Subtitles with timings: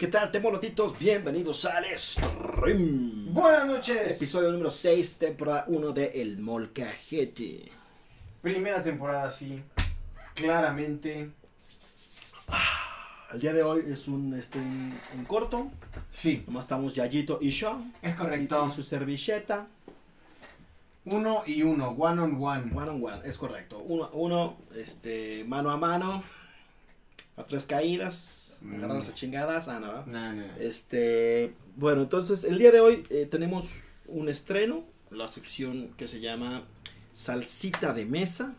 [0.00, 0.98] ¿Qué tal, temolotitos?
[0.98, 3.34] Bienvenidos al stream.
[3.34, 4.12] Buenas noches.
[4.12, 7.70] Episodio número 6, temporada 1 de El Molcajete.
[8.40, 9.62] Primera temporada, sí.
[10.32, 11.32] Claramente.
[13.30, 15.70] El día de hoy es un, este, un, un corto.
[16.14, 17.82] Sí, Nomás estamos Yayito y yo.
[18.00, 18.68] es correcto.
[18.68, 19.66] y su servilleta.
[21.04, 22.72] Uno y uno, one on one.
[22.74, 23.80] One on one, es correcto.
[23.80, 26.24] Uno, uno este, mano a mano.
[27.36, 28.39] A tres caídas.
[28.60, 28.74] Mm.
[28.76, 29.68] Agarrarnos a chingadas.
[29.68, 30.06] Ah, no, ¿verdad?
[30.06, 30.44] No, no.
[30.58, 33.70] Este, bueno, entonces el día de hoy eh, tenemos
[34.06, 36.64] un estreno, la sección que se llama
[37.14, 38.54] Salsita de Mesa,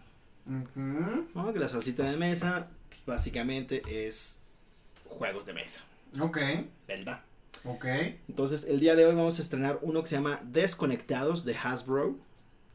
[0.45, 1.27] Ujú.
[1.35, 1.53] ¿no?
[1.53, 4.39] Que la salsita de mesa pues, básicamente es
[5.07, 5.83] juegos de mesa,
[6.19, 6.37] Ok,
[6.87, 7.21] ¿verdad?
[7.63, 7.85] ok.
[8.27, 12.17] Entonces el día de hoy vamos a estrenar uno que se llama Desconectados de Hasbro.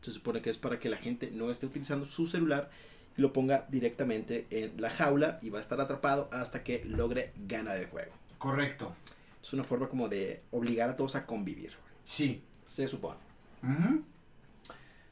[0.00, 2.70] Se supone que es para que la gente no esté utilizando su celular
[3.16, 7.32] y lo ponga directamente en la jaula y va a estar atrapado hasta que logre
[7.46, 8.12] ganar el juego.
[8.38, 8.94] Correcto.
[9.42, 11.72] Es una forma como de obligar a todos a convivir.
[12.04, 12.42] Sí.
[12.64, 13.16] Se supone.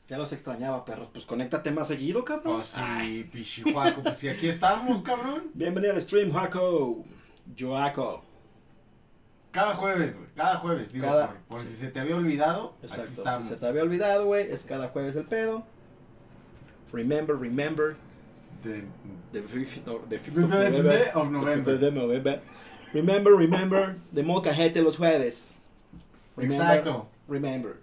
[0.09, 1.09] Ya los extrañaba, perros.
[1.13, 2.61] Pues conéctate más seguido, cabrón.
[2.61, 3.25] Oh, sí, Ay.
[3.33, 4.03] pichihuaco.
[4.03, 5.45] Pues si aquí estamos, cabrón.
[5.55, 7.05] Bienvenido al stream, Jaco.
[7.59, 8.23] Joaco.
[9.51, 10.29] Cada jueves, güey.
[10.35, 12.75] Cada jueves, digo, Cada- por, por si se te había olvidado.
[12.79, 13.13] Aquí Exacto.
[13.13, 13.47] estamos.
[13.47, 15.65] Si se te había olvidado, güey, es cada jueves el pedo.
[16.95, 17.97] Remember, remember.
[18.63, 18.85] De-
[19.33, 21.11] The 5th of, the 5th The of 5th November.
[21.15, 21.77] of November.
[21.77, 22.41] The 5th of November.
[22.95, 23.97] Remember, remember.
[24.13, 25.55] De molcajete los jueves.
[26.37, 27.07] Remember, Exacto.
[27.29, 27.77] Remember.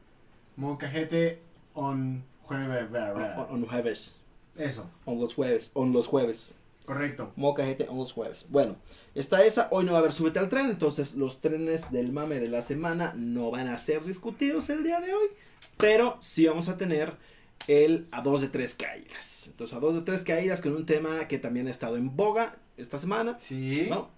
[0.57, 1.39] Molcajete
[1.75, 2.89] on jueves.
[2.93, 4.15] On, on jueves.
[4.57, 5.71] Eso, On los jueves.
[5.75, 6.55] On los jueves.
[6.85, 7.31] correcto.
[7.37, 8.45] Molcajete on los jueves.
[8.49, 8.75] Bueno,
[9.15, 9.67] está esa.
[9.71, 10.69] Hoy no va a haber súbete al tren.
[10.69, 14.99] Entonces, los trenes del mame de la semana no van a ser discutidos el día
[15.01, 15.27] de hoy.
[15.77, 17.13] Pero sí vamos a tener
[17.67, 19.47] el a dos de tres caídas.
[19.47, 22.55] Entonces, a dos de tres caídas con un tema que también ha estado en boga
[22.77, 23.37] esta semana.
[23.39, 23.87] Sí.
[23.89, 24.09] ¿no?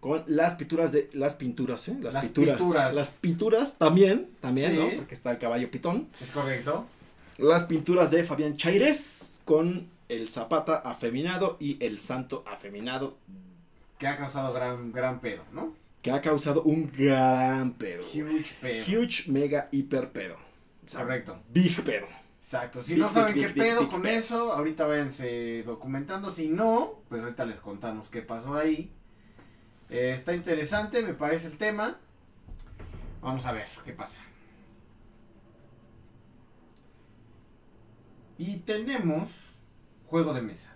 [0.00, 1.08] Con las pinturas de.
[1.12, 1.96] Las pinturas, ¿eh?
[2.00, 2.56] Las, Las pinturas.
[2.58, 2.94] pinturas.
[2.94, 4.30] Las pinturas también.
[4.40, 4.78] También, Sí.
[4.78, 4.96] ¿no?
[4.96, 6.08] Porque está el caballo pitón.
[6.20, 6.86] Es correcto.
[7.38, 13.16] Las pinturas de Fabián Chaires con el Zapata afeminado y el Santo afeminado.
[13.98, 15.74] Que ha causado gran, gran pedo, ¿no?
[16.02, 18.02] Que ha causado un gran pedo.
[18.04, 18.84] Huge pedo.
[19.02, 20.34] Huge, mega, hiper pedo.
[20.84, 21.38] O sea, Correcto.
[21.52, 22.06] Big pedo.
[22.42, 22.82] Exacto.
[22.82, 26.32] Si Big, no saben big, qué big, pedo con eso, ahorita váyanse documentando.
[26.32, 28.92] Si no, pues ahorita les contamos qué pasó ahí.
[29.88, 31.98] Eh, está interesante, me parece el tema.
[33.20, 34.22] Vamos a ver qué pasa.
[38.38, 39.28] Y tenemos
[40.06, 40.74] juego de mesa.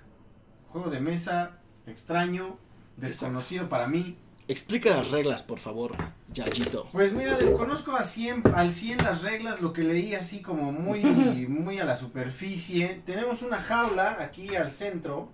[0.69, 2.59] Juego de mesa extraño,
[2.97, 4.17] desconocido para mí.
[4.47, 5.97] Explica las reglas, por favor,
[6.37, 6.89] Yayito.
[6.93, 11.01] Pues mira, desconozco a 100, al 100 las reglas, lo que leí así como muy,
[11.49, 13.03] muy a la superficie.
[13.07, 15.31] Tenemos una jaula aquí al centro.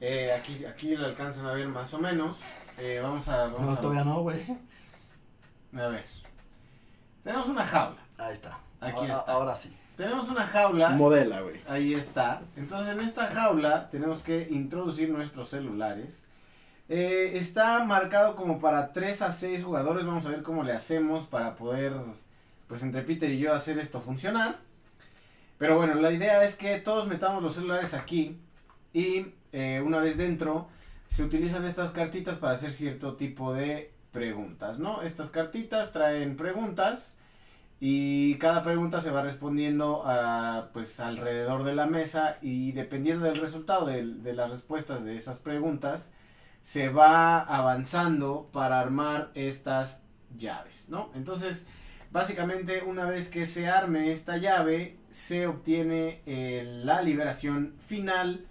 [0.00, 2.36] Eh, aquí, aquí lo alcanzan a ver más o menos.
[2.78, 4.40] Eh, vamos a, vamos a, no, güey.
[5.76, 6.04] a ver.
[7.24, 8.00] Tenemos una jaula.
[8.16, 8.58] Ahí está.
[8.80, 9.32] Aquí ahora, está.
[9.32, 9.76] Ahora sí.
[9.96, 10.90] Tenemos una jaula.
[10.90, 11.60] Modela, güey.
[11.68, 12.42] Ahí está.
[12.56, 16.24] Entonces en esta jaula tenemos que introducir nuestros celulares.
[16.92, 20.04] Eh, está marcado como para 3 a 6 jugadores.
[20.04, 21.92] Vamos a ver cómo le hacemos para poder,
[22.66, 24.58] pues entre Peter y yo, hacer esto funcionar.
[25.56, 28.40] Pero bueno, la idea es que todos metamos los celulares aquí
[28.92, 30.66] y eh, una vez dentro
[31.06, 35.02] se utilizan estas cartitas para hacer cierto tipo de preguntas, ¿no?
[35.02, 37.16] Estas cartitas traen preguntas
[37.78, 43.36] y cada pregunta se va respondiendo a, pues alrededor de la mesa y dependiendo del
[43.36, 46.10] resultado de, de las respuestas de esas preguntas
[46.62, 50.02] se va avanzando para armar estas
[50.36, 51.10] llaves, ¿no?
[51.14, 51.66] Entonces,
[52.10, 58.46] básicamente una vez que se arme esta llave se obtiene eh, la liberación final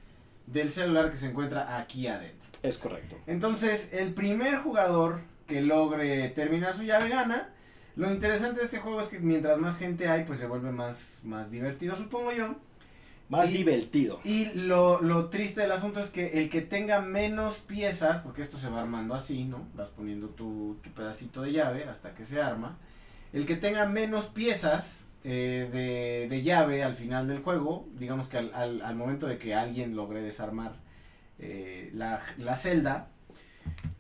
[0.47, 2.49] del celular que se encuentra aquí adentro.
[2.63, 3.17] Es correcto.
[3.27, 7.49] Entonces, el primer jugador que logre terminar su llave gana.
[7.95, 11.21] Lo interesante de este juego es que mientras más gente hay, pues se vuelve más,
[11.23, 12.55] más divertido, supongo yo.
[13.29, 14.19] Más Y- divertido.
[14.23, 18.57] Y lo, lo triste del asunto es que el que tenga menos piezas, porque esto
[18.57, 19.67] se va armando así, ¿no?
[19.75, 22.77] Vas poniendo tu, tu pedacito de llave hasta que se arma.
[23.31, 28.37] El que tenga menos piezas eh, de, de llave al final del juego, digamos que
[28.39, 30.73] al, al- al momento de que alguien logre desarmar
[31.37, 33.09] eh, la, la celda,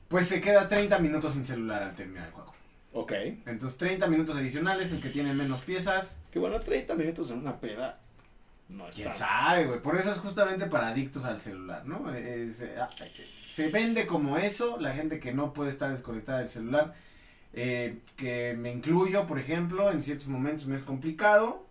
[0.07, 2.53] pues se queda 30 minutos sin celular al terminar el juego.
[2.93, 3.11] Ok.
[3.45, 7.59] Entonces 30 minutos adicionales, el que tiene menos piezas, Que bueno, 30 minutos en una
[7.59, 7.99] peda.
[8.69, 9.25] No es ¿Quién tanto.
[9.25, 9.81] sabe, güey?
[9.81, 12.13] Por eso es justamente para adictos al celular, ¿no?
[12.13, 16.39] Eh, se, ah, eh, se vende como eso, la gente que no puede estar desconectada
[16.39, 16.93] del celular,
[17.53, 21.65] eh, que me incluyo, por ejemplo, en ciertos momentos me es complicado,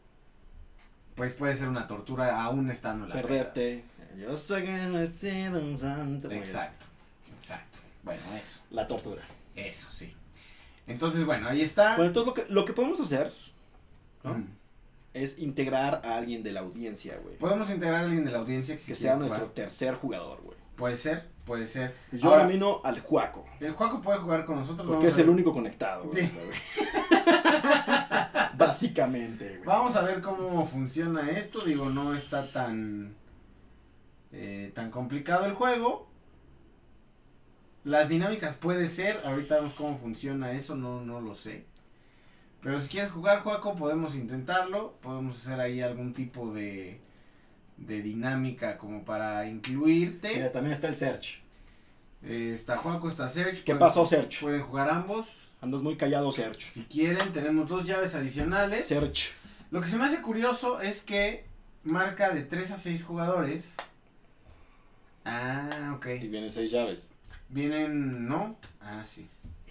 [1.14, 3.28] pues puede ser una tortura aún estando en la peda.
[3.28, 3.84] Perderte.
[4.20, 6.30] Yo sé que no he sido un santo.
[6.32, 6.86] Exacto,
[7.38, 7.78] exacto.
[8.02, 9.22] Bueno, eso, La tortura.
[9.54, 10.12] eso, sí.
[10.88, 11.90] Entonces, bueno, ahí está.
[11.96, 13.32] Bueno, entonces lo que, lo que podemos hacer
[14.24, 14.34] ¿no?
[14.34, 14.48] Mm.
[15.14, 17.36] Es integrar a alguien de la audiencia, güey.
[17.38, 20.56] Podemos integrar a alguien de la audiencia que, sea nuestro tercer jugador, güey.
[20.76, 21.94] Puede ser, puede ser.
[22.12, 23.44] Yo Ahora- nomino al Juaco.
[23.58, 24.86] El Juaco puede jugar con nosotros.
[24.86, 26.26] Porque es el único conectado, güey.
[26.26, 26.32] Sí.
[28.56, 29.66] Básicamente, güey.
[29.66, 31.60] Vamos a ver cómo funciona esto.
[31.60, 33.14] Digo, no está tan.
[34.32, 36.08] eh, tan complicado el juego.
[37.84, 39.20] Las dinámicas puede ser.
[39.24, 40.76] Ahorita vemos cómo funciona eso.
[40.76, 41.64] No, no lo sé.
[42.62, 44.94] Pero si quieres jugar, Juaco, podemos intentarlo.
[45.00, 47.00] Podemos hacer ahí algún tipo de.
[47.76, 50.34] de dinámica como para incluirte.
[50.34, 51.40] Mira, también está el Search.
[52.22, 53.58] Eh, está Juaco, está Search.
[53.62, 54.40] ¿Qué pueden- pasó, Search?
[54.40, 55.26] Pueden jugar ambos.
[55.60, 56.62] Andas muy callado, Search.
[56.62, 58.86] Si quieren, tenemos dos llaves adicionales.
[58.86, 59.32] Search.
[59.70, 61.44] Lo que se me hace curioso es que
[61.84, 63.76] marca de 3 a 6 jugadores.
[65.24, 66.06] Ah, ok.
[66.22, 67.10] Y vienen seis llaves.
[67.50, 68.56] Vienen, ¿no?
[68.80, 69.28] Ah, sí.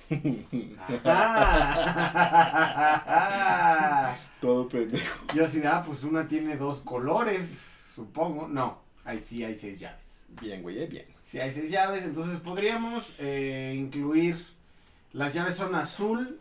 [4.42, 5.26] Todo pendejo.
[5.36, 8.48] Yo así, ah, pues una tiene dos colores, supongo.
[8.48, 10.26] No, ahí sí hay seis llaves.
[10.42, 11.06] Bien, güey, eh, bien.
[11.24, 14.38] Si hay seis llaves, entonces podríamos eh, incluir.
[15.12, 16.40] Las llaves son azul,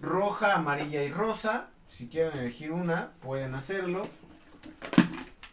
[0.00, 1.68] roja, amarilla y rosa.
[1.88, 4.06] Si quieren elegir una, pueden hacerlo.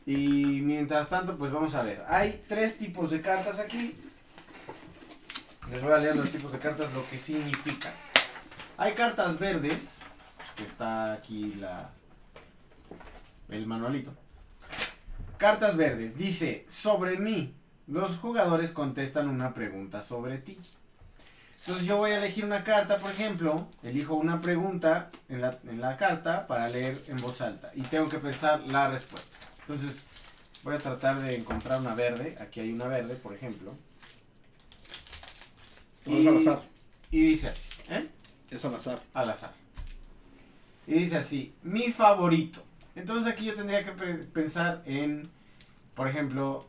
[0.05, 2.03] Y mientras tanto, pues vamos a ver.
[2.07, 3.95] Hay tres tipos de cartas aquí.
[5.69, 7.93] Les voy a leer los tipos de cartas, lo que significan.
[8.77, 9.99] Hay cartas verdes,
[10.55, 11.55] que está aquí
[13.49, 14.13] el manualito.
[15.37, 17.55] Cartas verdes, dice, sobre mí.
[17.87, 20.57] Los jugadores contestan una pregunta sobre ti.
[21.61, 25.79] Entonces yo voy a elegir una carta, por ejemplo, elijo una pregunta en la, en
[25.79, 29.37] la carta para leer en voz alta y tengo que pensar la respuesta.
[29.61, 30.03] Entonces
[30.63, 33.73] voy a tratar de encontrar una verde, aquí hay una verde, por ejemplo.
[36.05, 36.63] No es al azar.
[37.11, 38.07] Y dice así, ¿eh?
[38.51, 39.01] Es al azar.
[39.13, 39.53] al azar.
[40.87, 42.63] Y dice así, mi favorito.
[42.95, 45.23] Entonces aquí yo tendría que pe- pensar en,
[45.95, 46.65] por ejemplo,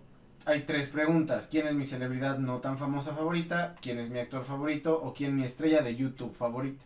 [0.46, 1.48] hay tres preguntas.
[1.50, 3.74] ¿Quién es mi celebridad no tan famosa favorita?
[3.80, 5.00] ¿Quién es mi actor favorito?
[5.02, 6.84] ¿O quién mi estrella de YouTube favorita?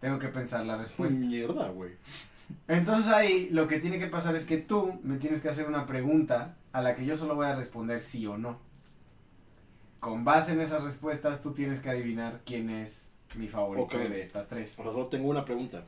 [0.00, 1.18] Tengo que pensar la respuesta.
[1.18, 1.92] Mierda, güey.
[2.66, 5.86] Entonces ahí lo que tiene que pasar es que tú me tienes que hacer una
[5.86, 8.58] pregunta a la que yo solo voy a responder sí o no.
[10.00, 14.48] Con base en esas respuestas tú tienes que adivinar quién es mi favorito de estas
[14.48, 14.78] tres.
[14.78, 15.84] Ahora solo tengo una pregunta.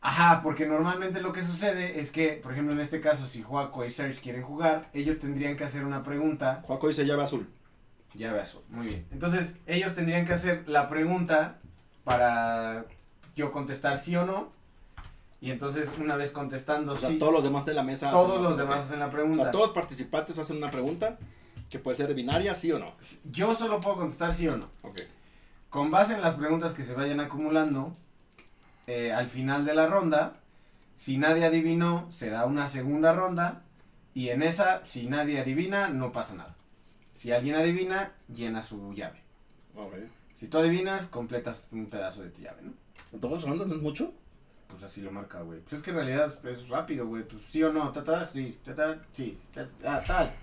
[0.00, 3.84] Ajá, porque normalmente lo que sucede es que, por ejemplo, en este caso, si Juaco
[3.84, 6.60] y Serge quieren jugar, ellos tendrían que hacer una pregunta.
[6.64, 7.48] Juaco dice llave azul.
[8.14, 9.06] Ya veas, muy bien.
[9.12, 11.60] Entonces, ellos tendrían que hacer la pregunta
[12.04, 12.84] para
[13.36, 14.50] yo contestar sí o no.
[15.40, 18.10] Y entonces, una vez contestando O sea, sí, todos los demás de la mesa.
[18.10, 19.42] todos hacen- los demás hacen la O pregunta.
[19.44, 21.16] sea, todos los participantes hacen una pregunta
[21.72, 22.92] que puede ser binaria, sí o no.
[23.24, 24.68] Yo solo puedo contestar sí o no.
[24.82, 25.00] Ok.
[25.70, 27.96] Con base en las preguntas que se vayan acumulando,
[28.86, 30.34] eh, al final de la ronda,
[30.96, 33.62] si nadie adivinó, se da una segunda ronda.
[34.12, 36.56] Y en esa, si nadie adivina, no pasa nada.
[37.12, 39.22] Si alguien adivina, llena su llave.
[39.74, 39.94] Ok.
[40.34, 42.72] Si tú adivinas, completas un pedazo de tu llave, ¿no?
[43.12, 44.12] ¿Dos rondas no es mucho?
[44.68, 45.60] Pues así lo marca, güey.
[45.60, 47.22] Pues es que en realidad es rápido, güey.
[47.22, 50.34] Pues sí o no, ta, ta, sí, ta, ta, sí, ta, ta, tal.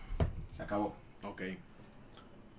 [0.58, 0.96] Se acabó.
[1.24, 1.42] Ok.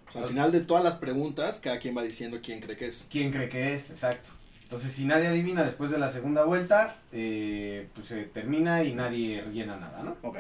[0.09, 2.87] O sea, al final de todas las preguntas, cada quien va diciendo quién cree que
[2.89, 3.07] es.
[3.11, 3.91] ¿Quién cree que es?
[3.91, 4.29] Exacto.
[4.65, 9.43] Entonces, si nadie adivina después de la segunda vuelta, eh, pues se termina y nadie
[9.53, 10.17] llena nada, ¿no?
[10.23, 10.39] Ok.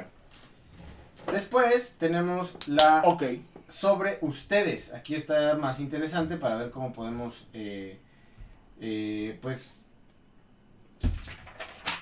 [1.32, 3.24] Después tenemos la Ok.
[3.68, 4.92] sobre ustedes.
[4.92, 7.98] Aquí está más interesante para ver cómo podemos, eh,
[8.80, 9.82] eh, pues,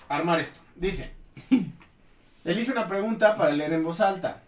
[0.08, 0.60] armar esto.
[0.76, 1.12] Dice,
[2.44, 4.42] elige una pregunta para leer en voz alta.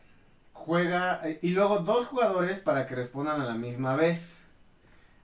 [0.65, 4.43] Juega eh, y luego dos jugadores para que respondan a la misma vez.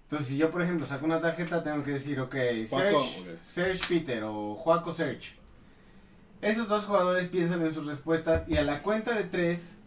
[0.05, 2.35] Entonces, si yo, por ejemplo, saco una tarjeta, tengo que decir, ok,
[2.66, 3.26] Serge, ok.
[3.45, 5.37] Serge Peter o Juaco Serge.
[6.43, 9.78] Esos dos jugadores piensan en sus respuestas y a la cuenta de tres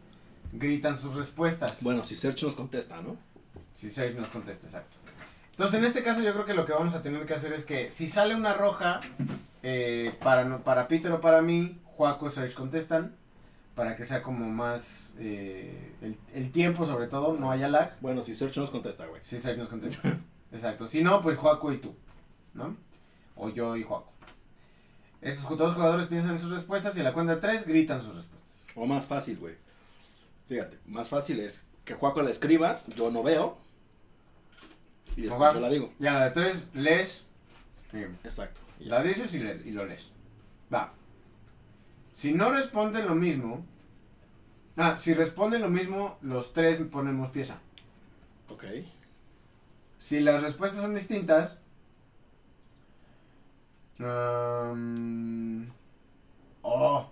[0.51, 1.77] gritan sus respuestas.
[1.81, 3.15] Bueno, si Search nos contesta, ¿no?
[3.75, 4.97] Si Serge nos contesta, exacto.
[5.51, 7.65] Entonces, en este caso, yo creo que lo que vamos a tener que hacer es
[7.65, 8.99] que si sale una roja
[9.63, 13.15] eh, para, no- para Peter o para mí, Juaco Serge contestan
[13.79, 17.95] para que sea como más eh, el, el tiempo, sobre todo, no haya lag.
[18.01, 19.21] Bueno, si Search nos contesta, güey.
[19.23, 20.17] Si Serge nos contesta.
[20.51, 20.85] Exacto.
[20.85, 21.95] Si no, pues Juaco y tú,
[22.53, 22.75] ¿no?
[23.37, 24.11] O yo y Juaco.
[25.21, 28.17] Esos dos jugadores piensan en sus respuestas y a la cuenta de tres gritan sus
[28.17, 28.67] respuestas.
[28.75, 29.55] O más fácil, güey.
[30.49, 33.59] Fíjate, más fácil es que Juaco la escriba, yo no veo.
[35.15, 35.93] Y después yo la digo.
[36.01, 37.23] Y a la de tres lees.
[38.25, 38.59] Exacto.
[38.79, 40.11] La dices y, le- y lo lees.
[40.73, 40.93] Va.
[42.19, 43.65] Si no responden lo mismo.
[44.75, 47.61] Ah, si responden lo mismo, los tres ponemos pieza.
[48.49, 48.65] Ok.
[49.99, 51.59] Si las respuestas son distintas.
[53.99, 55.71] am,
[56.61, 57.09] oh.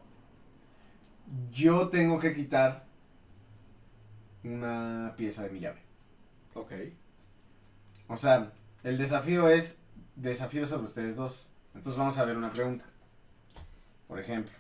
[1.54, 2.86] Yo tengo que quitar
[4.44, 5.82] una pieza de mi llave.
[6.54, 6.74] Ok.
[8.10, 8.52] O sea,
[8.84, 9.80] el desafío es
[10.18, 11.48] desafío sobre ustedes dos.
[11.74, 12.84] Entonces vamos a ver una pregunta.
[14.10, 14.57] Por ejemplo.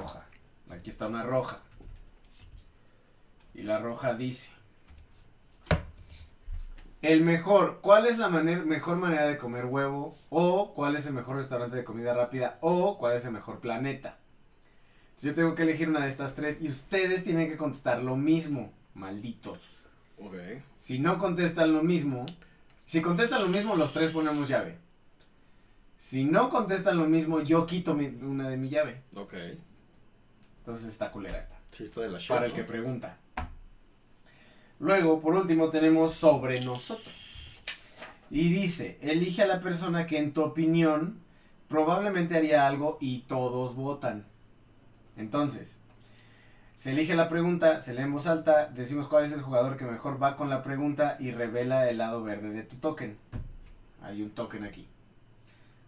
[0.00, 0.26] Roja.
[0.70, 1.60] Aquí está una roja.
[3.54, 4.52] Y la roja dice.
[7.02, 10.14] El mejor, ¿cuál es la mejor manera de comer huevo?
[10.28, 12.58] O cuál es el mejor restaurante de comida rápida?
[12.60, 14.18] O cuál es el mejor planeta?
[15.10, 18.16] Entonces, yo tengo que elegir una de estas tres y ustedes tienen que contestar lo
[18.16, 19.60] mismo, malditos.
[20.18, 20.34] Ok.
[20.76, 22.26] Si no contestan lo mismo,
[22.84, 24.76] si contestan lo mismo, los tres ponemos llave.
[25.98, 29.02] Si no contestan lo mismo, yo quito mi- una de mi llave.
[29.16, 29.34] Ok.
[30.66, 31.54] Entonces está culera esta.
[31.70, 32.56] Sí, está de la shit, Para el ¿no?
[32.56, 33.16] que pregunta.
[34.80, 37.62] Luego, por último, tenemos sobre nosotros.
[38.32, 41.20] Y dice, elige a la persona que en tu opinión
[41.68, 44.26] probablemente haría algo y todos votan.
[45.16, 45.76] Entonces,
[46.74, 49.84] se elige la pregunta, se lee en voz alta, decimos cuál es el jugador que
[49.84, 53.16] mejor va con la pregunta y revela el lado verde de tu token.
[54.02, 54.88] Hay un token aquí.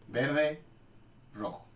[0.06, 0.62] Verde,
[1.34, 1.67] rojo.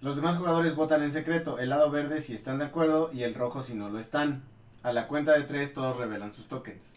[0.00, 3.34] Los demás jugadores votan en secreto, el lado verde si están de acuerdo y el
[3.34, 4.42] rojo si no lo están.
[4.82, 6.94] A la cuenta de tres todos revelan sus tokens.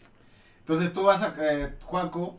[0.60, 2.38] Entonces tú vas a, eh, Juaco,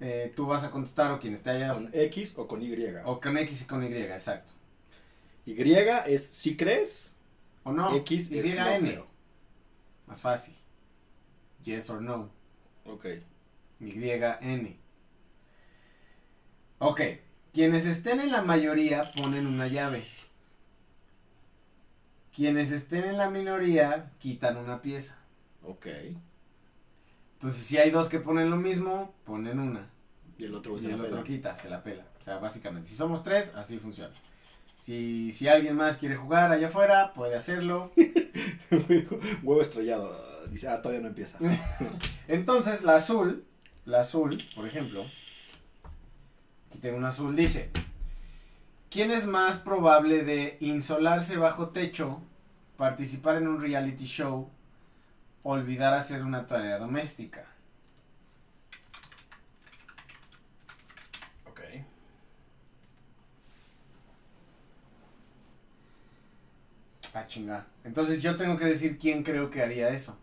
[0.00, 2.74] eh, tú vas a contestar o quien esté allá, ¿Con X o con Y?
[3.04, 4.52] o con X y con Y, exacto.
[5.46, 7.14] Y es si crees,
[7.62, 9.06] O no, X es no YN, creo.
[10.08, 10.56] más fácil.
[11.62, 12.30] Yes or no,
[12.84, 13.06] Ok.
[13.80, 14.76] YN.
[16.78, 17.00] Ok,
[17.56, 20.02] quienes estén en la mayoría ponen una llave.
[22.34, 25.16] Quienes estén en la minoría quitan una pieza.
[25.62, 25.86] Ok.
[27.32, 29.88] Entonces, si hay dos que ponen lo mismo, ponen una.
[30.36, 31.24] Y el otro y se el la otro pela.
[31.24, 32.04] quita, se la pela.
[32.20, 34.12] O sea, básicamente, si somos tres, así funciona.
[34.74, 37.90] Si, si alguien más quiere jugar allá afuera, puede hacerlo.
[39.42, 40.14] Huevo estrellado.
[40.50, 41.38] Dice, ah, todavía no empieza.
[42.28, 43.46] Entonces, la azul,
[43.86, 45.02] la azul, por ejemplo,
[46.68, 47.70] aquí tengo una azul, dice,
[48.90, 52.22] ¿quién es más probable de insolarse bajo techo,
[52.76, 54.50] participar en un reality show,
[55.42, 57.46] olvidar hacer una tarea doméstica?
[61.46, 61.60] ok.
[67.14, 67.66] Ah, chinga.
[67.84, 70.18] Entonces yo tengo que decir quién creo que haría eso.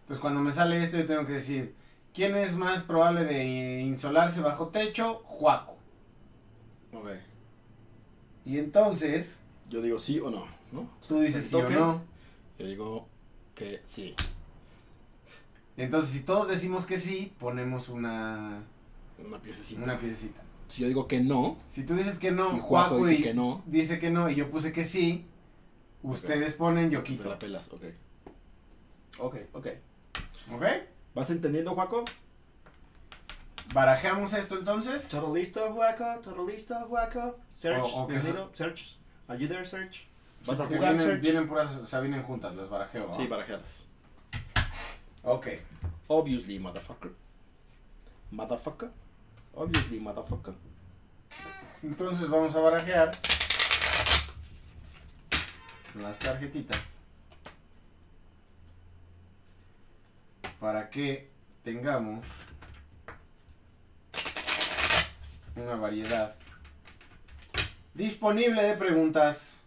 [0.00, 1.74] Entonces cuando me sale esto yo tengo que decir,
[2.12, 5.22] ¿quién es más probable de insolarse bajo techo?
[5.24, 5.73] Juaco.
[6.94, 7.08] Ok.
[8.46, 10.88] Y entonces, Yo digo sí o no, ¿no?
[11.06, 12.02] tú dices sí o no.
[12.58, 13.08] Yo digo
[13.54, 14.14] que sí.
[15.76, 18.62] Entonces si todos decimos que sí, ponemos una,
[19.26, 19.82] Una piececita.
[19.82, 20.40] una piecita.
[20.68, 23.34] Si yo digo que no, Si tú dices que no, y Juaco dice y- que
[23.34, 25.24] no, dice que no y yo puse que sí,
[26.02, 27.28] ustedes ponen, yo te quito.
[27.28, 27.82] la pelas, ok.
[29.18, 29.66] Ok, ok.
[30.52, 30.62] ¿Ok?
[31.14, 32.04] ¿Vas entendiendo, Juaco?
[33.72, 35.08] Barajeamos esto entonces.
[35.08, 36.20] ¿Todo listo, Juaco?
[36.22, 37.38] ¿Todo listo, Juaco?
[37.56, 38.50] Search, O- o que bienvenido.
[38.54, 38.96] Search.
[39.28, 40.06] Are you there, Search?
[40.46, 41.22] ¿Vas a porque jugar, vienen, Search?
[41.22, 43.06] vienen puras, o sea, vienen juntas, las barajeo.
[43.08, 43.14] ¿no?
[43.14, 43.86] Sí, barajeadas.
[45.22, 45.48] Ok.
[46.08, 47.12] Obviously, motherfucker.
[48.30, 48.90] Motherfucker.
[49.54, 50.54] Obviously, motherfucker.
[51.82, 53.10] Entonces vamos a barajear
[55.94, 56.78] las tarjetitas
[60.60, 61.30] para que
[61.62, 62.24] tengamos
[65.56, 66.34] una variedad
[67.94, 69.58] disponible de preguntas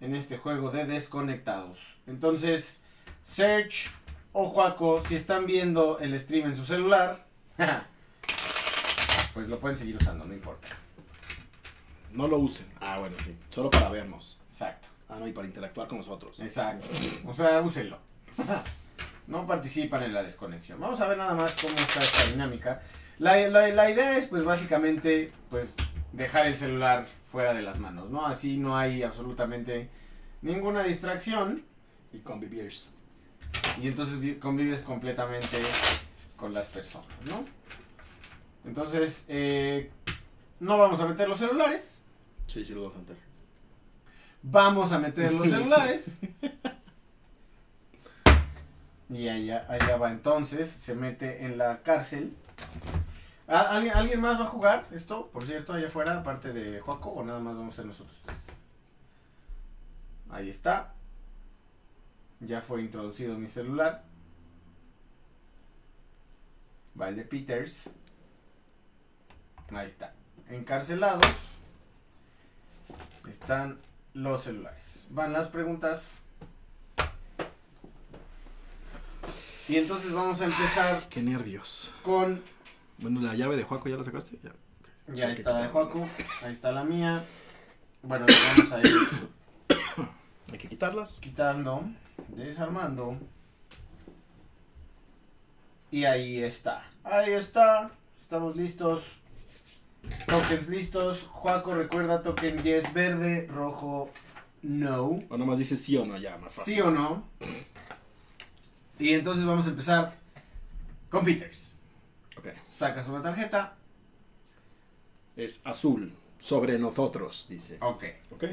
[0.00, 1.78] en este juego de desconectados.
[2.06, 2.82] Entonces,
[3.22, 3.90] Search
[4.32, 7.26] o Juaco, si están viendo el stream en su celular,
[9.34, 10.68] pues lo pueden seguir usando, no importa.
[12.12, 12.66] No lo usen.
[12.80, 13.36] Ah, bueno, sí.
[13.50, 14.38] Solo para vernos.
[14.50, 14.88] Exacto.
[15.08, 16.38] Ah, no, y para interactuar con nosotros.
[16.40, 16.88] Exacto.
[17.24, 17.98] O sea, úsenlo.
[19.26, 20.80] No participan en la desconexión.
[20.80, 22.82] Vamos a ver nada más cómo está esta dinámica.
[23.20, 25.76] La, la- la idea es, pues, básicamente, pues,
[26.12, 28.26] dejar el celular fuera de las manos, ¿no?
[28.26, 29.88] Así no hay absolutamente
[30.42, 31.62] ninguna distracción
[32.12, 32.92] Y conviviers.
[33.80, 35.58] y entonces vi- convives completamente
[36.36, 37.44] con las personas, ¿no?
[38.64, 39.90] Entonces, eh,
[40.58, 42.00] no vamos a meter los celulares.
[42.46, 43.16] Sí, sí lo vamos a meter.
[44.42, 46.18] Vamos a meter los celulares.
[49.10, 52.32] Y allá, allá va entonces, se mete en la cárcel.
[53.52, 57.10] ¿Ah, ¿Alguien, ¿Alguien más va a jugar esto, por cierto, allá afuera, aparte de Joaco,
[57.10, 58.44] o nada más vamos a ser nosotros tres?
[60.30, 60.94] Ahí está.
[62.38, 64.04] Ya fue introducido mi celular.
[66.98, 67.90] Va el de Peters.
[69.72, 70.14] Ahí está.
[70.48, 71.26] Encarcelados.
[73.28, 73.80] Están
[74.14, 75.08] los celulares.
[75.10, 76.18] Van las preguntas.
[79.68, 81.92] Y entonces vamos a empezar Qué nervios.
[82.04, 82.42] con.
[83.00, 84.38] Bueno, la llave de Juaco ya la sacaste.
[84.42, 84.52] Ya.
[85.14, 85.68] Ya está la de.
[85.68, 86.06] Joaco.
[86.42, 87.24] Ahí está la mía.
[88.02, 88.26] Bueno,
[88.56, 88.86] vamos a ir
[90.52, 91.18] Hay que quitarlas.
[91.20, 91.84] quitando,
[92.28, 93.16] desarmando.
[95.90, 96.84] Y ahí está.
[97.04, 97.90] Ahí está.
[98.20, 99.02] Estamos listos.
[100.26, 101.28] Tokens listos.
[101.30, 104.10] Joaco, recuerda, token yes verde, rojo
[104.62, 105.16] no.
[105.28, 106.74] O nomás dice sí o no, ya, más fácil.
[106.74, 107.24] ¿Sí o no?
[108.98, 110.14] Y entonces vamos a empezar
[111.08, 111.74] con Peters.
[112.36, 112.48] Ok.
[112.70, 113.76] Sacas una tarjeta.
[115.36, 116.12] Es azul.
[116.38, 117.78] Sobre nosotros, dice.
[117.80, 118.04] Ok.
[118.32, 118.44] Ok.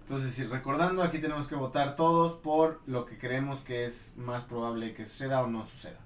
[0.00, 4.44] Entonces, si recordando, aquí tenemos que votar todos por lo que creemos que es más
[4.44, 6.00] probable que suceda o no suceda.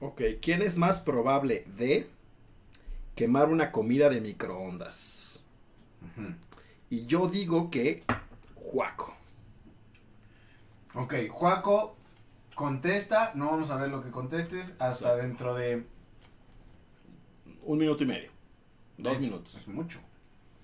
[0.00, 0.22] Ok.
[0.40, 2.10] ¿Quién es más probable de
[3.14, 5.44] quemar una comida de microondas?
[6.90, 8.02] Y yo digo que
[8.56, 9.14] Juaco.
[10.94, 11.96] Ok, Juaco
[12.54, 13.32] contesta.
[13.34, 15.16] No vamos a ver lo que contestes hasta Exacto.
[15.16, 15.86] dentro de.
[17.64, 18.30] Un minuto y medio.
[18.98, 19.54] Dos es- minutos.
[19.56, 19.98] Es mucho.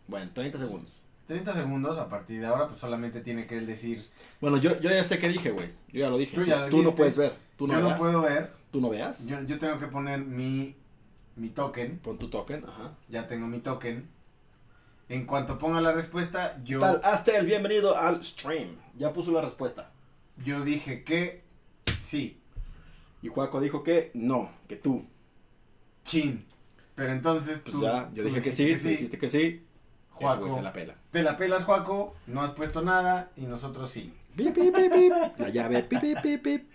[0.07, 1.03] Bueno, 30 segundos.
[1.27, 4.09] 30 segundos a partir de ahora, pues solamente tiene que él decir.
[4.41, 5.69] Bueno, yo, yo ya sé qué dije, güey.
[5.89, 6.35] Yo ya lo dije.
[6.35, 7.37] Tú ya Pues lo tú no puedes ver.
[7.57, 8.53] Tú no yo no puedo ver.
[8.71, 9.27] Tú no veas.
[9.27, 10.75] Yo, yo tengo que poner mi,
[11.37, 11.99] mi token.
[11.99, 12.65] Pon tu token.
[12.67, 12.93] Ajá.
[13.09, 14.09] Ya tengo mi token.
[15.11, 18.77] En cuanto ponga la respuesta, yo, Tal, hazte el bienvenido al stream.
[18.97, 19.91] Ya puso la respuesta.
[20.45, 21.43] yo dije que
[22.09, 22.41] sí.
[23.21, 25.05] Y Juaco dijo que no, que tú.
[26.05, 26.47] Chin.
[26.95, 27.83] Pero entonces Pues tú.
[27.83, 29.65] ya, yo tú dije que sí, dijiste que sí.
[30.11, 30.51] Juaco.
[30.51, 30.97] Se la pela.
[31.11, 32.17] Te la pelas, Juaco.
[32.27, 34.13] No has puesto nada y nosotros sí.
[34.37, 35.13] Pip, pip, pip, pip.
[35.39, 36.71] La llave, pip, pip, pip, pip.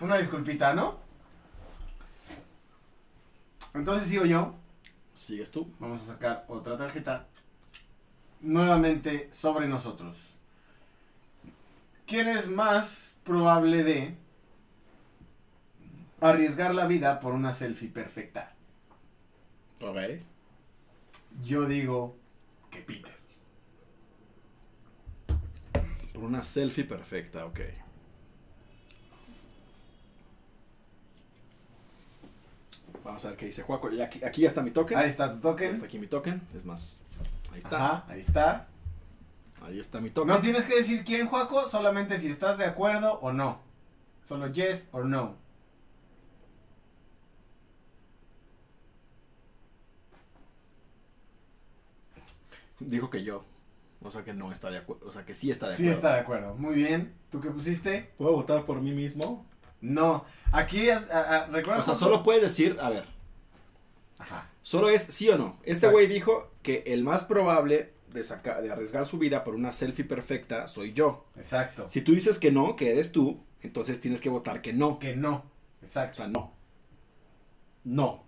[0.00, 0.98] Una disculpita, ¿no?
[3.74, 4.54] Entonces sigo yo.
[5.14, 5.70] Sigues tú.
[5.78, 7.26] Vamos a sacar otra tarjeta.
[8.40, 10.16] Nuevamente sobre nosotros.
[12.06, 14.16] ¿Quién es más probable de
[16.30, 18.54] arriesgar la vida por una selfie perfecta?
[19.80, 19.96] Ok.
[21.42, 22.16] Yo digo
[22.70, 23.12] que Peter.
[26.12, 27.60] Por una selfie perfecta, ok.
[33.04, 33.88] Vamos a ver qué dice Juaco.
[34.02, 34.96] Aquí, aquí ya está mi token.
[34.96, 35.72] Ahí está tu Ya token.
[35.72, 36.40] está aquí mi token.
[36.54, 37.00] Es más,
[37.52, 37.76] ahí está.
[37.76, 38.68] Ajá, ahí está.
[39.62, 40.28] Ahí está mi token.
[40.28, 43.60] No tienes que decir quién, Juaco, solamente si estás de acuerdo o no.
[44.22, 45.36] Solo yes or no.
[52.86, 53.44] Dijo que yo.
[54.02, 55.06] O sea que no está de acuerdo.
[55.06, 55.96] O sea que sí está de Sí acuerdo.
[55.98, 56.54] está de acuerdo.
[56.54, 57.14] Muy bien.
[57.30, 58.10] ¿Tú qué pusiste?
[58.18, 59.46] ¿Puedo votar por mí mismo?
[59.80, 60.24] No.
[60.52, 61.80] Aquí es, a- a- recuerda.
[61.80, 63.04] O sea, solo puedes decir, a ver,
[64.18, 64.48] Ajá.
[64.62, 65.58] solo es sí o no.
[65.62, 69.72] Este güey dijo que el más probable de, saca- de arriesgar su vida por una
[69.72, 71.26] selfie perfecta soy yo.
[71.36, 71.88] Exacto.
[71.88, 74.98] Si tú dices que no, que eres tú, entonces tienes que votar que no.
[74.98, 75.44] Que no.
[75.82, 76.16] O Exacto.
[76.16, 76.52] sea, no.
[77.84, 78.24] No.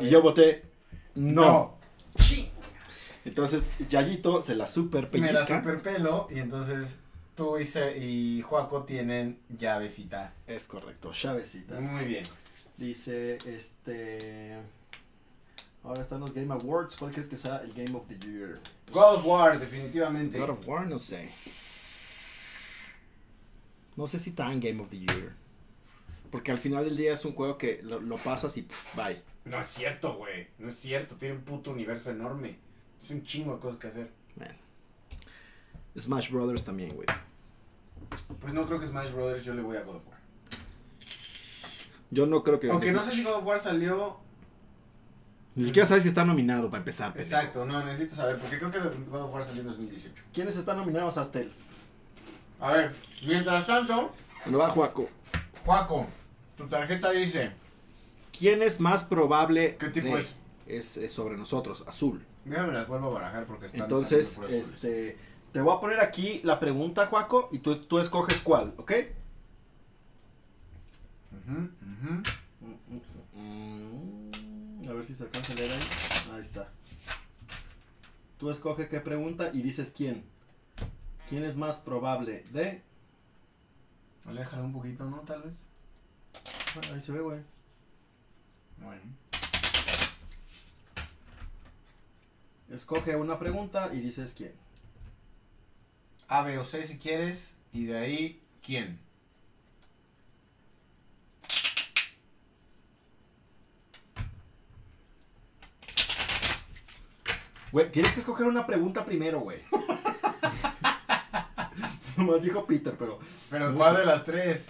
[0.00, 0.62] Y yo voté
[1.14, 1.42] no.
[1.42, 1.78] No.
[2.18, 2.50] Sí.
[3.24, 5.58] Entonces, Yayito se la super Me la pellizca.
[5.60, 6.98] superpelo y entonces
[7.36, 10.32] tú y, Se- y Juaco tienen llavecita.
[10.46, 11.80] Es correcto, Chavecita.
[11.80, 12.24] Muy bien.
[12.76, 14.58] Dice, este...
[15.84, 16.94] Ahora están los Game Awards.
[16.96, 18.60] ¿Cuál crees que sea el Game of the Year?
[18.92, 20.38] God of War, definitivamente.
[20.38, 21.28] God of War, no sé.
[23.96, 25.32] No sé si tan Game of the Year.
[26.30, 29.20] Porque al final del día es un juego que lo, lo pasas y pff, bye.
[29.44, 30.48] No es cierto, güey.
[30.58, 31.16] No es cierto.
[31.16, 32.58] Tiene un puto universo enorme.
[33.02, 34.10] Es un chingo de cosas que hacer.
[34.36, 34.56] Man.
[35.98, 37.06] Smash Brothers también, güey.
[38.40, 40.18] Pues no creo que Smash Brothers yo le voy a God of War.
[42.10, 42.70] Yo no creo que...
[42.70, 44.18] Aunque no sé si God of War salió
[45.54, 47.12] Ni siquiera sabes si está nominado para empezar.
[47.12, 47.34] pendejo.
[47.36, 50.22] Exacto, no, necesito saber, porque creo que God of War salió en 2018.
[50.32, 51.52] ¿Quiénes están nominados hasta él?
[52.60, 52.94] A ver,
[53.26, 55.08] mientras tanto, Bueno, va Juaco.
[55.64, 56.06] Juaco,
[56.56, 57.52] tu tarjeta dice,
[58.36, 59.76] ¿Quién es más probable?
[59.78, 60.36] ¿Qué tipo de- es?
[60.66, 60.96] es?
[60.96, 62.24] es sobre nosotros, azul.
[62.44, 65.16] déjame las vuelvo a barajar porque están Entonces, este,
[65.52, 68.92] te voy a poner aquí la pregunta, Juaco, y tú, tú escoges cuál, ¿ok?
[71.32, 72.22] Ujú, ujú.
[73.34, 75.80] Mm, A ver si se alcanza a leer ahí.
[76.34, 76.68] Ahí está.
[78.38, 80.24] Tú escoge qué pregunta y dices quién.
[81.28, 82.82] ¿Quién es más probable de...
[84.26, 85.18] Aléjala un poquito, ¿no?
[85.20, 85.54] Tal vez.
[86.76, 87.40] Ah, ahí se ve, güey.
[88.82, 89.02] Bueno.
[92.70, 94.52] Escoge una pregunta y dices quién.
[96.28, 98.98] A, B o C si quieres, y de ahí, ¿quién?
[107.72, 109.58] Güey, tienes que escoger una pregunta primero, güey.
[112.16, 113.18] Nomás dijo Peter, pero...
[113.50, 114.66] Pero ¿cuál de las tres?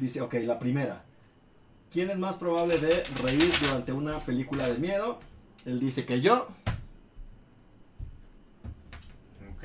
[0.00, 1.05] dice, ok, la primera.
[1.96, 5.18] ¿Quién es más probable de reír durante una película de miedo?
[5.64, 6.46] Él dice que yo.
[9.56, 9.64] Ok.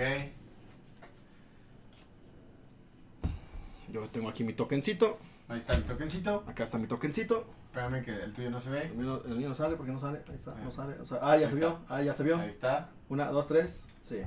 [3.89, 5.17] Yo tengo aquí mi tokencito.
[5.49, 6.45] Ahí está mi tokencito.
[6.47, 7.45] Acá está mi tokencito.
[7.65, 8.83] Espérame que el tuyo no se ve.
[8.83, 10.21] El mío, el mío no sale, ¿por qué no sale?
[10.29, 10.83] Ahí está, Ahí no está.
[10.83, 10.99] sale.
[11.01, 11.79] O sea, ah, ya Ahí se vio.
[11.89, 12.37] Ah, ya se vio.
[12.37, 12.91] Ahí está.
[13.09, 13.83] Una, dos, tres.
[13.99, 14.21] Sí.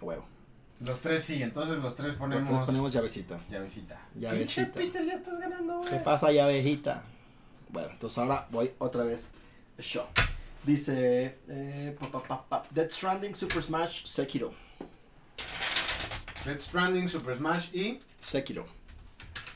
[0.00, 0.26] Huevo.
[0.80, 3.38] Los tres sí, entonces los tres Los ponemos, tres ponemos llavecita.
[3.48, 4.00] llavecita.
[4.16, 4.72] Llavecita.
[4.72, 5.88] Pinche Peter, ya estás ganando, güey.
[5.88, 7.04] ¿Qué pasa, llavejita?
[7.68, 9.28] Bueno, entonces ahora voy otra vez.
[9.78, 10.06] Show.
[10.64, 11.38] Dice.
[11.48, 12.66] Eh, pa, pa, pa, pa.
[12.70, 14.52] Dead Stranding, Super Smash, Sekiro.
[16.44, 18.66] Dead Stranding, Super Smash y Sekiro.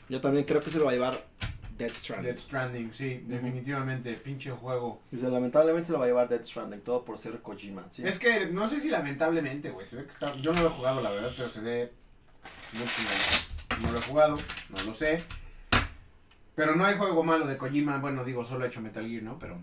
[0.09, 1.25] Yo también creo que se lo va a llevar
[1.77, 2.27] Dead Stranding.
[2.27, 5.01] Dead Stranding, sí, definitivamente, pinche juego.
[5.11, 7.85] Dice, lamentablemente se lo va a llevar Dead Stranding, todo por ser Kojima.
[7.91, 8.05] ¿sí?
[8.05, 10.33] Es que no sé si lamentablemente, güey, se ve que está...
[10.35, 11.91] Yo no lo he jugado, la verdad, pero se ve
[12.73, 13.81] chingón.
[13.81, 14.37] No lo he jugado,
[14.69, 15.23] no lo sé.
[16.55, 19.39] Pero no hay juego malo de Kojima, bueno, digo, solo ha hecho Metal Gear, ¿no?
[19.39, 19.59] Pero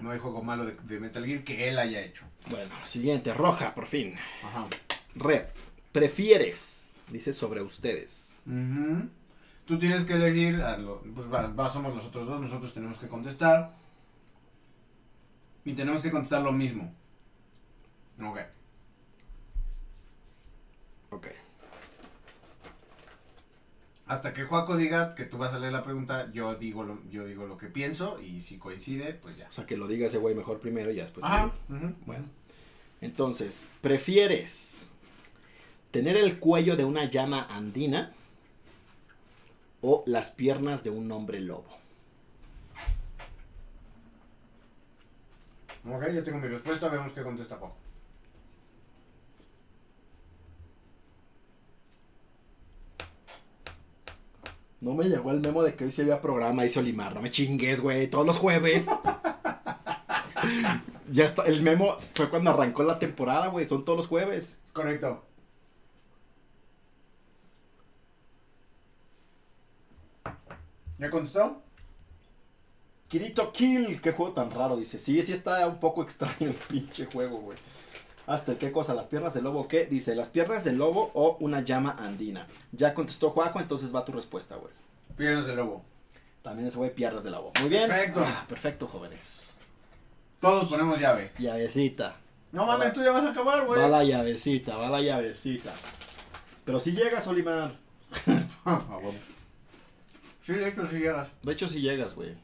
[0.00, 2.24] no hay juego malo de, de Metal Gear que él haya hecho.
[2.50, 4.14] Bueno, siguiente, roja, por fin.
[4.42, 4.66] Ajá.
[5.14, 5.44] Red,
[5.92, 6.96] ¿prefieres?
[7.10, 8.40] Dice sobre ustedes.
[8.46, 9.08] Ujú.
[9.66, 12.98] Tú tienes que elegir, a lo- pues va, va, somos los otros dos, nosotros tenemos
[12.98, 13.74] que contestar.
[15.66, 16.92] Y tenemos que contestar lo mismo.
[18.22, 18.38] Ok.
[21.10, 21.26] Ok.
[24.06, 27.24] Hasta que Juaco diga que tú vas a leer la pregunta, yo digo lo, yo
[27.24, 29.48] digo lo que pienso y si coincide, pues ya.
[29.48, 31.24] O sea, que lo diga ese güey mejor primero y ya después.
[31.24, 31.52] Ajá.
[31.70, 31.94] ujú.
[32.04, 32.26] Bueno.
[33.00, 34.90] Entonces, ¿prefieres
[35.90, 38.12] tener el cuello de una llama andina
[39.80, 41.68] o las piernas de un hombre lobo?
[45.86, 47.83] Ok, yo tengo mi respuesta, veamos qué contesta Juaco.
[54.84, 57.14] No me llegó el memo de que hoy sí había programa, dice Olimar.
[57.14, 58.10] No me chingues, güey.
[58.10, 58.86] Todos los jueves.
[61.10, 61.44] ya está.
[61.44, 63.64] El memo fue cuando arrancó la temporada, güey.
[63.64, 64.58] Son todos los jueves.
[64.62, 65.24] Es correcto.
[70.98, 71.62] ¿Ya contestó?
[73.08, 74.02] Kirito Kill.
[74.02, 74.98] Qué juego tan raro, dice.
[74.98, 77.56] Sí, sí está un poco extraño el pinche juego, güey.
[78.26, 79.84] Hasta qué cosa, las piernas del lobo, ¿qué?
[79.86, 82.46] Dice, las piernas del lobo o una llama andina.
[82.72, 84.72] Ya contestó Juaco, entonces va tu respuesta, güey.
[85.16, 85.84] Piernas de lobo.
[86.42, 87.52] También ese güey, piernas del lobo.
[87.60, 87.88] Muy bien.
[87.88, 88.20] Perfecto.
[88.24, 89.58] Ah, perfecto, jóvenes.
[90.40, 91.30] Todos ponemos llave.
[91.38, 92.16] Llavecita.
[92.52, 93.80] No mames, tú ya vas a acabar, güey.
[93.80, 95.72] Va la llavecita, va la llavecita.
[96.64, 97.76] Pero si llegas, Olimar.
[98.66, 98.80] Ah.
[100.42, 101.28] Sí, de hecho, sí llegas.
[101.42, 102.34] De hecho, si llegas, güey.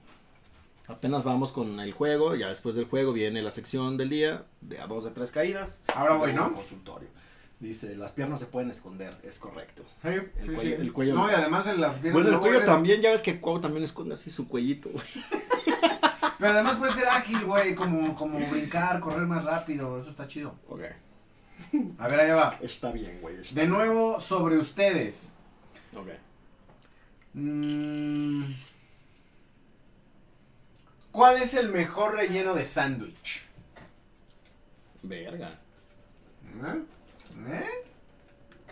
[0.91, 2.35] Apenas vamos con el juego.
[2.35, 4.45] Ya después del juego viene la sección del día.
[4.61, 5.83] De a dos de tres caídas.
[5.95, 6.53] Ahora voy, ¿no?
[6.53, 7.09] Consultorio.
[7.61, 9.17] Dice, las piernas se pueden esconder.
[9.23, 9.83] Es correcto.
[10.03, 10.73] Sí, El sí, cuello- sí.
[10.81, 13.03] el cuello- No, y además en las piernas Bueno, el cuello eres- también.
[13.03, 15.05] Ya ves que Cuau también esconde así su cuellito, güey.
[16.39, 20.55] Pero además puede ser ágil, güey, como, como brincar, correr más rápido, eso está chido.
[20.69, 20.81] Ok.
[21.99, 22.59] A ver, allá va.
[22.63, 23.37] Está bien, güey.
[23.43, 25.33] está De nuevo, sobre ustedes.
[25.95, 26.09] Ok.
[27.35, 28.43] Mm,
[31.13, 33.45] ¿Cuál es el mejor relleno de sándwich?
[35.03, 35.59] Verga.
[36.65, 36.83] ¿Eh?
[37.49, 37.71] ¿Eh?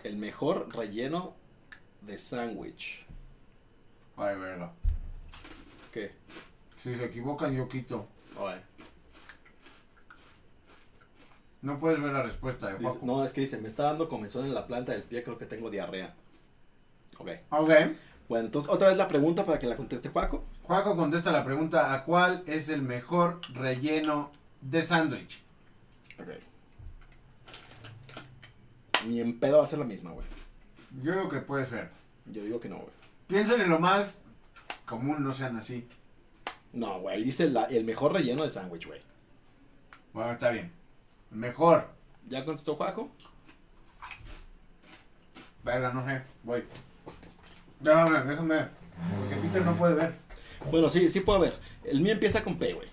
[0.03, 1.35] El mejor relleno
[2.01, 3.05] de sándwich.
[4.15, 4.71] Ay, verga.
[5.91, 6.11] ¿Qué?
[6.83, 8.07] Si se equivocan, yo quito.
[8.37, 8.61] Oye.
[11.61, 13.05] No puedes ver la respuesta de Dice- Juaco.
[13.05, 15.45] no, es que dice, me está dando comezón en la planta del pie, creo que
[15.45, 16.13] tengo diarrea.
[17.17, 17.29] Ok.
[17.49, 17.69] Ok.
[18.29, 20.45] Bueno, entonces otra vez la pregunta para que la conteste Juaco.
[20.63, 25.41] Juaco contesta la pregunta, ¿a cuál es el mejor relleno de sándwich?
[26.19, 26.27] Ok.
[29.07, 30.27] Ni en pedo va a ser la misma, güey.
[31.01, 31.89] Yo creo que puede ser.
[32.27, 32.89] Yo digo que no, güey.
[33.27, 34.21] Piensen en lo más
[34.85, 35.87] común, no sean así.
[36.73, 39.01] No, güey, dice la- el mejor relleno de sándwich, güey.
[40.13, 40.71] Bueno, está bien.
[41.31, 41.87] Mejor.
[42.27, 43.09] ¿Ya contestó Juaco?
[45.63, 46.21] Verga, no sé.
[46.43, 46.63] Voy.
[47.79, 48.69] Déjame ver, déjame ver.
[49.19, 50.13] Porque Peter no puede ver.
[50.71, 51.57] Bueno, sí, sí puedo ver.
[51.83, 52.87] El mío empieza con P, güey.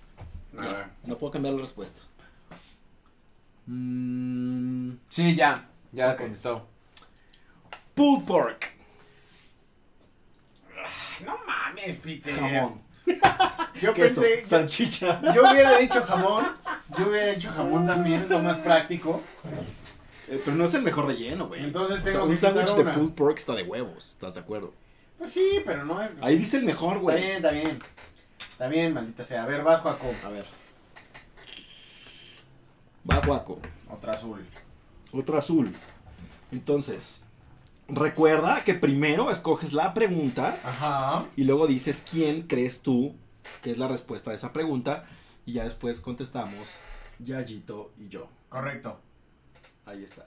[0.58, 0.86] A ver.
[1.04, 2.00] No puedo cambiar la respuesta.
[3.66, 5.68] Mm, Sí, ya.
[5.92, 6.68] Ya contestó.
[7.94, 8.72] pulled pork.
[11.24, 12.34] No mames, Peter.
[12.34, 12.82] Jamón.
[13.80, 14.20] Yo Queso.
[14.20, 14.46] pensé.
[14.46, 15.20] Salchicha.
[15.34, 16.44] Yo hubiera dicho jamón.
[16.98, 19.22] Yo hubiera dicho jamón también, es lo más práctico.
[20.28, 21.64] Eh, pero no es el mejor relleno, güey.
[21.64, 24.10] Entonces O sea, tengo un sándwich de pulled pork está de huevos.
[24.12, 24.72] ¿Estás de acuerdo?
[25.18, 26.10] Pues sí, pero no es.
[26.20, 27.16] Ahí dice el mejor, Está güey.
[27.22, 27.78] bien, está bien.
[28.38, 29.44] Está bien, maldita sea.
[29.44, 30.06] A ver, vas, Juaco.
[30.24, 30.46] A ver.
[33.10, 33.60] Va Juaco.
[33.90, 34.44] Otra azul.
[35.12, 35.72] Otro azul.
[36.50, 37.22] Entonces,
[37.88, 41.26] recuerda que primero escoges la pregunta Ajá.
[41.36, 43.14] y luego dices quién crees tú
[43.62, 45.06] que es la respuesta de esa pregunta
[45.44, 46.66] y ya después contestamos
[47.20, 48.28] Yayito y yo.
[48.48, 48.98] Correcto.
[49.86, 50.26] Ahí está.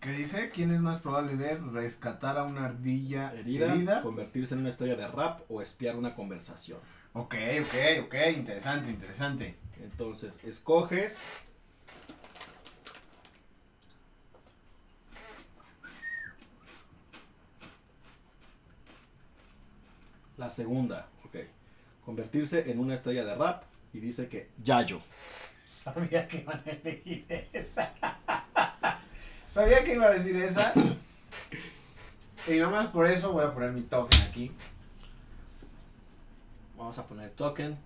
[0.00, 0.50] ¿Qué dice?
[0.50, 4.02] ¿Quién es más probable de rescatar a una ardilla Herida, herida?
[4.02, 6.78] convertirse en una estrella de rap o espiar una conversación.
[7.14, 8.14] Ok, ok, ok.
[8.36, 9.56] Interesante, interesante.
[9.80, 11.46] Entonces, escoges
[20.36, 21.08] la segunda.
[22.04, 25.00] Convertirse en una estrella de rap y dice que Yayo.
[25.64, 27.92] Sabía que iban a elegir esa.
[29.48, 30.72] Sabía que iba a decir esa.
[32.46, 34.52] Y nomás por eso voy a poner mi token aquí.
[36.76, 37.78] Vamos a poner token.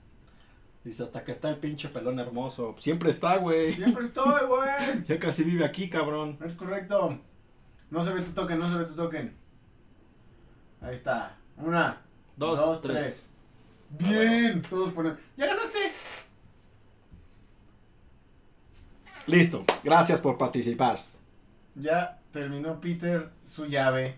[0.83, 2.75] Dice hasta que está el pinche pelón hermoso.
[2.77, 3.73] Siempre está, güey.
[3.73, 5.05] Siempre estoy, güey.
[5.07, 6.39] Ya casi vive aquí, cabrón.
[6.45, 7.21] Es correcto.
[7.91, 9.33] No se ve tu token, no se ve tu token.
[10.81, 11.37] Ahí está.
[11.57, 12.03] Una,
[12.37, 13.28] Dos, tres.
[13.91, 15.17] Bien, todos ponen.
[15.37, 15.93] ¡Ya ganaste!
[19.27, 19.65] Listo.
[19.85, 20.99] Gracias por participar.
[21.75, 24.17] Ya terminó Peter su llave.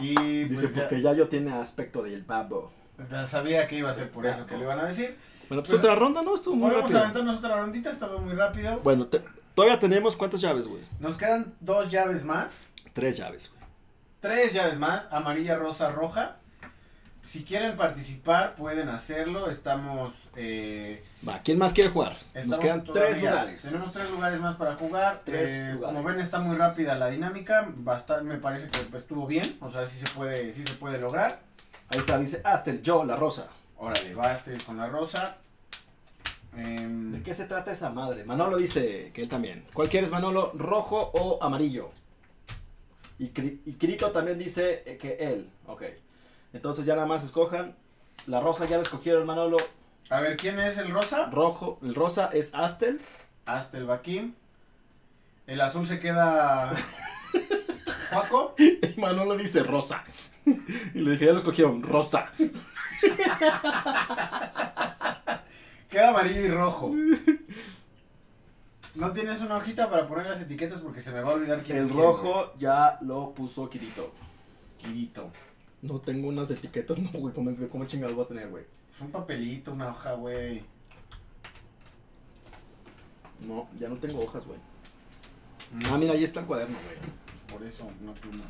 [0.00, 0.14] Y
[0.44, 2.72] Dice pues ya, porque Yayo tiene aspecto del babo.
[3.10, 5.16] ya sabía que iba a ser por eso que le iban a decir.
[5.48, 6.34] Bueno, pues, Pues, otra ronda, ¿no?
[6.34, 8.78] Estuvo muy Podemos aventarnos otra rondita, estaba muy rápido.
[8.80, 9.22] Bueno, te-
[9.54, 10.82] todavía tenemos cuántas llaves, güey.
[11.00, 12.64] Nos quedan dos llaves más.
[12.92, 13.64] Tres llaves, güey.
[14.20, 16.36] Tres llaves más, amarilla, rosa, roja.
[17.20, 19.50] Si quieren participar, pueden hacerlo.
[19.50, 20.14] Estamos.
[20.36, 22.16] Eh, Va, ¿quién más quiere jugar?
[22.46, 23.62] Nos quedan todavía- tres lugares.
[23.62, 25.22] Tenemos tres lugares más para jugar.
[25.24, 25.76] Tres Eh.
[25.80, 27.68] Como ven, está muy rápida la dinámica.
[27.76, 29.58] Basta- me parece que estuvo bien.
[29.60, 31.40] O sea, sí se puede, sí se puede lograr.
[31.90, 33.48] Ahí está, dice Astel, yo, la rosa.
[33.76, 35.36] Órale, va este con la rosa.
[36.56, 38.24] Em, ¿De qué se trata esa madre?
[38.24, 39.64] Manolo dice que él también.
[39.74, 40.52] ¿Cuál quieres, Manolo?
[40.54, 41.90] ¿Rojo o amarillo?
[43.18, 45.50] Y, Cri- y Crito también dice que él.
[45.66, 45.82] Ok.
[46.52, 47.76] Entonces ya nada más escojan.
[48.26, 49.56] La rosa ya la escogieron, Manolo.
[50.10, 51.26] a ver, ¿quién es el rosa?
[51.30, 53.00] Rojo, el rosa es Astel.
[53.46, 54.34] Hasta el Bakim.
[55.46, 56.70] El azul se queda.
[58.10, 58.54] Juaco.
[58.58, 60.04] Y Manolo dice rosa.
[60.94, 62.32] Y le dije, ya lo escogieron, rosa.
[65.90, 66.90] Queda amarillo y rojo.
[68.94, 70.80] ¿No tienes una hojita para poner las etiquetas?
[70.80, 72.12] Porque se me va a olvidar quién El es quién, güey.
[72.16, 74.12] rojo ya lo puso Kirito.
[74.82, 75.30] Kirito.
[75.82, 77.34] No tengo unas etiquetas, no, güey.
[77.34, 78.64] ¿Cómo, cómo chingados voy a tener, güey?
[78.94, 80.64] Es un papelito, una hoja, güey.
[83.40, 84.58] No, ya no tengo hojas, güey.
[85.72, 86.96] Mm, Ah, mira, ahí está el cuaderno, güey.
[87.52, 88.44] Por eso, una pluma.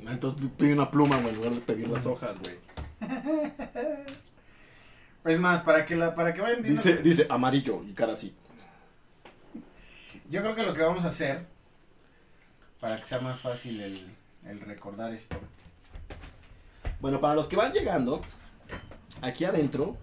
[0.00, 2.56] Entonces pide una pluma, güey, en lugar de pedir las hojas, güey.
[5.24, 6.80] Es más, para que, la, para que vayan viendo.
[6.80, 8.34] Dice, dice amarillo y cara así.
[10.30, 11.44] Yo creo que lo que vamos a hacer,
[12.80, 14.06] para que sea más fácil el,
[14.46, 15.36] el recordar esto.
[17.00, 18.20] Bueno, para los que van llegando,
[19.22, 19.96] aquí adentro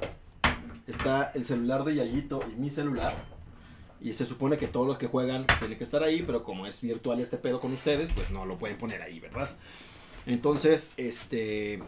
[0.87, 3.13] está el celular de Yayito y mi celular.
[4.01, 6.79] Y se supone que todos los que juegan tienen que estar ahí, pero como es
[6.81, 9.49] virtual este pedo con ustedes, pues no lo pueden poner ahí, ¿verdad?
[10.25, 11.81] Entonces, este.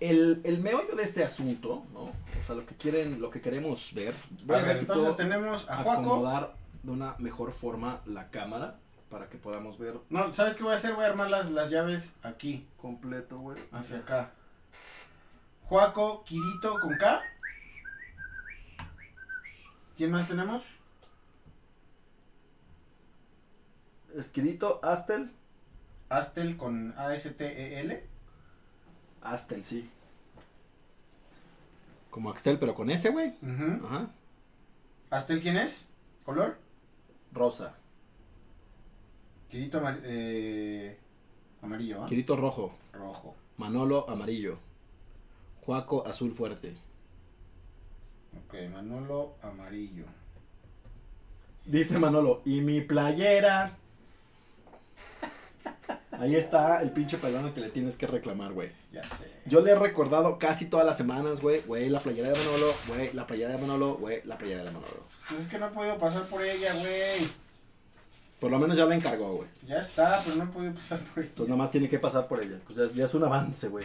[0.00, 2.00] El, el meollo de este asunto, ¿no?
[2.06, 2.12] O
[2.46, 4.12] sea, lo que quieren, lo que queremos ver.
[4.44, 6.00] Voy A a, ver, si entonces puedo tenemos a Juaco.
[6.00, 10.72] acomodar de una mejor forma la cámara para que podamos ver No, ¿sabes qué voy
[10.72, 10.94] a hacer?
[10.94, 13.56] Voy a armar las, las llaves aquí, completo, güey.
[13.70, 14.32] hacia acá.
[15.76, 17.22] Juaco, Kirito con K.
[19.96, 20.62] ¿Quién más tenemos?
[24.14, 25.30] Escrito Astel.
[26.10, 28.04] Astel con A-S-T-E-L.
[29.22, 29.90] Astel, sí.
[32.10, 33.32] Como Axtel, pero con ese, güey.
[33.82, 34.10] Ajá.
[35.08, 35.86] ¿Astel quién es?
[36.26, 36.58] ¿Color?
[37.32, 37.72] Rosa.
[39.48, 40.98] Quirito amar- eh,
[41.62, 42.06] amarillo, ¿ah?
[42.06, 42.76] Quirito rojo.
[42.92, 43.34] Rojo.
[43.56, 44.58] Manolo amarillo.
[45.64, 46.74] Juaco azul fuerte.
[48.46, 50.04] Ok, Manolo amarillo.
[51.64, 53.76] Dice Manolo, ¿y mi playera?
[56.12, 58.70] Ahí está el pinche pelón que le tienes que reclamar, güey.
[58.92, 59.32] Ya sé.
[59.46, 63.12] Yo le he recordado casi todas las semanas, güey, güey, la playera de Manolo, güey,
[63.12, 65.04] la playera de Manolo, güey, la playera de Manolo.
[65.28, 67.30] Pues es que no he podido pasar por ella, güey.
[68.40, 69.48] Por lo menos ya la encargó, güey.
[69.66, 71.28] Ya está, pero no he podido pasar por ella.
[71.28, 72.58] Entonces nada más tiene que pasar por ella.
[72.66, 73.84] Pues ya, ya es un avance, güey.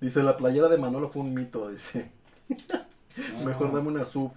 [0.00, 2.10] Dice, la playera de Manolo fue un mito, dice.
[3.38, 3.44] No.
[3.44, 4.32] Mejor dame una sub.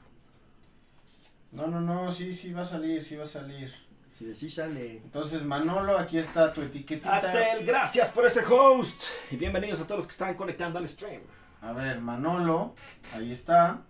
[1.52, 3.74] No, no, no, sí, sí va a salir, sí va a salir.
[4.18, 4.98] Sí, sí sale.
[4.98, 7.16] Entonces, Manolo, aquí está tu etiquetita.
[7.16, 9.02] Astel, gracias por ese host.
[9.32, 11.22] Y bienvenidos a todos los que están conectando al stream.
[11.62, 12.76] A ver, Manolo,
[13.14, 13.82] ahí está.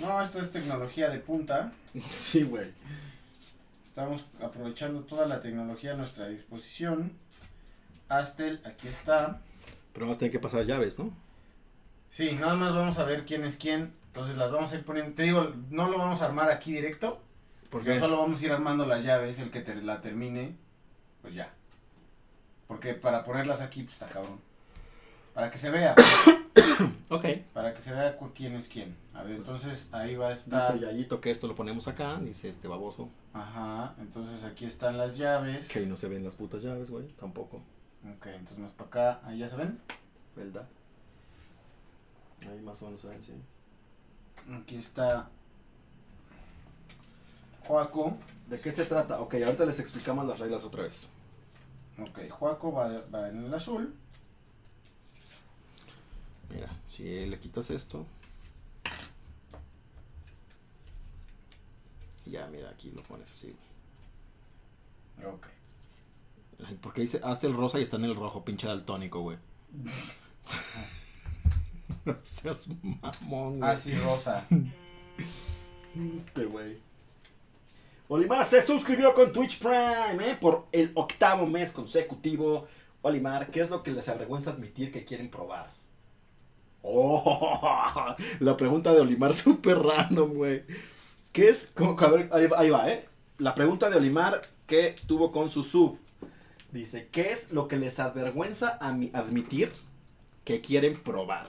[0.00, 1.72] No, esto es tecnología de punta.
[2.22, 2.72] Sí, güey.
[3.86, 7.12] Estamos aprovechando toda la tecnología a nuestra disposición.
[8.08, 9.40] Astel, aquí está.
[9.92, 11.10] Pero vamos a tener que pasar llaves, ¿no?
[12.10, 13.92] Sí, nada más vamos a ver quién es quién.
[14.08, 15.14] Entonces las vamos a ir poniendo.
[15.14, 17.20] Te digo, no lo vamos a armar aquí directo.
[17.70, 19.38] Porque Solo vamos a ir armando las llaves.
[19.40, 20.54] El que te- la termine,
[21.22, 21.52] pues ya.
[22.68, 24.38] Porque para ponerlas aquí, pues está cabrón.
[25.34, 25.96] Para que se vea,
[27.08, 27.24] Ok.
[27.52, 28.96] para que se vea quién es quién.
[29.12, 30.78] A ver, entonces ahí va a Dice estar.
[30.78, 33.08] Yayito que esto lo ponemos acá, dice este baboso.
[33.32, 35.66] Ajá, entonces aquí están las llaves.
[35.68, 37.60] Que ahí no se ven las putas llaves, güey, tampoco.
[38.12, 39.20] Ok, entonces más para acá.
[39.26, 39.80] Ahí ya se ven.
[40.36, 40.68] ¿Verdad?
[42.42, 43.32] Ahí más o menos se ven, sí.
[44.52, 45.28] Aquí está.
[47.66, 48.18] Joaco.
[48.48, 49.20] ¿De qué se trata?
[49.20, 51.08] Ok, ahorita les explicamos las reglas otra vez.
[51.98, 53.94] Ok, Joaco va, va en el azul.
[56.50, 58.04] Mira, si le quitas esto.
[62.26, 63.54] Ya, mira, aquí lo pones así,
[65.18, 65.46] Ok.
[65.46, 65.53] güey.
[66.80, 69.38] ¿Por qué dice hasta el rosa y está en el rojo, pinche daltónico, güey?
[72.04, 73.70] no seas mamón, güey.
[73.70, 74.44] Así rosa.
[76.16, 76.76] Este, güey.
[78.08, 80.36] Olimar se suscribió con Twitch Prime, ¿eh?
[80.40, 82.66] Por el octavo mes consecutivo.
[83.02, 85.70] Olimar, ¿qué es lo que les avergüenza admitir que quieren probar?
[86.82, 90.64] Oh, la pregunta de Olimar súper random, güey.
[91.32, 91.70] ¿Qué es?
[91.74, 93.06] como- a ver, ahí, va- ahí va, ¿eh?
[93.38, 95.96] La pregunta de Olimar que tuvo con su sub.
[96.74, 99.72] Dice, ¿qué es lo que les avergüenza a mi- admitir
[100.44, 101.46] que quieren probar?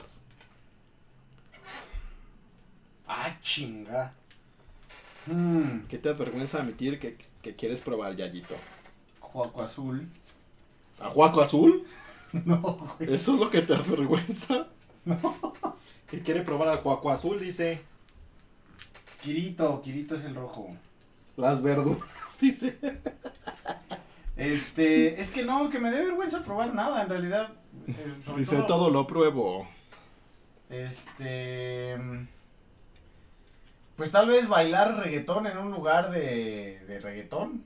[3.08, 4.12] Ah, chinga.
[5.26, 8.54] Mm, ¿Qué te avergüenza admitir que, que quieres probar, Yayito?
[9.20, 10.08] Joaco azul.
[11.00, 11.84] ¿A Juaco Azul?
[12.44, 12.58] No,
[12.98, 13.14] güey.
[13.14, 14.68] ¿Eso es lo que te avergüenza?
[15.06, 15.20] No.
[16.08, 17.80] Que quiere probar al Juaco Azul, dice.
[19.22, 20.68] Kirito, Kirito es el rojo.
[21.36, 22.08] Las verduras,
[22.40, 22.78] dice.
[24.36, 27.52] Este, es que no, que me dé vergüenza probar nada, en realidad.
[27.86, 29.66] eh, Dice, todo lo pruebo.
[30.68, 31.96] Este.
[33.96, 37.62] Pues tal vez bailar reggaetón en un lugar de, de reggaetón.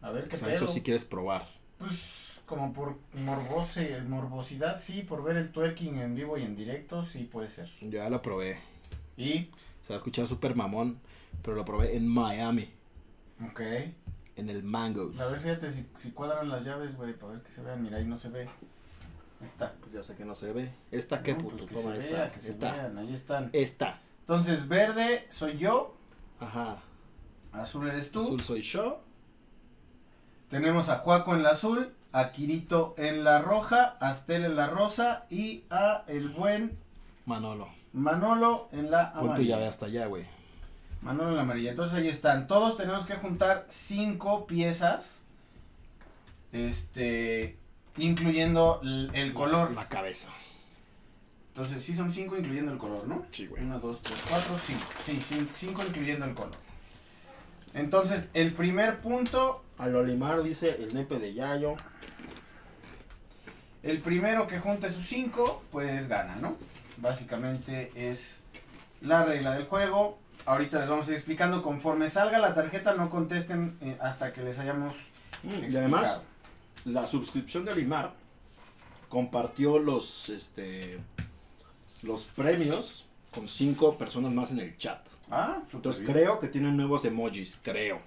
[0.00, 1.46] A ver qué O sea, eso sí quieres probar.
[1.78, 7.02] Pues como por morbose, morbosidad, sí, por ver el twerking en vivo y en directo,
[7.02, 7.66] sí puede ser.
[7.80, 8.58] Yo ya lo probé.
[9.16, 9.50] Y,
[9.82, 11.00] Se va a escuchar súper mamón.
[11.42, 12.70] Pero lo probé en Miami.
[13.44, 13.60] ok.
[14.36, 15.18] En el Mangoes.
[15.18, 17.82] A ver, fíjate si, si cuadran las llaves, güey, para ver que se vean.
[17.82, 18.48] Mira, ahí no se ve.
[19.42, 19.72] Está.
[19.80, 20.72] Pues ya sé que no se ve.
[20.90, 21.56] ¿Esta qué No, puto?
[21.56, 22.10] pues que Toma se esta.
[22.16, 23.50] vea, que se vean, ahí están.
[23.52, 24.00] Esta.
[24.20, 25.96] Entonces, verde soy yo,
[26.40, 26.78] Ajá.
[27.52, 28.20] azul eres tú.
[28.20, 29.00] Azul soy yo.
[30.50, 34.68] Tenemos a Juaco en la azul, a Kirito en la roja, a Astel en la
[34.68, 36.78] rosa y a el buen
[37.24, 37.68] Manolo.
[37.92, 39.56] Manolo en la Pon tu amarilla.
[39.56, 40.24] llave hasta allá, güey.
[41.06, 41.70] Manolo en la amarilla.
[41.70, 42.46] Entonces ahí están.
[42.48, 45.22] Todos tenemos que juntar cinco piezas.
[46.52, 47.56] Este.
[47.98, 49.72] Incluyendo el, el color.
[49.72, 50.30] La cabeza.
[51.48, 53.24] Entonces sí son cinco incluyendo el color, ¿no?
[53.30, 53.62] Sí, güey.
[53.64, 54.84] Una, dos, tres, cuatro, cinco.
[55.04, 56.56] Sí, cin- cinco incluyendo el color.
[57.72, 61.76] Entonces, el primer punto, Al Olimar dice el nepe de Yayo.
[63.82, 66.56] el primero que junte sus cinco, pues gana, ¿no?
[66.98, 68.42] Básicamente es
[69.00, 70.18] la regla del juego.
[70.46, 71.60] Ahorita les vamos a ir explicando.
[71.62, 74.94] Conforme salga la tarjeta, no contesten eh, hasta que les hayamos
[75.44, 76.22] Y además, explicado.
[76.86, 78.14] la suscripción de Olimar
[79.08, 80.98] compartió los este
[82.02, 85.04] los premios con cinco personas más en el chat.
[85.30, 86.12] Ah, Entonces bien.
[86.12, 88.00] creo que tienen nuevos emojis, creo.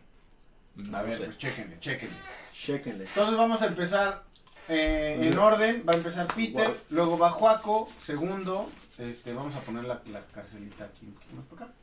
[0.75, 1.25] No A ver, sé.
[1.25, 2.15] pues chéquenle, chéquenle.
[2.53, 3.03] Chéquenle.
[3.05, 4.23] Entonces vamos a empezar
[4.69, 5.83] eh, en orden.
[5.87, 8.69] Va a empezar Peter, luego va Juaco, segundo.
[8.97, 11.73] Este, vamos a poner la, la carcelita aquí, un poquito más para acá.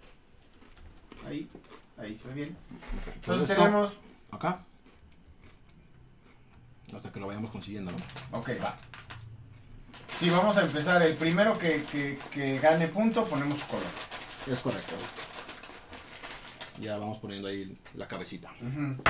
[1.26, 1.48] Ahí,
[1.98, 2.56] ahí se ve bien.
[3.14, 3.98] Entonces tenemos.
[4.30, 4.64] Acá.
[6.94, 8.38] Hasta que lo vayamos consiguiendo, ¿no?
[8.38, 8.76] Ok, va.
[10.18, 11.02] Sí, vamos a empezar.
[11.02, 13.84] El primero que, que, que gane punto, ponemos su color.
[14.50, 14.94] Es correcto.
[16.80, 18.52] Ya vamos poniendo ahí la cabecita.
[18.60, 19.02] Ujú.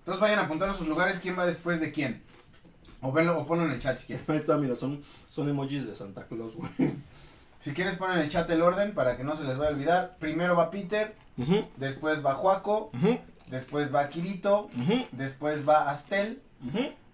[0.00, 1.20] Entonces vayan apuntando sus lugares.
[1.20, 2.22] ¿Quién va después de quién?
[3.00, 4.28] O, venlo, o ponlo en el chat si quieres.
[4.28, 6.70] Ahorita, mira, son, son emojis de Santa Claus, güey.
[7.60, 9.74] Si quieres, pon en el chat el orden para que no se les vaya a
[9.74, 10.16] olvidar.
[10.18, 11.14] Primero va Peter,
[11.76, 12.90] después va Juaco,
[13.48, 16.40] después va Kirito, ujú, después va Astel,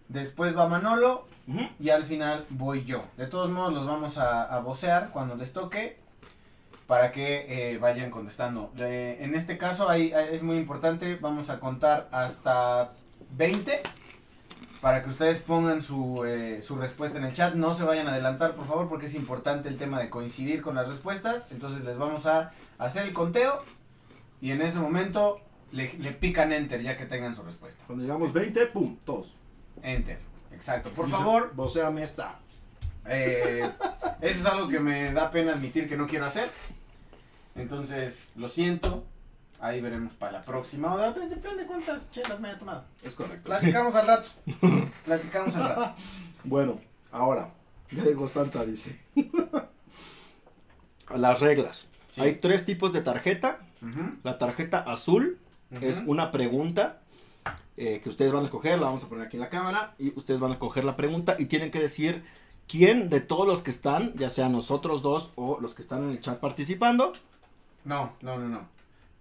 [0.08, 1.26] después va Manolo
[1.78, 3.04] y al final voy yo.
[3.16, 5.98] De todos modos, los vamos a, a vocear cuando les toque
[6.86, 8.70] para que eh, vayan contestando.
[8.78, 12.92] En este caso hay- es muy importante, vamos a contar hasta
[13.36, 13.82] 20
[14.84, 17.54] para que ustedes pongan su, eh, su respuesta en el chat.
[17.54, 20.74] No se vayan a adelantar, por favor, porque es importante el tema de coincidir con
[20.74, 21.46] las respuestas.
[21.50, 23.64] Entonces les vamos a hacer el conteo
[24.42, 25.40] y en ese momento
[25.72, 27.82] le, le pican enter ya que tengan su respuesta.
[27.86, 29.34] Cuando llegamos 20, pum, todos.
[29.82, 30.18] Enter,
[30.52, 30.90] exacto.
[30.90, 32.38] Por favor, Vocéame esta.
[33.06, 33.66] eh,
[34.20, 36.50] eso es algo que me da pena admitir que no quiero hacer.
[37.54, 39.02] Entonces, lo siento.
[39.60, 40.94] Ahí veremos para la próxima.
[40.94, 42.84] O depende, depende cuántas chelas me haya tomado.
[43.02, 43.44] Es correcto.
[43.44, 44.28] Platicamos al rato.
[45.04, 45.94] Platicamos al rato.
[46.44, 46.80] Bueno,
[47.12, 47.50] ahora,
[47.90, 49.00] llegó Santa, dice.
[51.14, 51.88] Las reglas.
[52.10, 52.20] Sí.
[52.20, 53.60] Hay tres tipos de tarjeta.
[54.22, 55.38] La tarjeta azul
[55.82, 57.00] es una pregunta
[57.76, 60.16] eh, que ustedes van a escoger, la vamos a poner aquí en la cámara, y
[60.16, 62.24] ustedes van a escoger la pregunta y tienen que decir
[62.68, 66.10] quién de todos los que están, ya sea nosotros dos o los que están en
[66.10, 67.12] el chat participando,
[67.84, 68.68] No, no, no, no.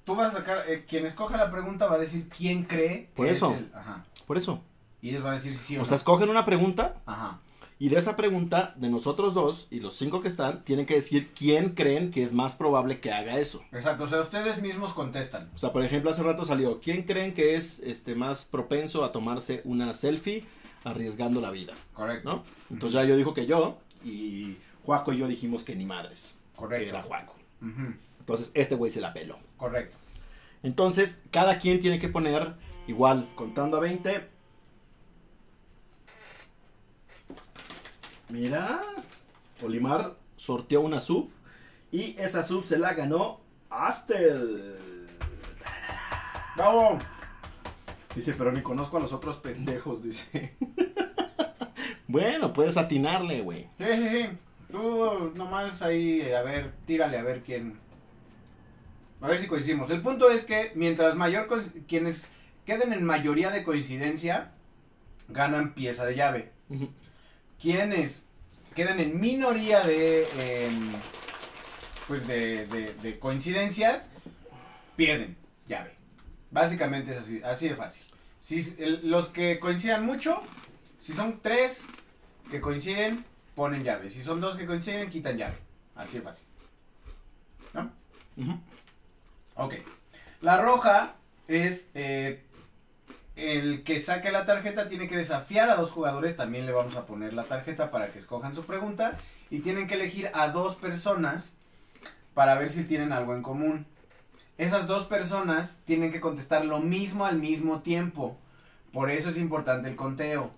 [0.06, 0.66] Tú vas a sacar.
[0.70, 3.52] eh, quien escoja la pregunta va a decir quién cree Por que eso.
[3.52, 3.72] es el.
[3.74, 4.06] Ajá.
[4.28, 4.62] por eso.
[5.02, 5.86] Y ellos van a decir si sí o, O no.
[5.86, 7.40] sea, escogen una pregunta Ajá.
[7.78, 11.32] y de esa pregunta, de nosotros dos y los cinco que están, tienen que decir
[11.34, 13.64] quién creen que es más probable que haga eso.
[13.74, 14.06] Exacto.
[14.06, 15.50] O sea, ustedes mismos contestan.
[15.54, 19.12] O sea, por ejemplo, hace rato salió, ¿quién creen que es este más propenso a
[19.12, 20.46] tomarse una selfie
[20.86, 21.74] arriesgando la vida?
[21.94, 22.30] Correcto.
[22.30, 22.44] ¿No?
[22.70, 26.58] Entonces ya yo dijo que yo y Juaco y yo dijimos que ni madres, que
[26.60, 26.90] Correcto.
[26.90, 27.36] era Juaco.
[28.20, 29.38] Entonces este güey se la peló.
[29.64, 29.96] Correcto.
[30.62, 32.56] Entonces cada quien tiene que poner
[32.86, 34.28] igual, contando a 20.
[38.28, 38.82] Mira,
[39.64, 41.30] Olimar sorteó una sub
[41.94, 43.40] y esa sub se la ganó
[43.70, 44.76] Astel.
[46.58, 46.98] ¡Bravo!
[48.14, 50.58] Dice, pero ni conozco a los otros pendejos, dice.
[52.10, 53.70] bueno, puedes atinarle, güey.
[53.78, 54.30] Sí, sí, sí.
[54.70, 57.82] Tú nomás ahí, a ver, tírale a ver quién.
[59.24, 59.90] A ver si coincidimos.
[59.90, 61.48] El punto es que mientras mayor
[61.88, 62.28] quienes
[62.66, 64.52] queden en mayoría de coincidencia,
[65.30, 66.52] ganan pieza de llave.
[67.60, 68.26] Quienes
[68.76, 70.24] queden en minoría de,
[70.68, 70.92] em,
[72.08, 74.10] pues de, de- de coincidencias,
[74.98, 75.38] pierden
[75.70, 75.94] llave.
[76.52, 78.06] Básicamente es así, así de fácil.
[78.42, 80.42] Si el- los que coincidan mucho,
[81.00, 81.86] si son tres
[82.52, 83.24] que coinciden,
[83.56, 84.10] ponen llave.
[84.10, 85.56] Si son dos que coinciden, quitan llave.
[85.96, 86.46] Así de fácil.
[87.74, 87.90] ¿No?
[88.36, 88.60] Ujú.
[89.56, 89.76] Ok.
[90.42, 91.16] La roja
[91.48, 92.44] es eh,
[93.36, 96.36] el que saque la tarjeta tiene que desafiar a dos jugadores.
[96.36, 99.18] También le vamos a poner la tarjeta para que escojan su pregunta.
[99.50, 101.52] Y tienen que elegir a dos personas
[102.34, 103.86] para ver si tienen algo en común.
[104.58, 108.38] Esas dos personas tienen que contestar lo mismo al mismo tiempo.
[108.92, 110.52] Por eso es importante el conteo.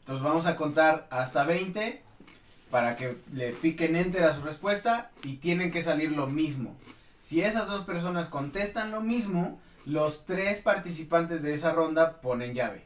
[0.00, 2.02] Entonces vamos a contar hasta 20
[2.70, 6.76] para que le piquen enter a su respuesta y tienen que salir lo mismo.
[7.22, 12.84] Si esas dos personas contestan lo mismo, los tres participantes de esa ronda ponen llave.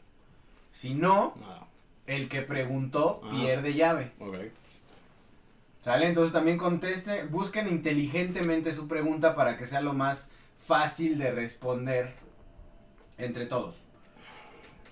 [0.75, 1.67] Si no, Nada.
[2.07, 3.31] el que preguntó Ah.
[3.31, 4.13] pierde llave.
[4.21, 4.37] Ok.
[5.83, 6.09] ¿Sale?
[6.09, 10.29] Entonces también conteste, busquen inteligentemente su pregunta para que sea lo más
[10.67, 12.13] fácil de responder
[13.17, 13.77] entre todos.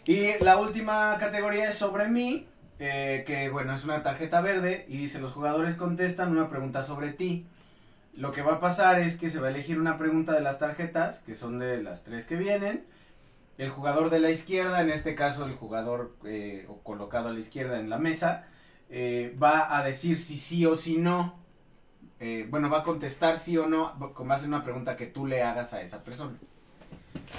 [0.07, 4.97] Y la última categoría es sobre mí, eh, que bueno, es una tarjeta verde y
[4.97, 7.47] dice los jugadores contestan una pregunta sobre ti.
[8.17, 10.59] Lo que va a pasar es que se va a elegir una pregunta de las
[10.59, 12.85] tarjetas, que son de las tres que vienen.
[13.59, 17.79] El jugador de la izquierda, en este caso el jugador eh, colocado a la izquierda
[17.79, 18.47] en la mesa,
[18.91, 21.39] eh, va a decir si sí o si no.
[22.21, 25.27] Eh, bueno, va a contestar sí o no con base en una pregunta que tú
[25.27, 26.37] le hagas a esa persona.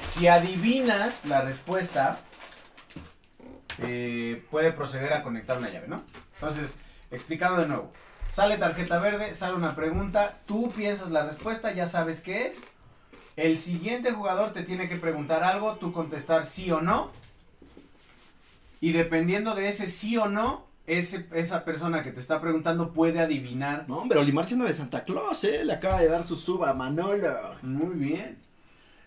[0.03, 2.19] Si adivinas la respuesta,
[3.79, 6.03] eh, puede proceder a conectar una llave, ¿no?
[6.35, 6.77] Entonces,
[7.11, 7.91] explicando de nuevo.
[8.35, 12.63] Sale tarjeta verde, sale una pregunta, tú piensas la respuesta, ya sabes qué es.
[13.37, 17.11] El siguiente jugador te tiene que preguntar algo, tú contestar sí o no.
[18.81, 23.21] Y dependiendo de ese sí o no, ese, esa persona que te está preguntando puede
[23.21, 23.85] adivinar.
[23.87, 25.63] No, hombre, Olimar siendo de Santa Claus, ¿eh?
[25.63, 27.55] Le acaba de dar su suba a Manolo.
[27.61, 28.37] Muy bien.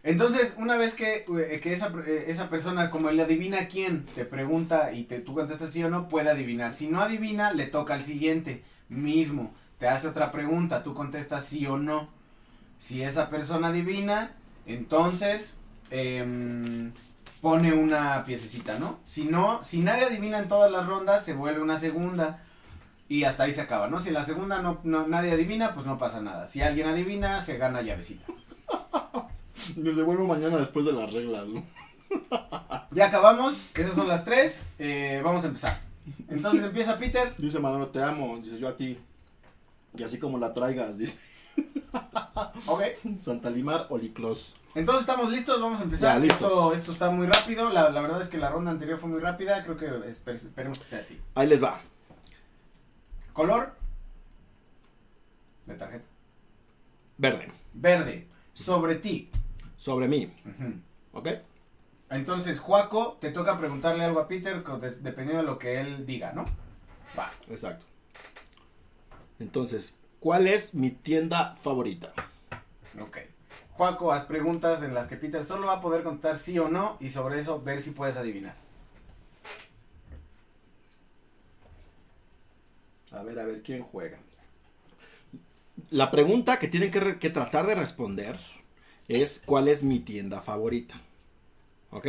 [0.04, 4.24] Entonces, una vez que, eh, que esa, eh, esa persona, como le adivina quién, te
[4.24, 6.72] pregunta y te, tú contestas sí o no, puede adivinar.
[6.72, 8.64] Si no adivina, le toca al siguiente.
[8.88, 12.08] Mismo, te hace otra pregunta, tú contestas sí o no.
[12.78, 14.32] Si esa persona adivina,
[14.66, 15.58] entonces
[15.90, 16.92] em,
[17.40, 18.98] pone una piececita, ¿no?
[19.04, 22.42] Si no, si nadie adivina en todas las rondas, se vuelve una segunda.
[23.10, 24.00] Y hasta ahí se acaba, ¿no?
[24.00, 26.46] Si la segunda no, no- nadie adivina, pues no pasa nada.
[26.46, 28.26] Si alguien adivina, se gana llavecita.
[29.76, 31.62] Nos devuelvo mañana después de las reglas, ¿no?
[32.90, 34.64] Ya acabamos, esas son las tres.
[34.78, 35.80] eh, vamos a empezar.
[36.28, 37.34] Entonces empieza Peter.
[37.38, 38.38] Dice Manolo, te amo.
[38.38, 38.98] Dice yo a ti.
[39.96, 41.18] Y así como la traigas, dice
[42.66, 42.82] Ok.
[43.18, 44.54] Santa Limar Oliclos.
[44.74, 46.14] Entonces estamos listos, vamos a empezar.
[46.18, 46.48] Ya, listos.
[46.52, 47.70] Esto, esto está muy rápido.
[47.72, 49.62] La, la verdad es que la ronda anterior fue muy rápida.
[49.62, 51.20] Creo que esper- esperemos que sea así.
[51.34, 51.80] Ahí les va.
[53.32, 53.72] Color
[55.66, 56.04] de tarjeta.
[57.16, 57.52] Verde.
[57.74, 58.26] Verde.
[58.52, 59.30] Sobre ti.
[59.76, 60.32] Sobre mí.
[60.44, 60.74] Ujú.
[61.12, 61.28] ¿Ok?
[62.10, 64.62] Entonces, Juaco, te toca preguntarle algo a Peter
[65.00, 66.44] dependiendo de lo que él diga, ¿no?
[67.18, 67.30] Va.
[67.48, 67.84] Exacto.
[69.38, 72.12] Entonces, ¿cuál es mi tienda favorita?
[73.00, 73.18] Ok.
[73.72, 76.96] Juaco, haz preguntas en las que Peter solo va a poder contestar sí o no
[76.98, 78.56] y sobre eso ver si puedes adivinar.
[83.12, 84.18] A ver, a ver, ¿quién juega?
[85.90, 88.38] La pregunta que tienen que, que tratar de responder
[89.06, 91.00] es ¿cuál es mi tienda favorita?
[91.90, 92.06] ¿Ok?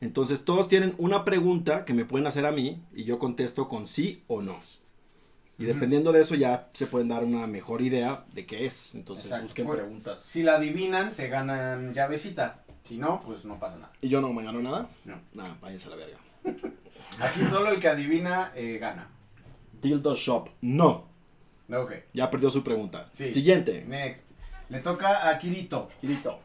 [0.00, 3.86] Entonces todos tienen una pregunta que me pueden hacer a mí y yo contesto con
[3.86, 4.56] sí o no.
[5.58, 8.94] Y dependiendo de eso ya se pueden dar una mejor idea de qué es.
[8.94, 9.44] Entonces Exacto.
[9.44, 9.82] busquen Bueno.
[9.82, 10.20] preguntas.
[10.20, 12.64] Si la adivinan, se ganan llavecita.
[12.82, 13.92] Si no, pues no pasa nada.
[14.00, 14.88] ¿Y yo no me gano nada?
[15.04, 15.20] No.
[15.34, 16.18] Nada, váyanse a la verga.
[17.20, 19.08] Aquí solo el que adivina eh, gana.
[19.80, 20.48] Dildo Shop.
[20.62, 21.06] No.
[21.72, 21.92] Ok.
[22.12, 23.08] Ya perdió su pregunta.
[23.12, 23.30] Sí.
[23.30, 23.84] Siguiente.
[23.86, 24.28] Next.
[24.68, 25.90] Le toca a Kirito.
[26.00, 26.40] Kirito.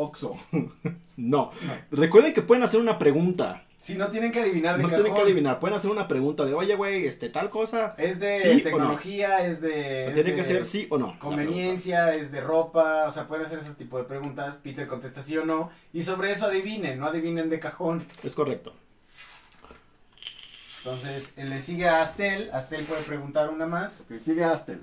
[0.00, 0.36] Oxo.
[1.16, 1.50] no.
[1.90, 3.64] Recuerden que pueden hacer una pregunta.
[3.80, 5.02] Si no tienen que adivinar de No cajón.
[5.02, 5.58] tienen que adivinar.
[5.58, 7.94] Pueden hacer una pregunta de, oye, güey, este, tal cosa.
[7.98, 8.62] Es de ¿Sí o no?
[8.62, 10.06] tecnología, es de.
[10.06, 11.18] Es tiene de que ser sí o no.
[11.18, 14.56] Conveniencia, es de ropa, o sea, pueden hacer ese tipo de preguntas.
[14.62, 15.70] Peter contesta sí o no.
[15.92, 18.04] Y sobre eso adivinen, no adivinen de cajón.
[18.22, 18.72] Es correcto.
[20.84, 22.50] Entonces, él le sigue a Astel.
[22.52, 24.04] Astel puede preguntar una más.
[24.20, 24.80] Sigue Astel.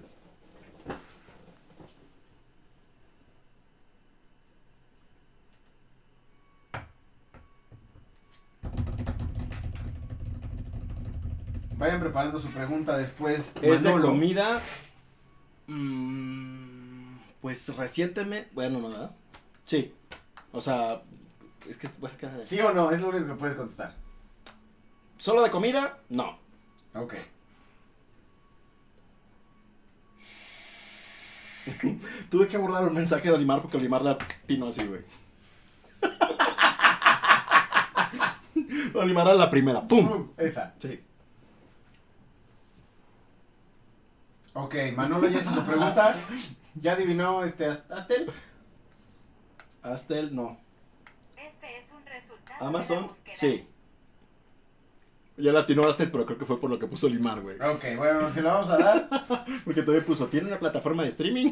[11.78, 13.54] Vayan preparando su pregunta después.
[13.62, 14.62] Es de comida.
[15.68, 18.50] mm, pues recientemente.
[18.54, 19.12] Bueno, no, ¿verdad?
[19.66, 19.94] Sí.
[20.52, 21.02] O sea.
[21.70, 21.88] Es que.
[22.44, 22.92] ¿Sí o no?
[22.92, 23.94] Es lo único que puedes contestar.
[25.18, 26.00] ¿Solo de comida?
[26.10, 26.38] No.
[26.94, 27.16] Ok.
[32.30, 35.02] Tuve que borrar un mensaje de Olimar porque Olimar la tino así, güey.
[38.94, 39.86] Olimar a la primera.
[39.86, 40.30] ¡Pum!
[40.38, 40.74] Esa.
[40.80, 41.02] Sí.
[44.56, 46.16] Ok, Manolo ya hizo su pregunta.
[46.76, 48.32] ¿Ya adivinó este Ast- Astel?
[49.84, 50.58] Astel, no.
[51.38, 53.68] Este es un resultado de la Amazon, sí.
[55.38, 57.58] Ya la atinó Astel, pero creo que fue por lo que puso Olimar, güey.
[57.60, 59.10] Ok, bueno, se lo vamos a dar.
[59.66, 61.52] Porque todavía puso, ¿tiene una plataforma de streaming?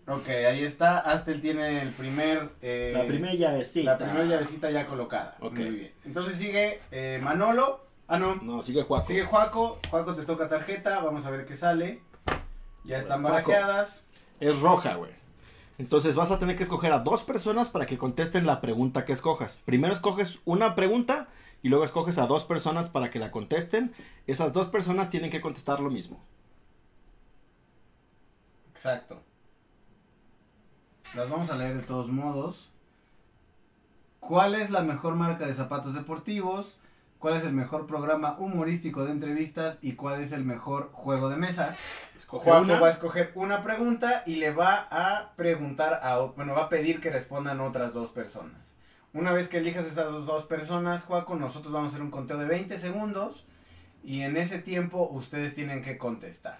[0.06, 0.98] Ok, ahí está.
[1.00, 2.48] Astel tiene el primer.
[2.62, 3.92] eh, la primera llavecita.
[3.92, 5.36] La primera llavecita ya colocada.
[5.40, 5.58] Ok.
[5.58, 5.92] Muy bien.
[6.06, 7.84] Entonces sigue eh, Manolo.
[8.08, 8.36] Ah, no.
[8.36, 9.06] No, sigue Juaco.
[9.06, 9.78] Sigue Juaco.
[9.90, 11.00] Juaco te toca tarjeta.
[11.02, 12.00] Vamos a ver qué sale.
[12.84, 14.02] Ya están barajeadas.
[14.40, 15.12] Es roja, güey.
[15.78, 19.12] Entonces vas a tener que escoger a dos personas para que contesten la pregunta que
[19.12, 19.60] escojas.
[19.64, 21.28] Primero escoges una pregunta
[21.62, 23.94] y luego escoges a dos personas para que la contesten.
[24.26, 26.20] Esas dos personas tienen que contestar lo mismo.
[28.74, 29.22] Exacto.
[31.14, 32.70] Las vamos a leer de todos modos.
[34.20, 36.78] ¿Cuál es la mejor marca de zapatos deportivos?
[37.22, 39.78] ¿Cuál es el mejor programa humorístico de entrevistas?
[39.80, 41.72] ¿Y cuál es el mejor juego de mesa?
[42.18, 42.80] Escoge una.
[42.80, 46.98] va a escoger una pregunta y le va a preguntar a, bueno, va a pedir
[47.00, 48.60] que respondan otras dos personas.
[49.14, 52.38] Una vez que elijas esas dos- dos personas, Juaco, nosotros vamos a hacer un conteo
[52.38, 53.46] de 20 segundos
[54.02, 56.58] y en ese tiempo ustedes tienen que contestar.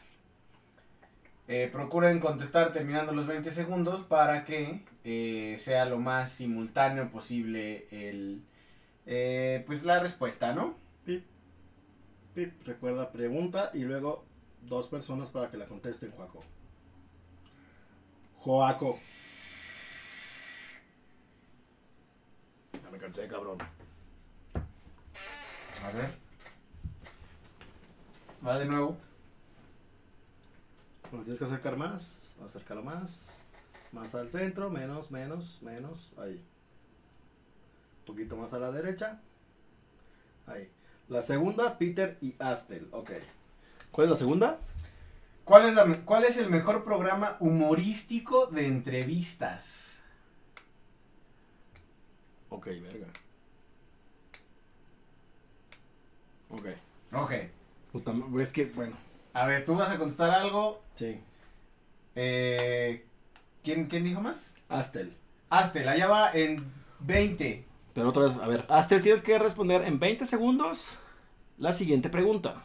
[1.48, 7.88] Eh, procuren contestar terminando los 20 segundos para que eh, sea lo más simultáneo posible
[7.90, 8.42] el,
[9.06, 10.76] eh, pues la respuesta, ¿no?
[11.04, 11.24] Sí.
[12.34, 14.24] Pip, recuerda pregunta y luego
[14.62, 16.40] dos personas para que la contesten, Joaco.
[18.38, 18.98] Joaco.
[22.82, 23.58] Ya me cansé, cabrón.
[25.84, 26.10] A ver.
[28.44, 28.96] Va de nuevo.
[31.10, 33.44] Bueno, tienes que acercar más, acércalo más,
[33.92, 36.42] más al centro, menos, menos, menos, ahí.
[38.06, 39.20] Poquito más a la derecha,
[40.46, 40.68] ahí.
[41.08, 43.10] La segunda, Peter y Astel, ok.
[43.90, 44.58] ¿Cuál es la segunda?
[45.44, 49.94] ¿Cuál es, la, ¿Cuál es el mejor programa humorístico de entrevistas?
[52.48, 53.06] Ok, verga.
[56.50, 56.66] Ok.
[57.12, 57.32] Ok.
[57.92, 58.96] Puta, es que, bueno,
[59.34, 60.82] A ver, tú vas a contestar algo.
[60.94, 61.20] sí.
[62.14, 63.06] Eh,
[63.64, 64.52] ¿quién, ¿Quién dijo más?
[64.68, 65.16] Astel.
[65.48, 66.56] Astel, allá va en
[67.00, 67.64] 20.
[67.94, 70.98] Pero otra vez, a ver, Astel, tienes que responder en 20 segundos
[71.58, 72.64] la siguiente pregunta.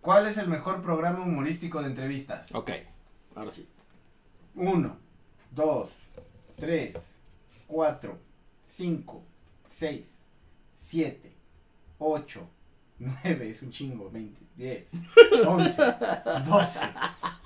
[0.00, 2.54] ¿Cuál es el mejor programa humorístico de entrevistas?
[2.54, 2.70] Ok,
[3.34, 3.68] ahora sí.
[4.54, 4.96] 1,
[5.50, 5.88] 2,
[6.56, 7.14] 3,
[7.66, 8.18] 4,
[8.62, 9.24] 5,
[9.66, 10.18] 6,
[10.76, 11.32] 7,
[11.98, 12.48] 8,
[12.98, 14.88] 9, es un chingo, 20, 10,
[15.46, 15.82] 11,
[16.46, 16.80] 12,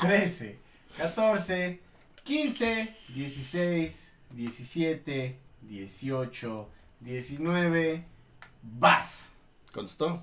[0.01, 0.59] 13,
[0.99, 1.81] 14,
[2.23, 6.71] 15, 16, 17, 18,
[7.05, 8.03] 19,
[8.63, 9.33] vas.
[9.73, 10.23] ¿Contestó?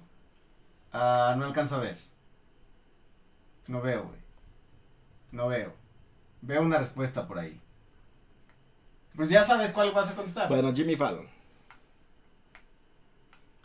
[0.92, 1.98] Ah, no alcanzo a ver.
[3.68, 4.20] No veo, güey.
[5.32, 5.74] No veo.
[6.42, 7.62] Veo una respuesta por ahí.
[9.16, 10.50] Pues ya sabes cuál vas a contestar.
[10.50, 11.28] Bueno, Jimmy Fallon.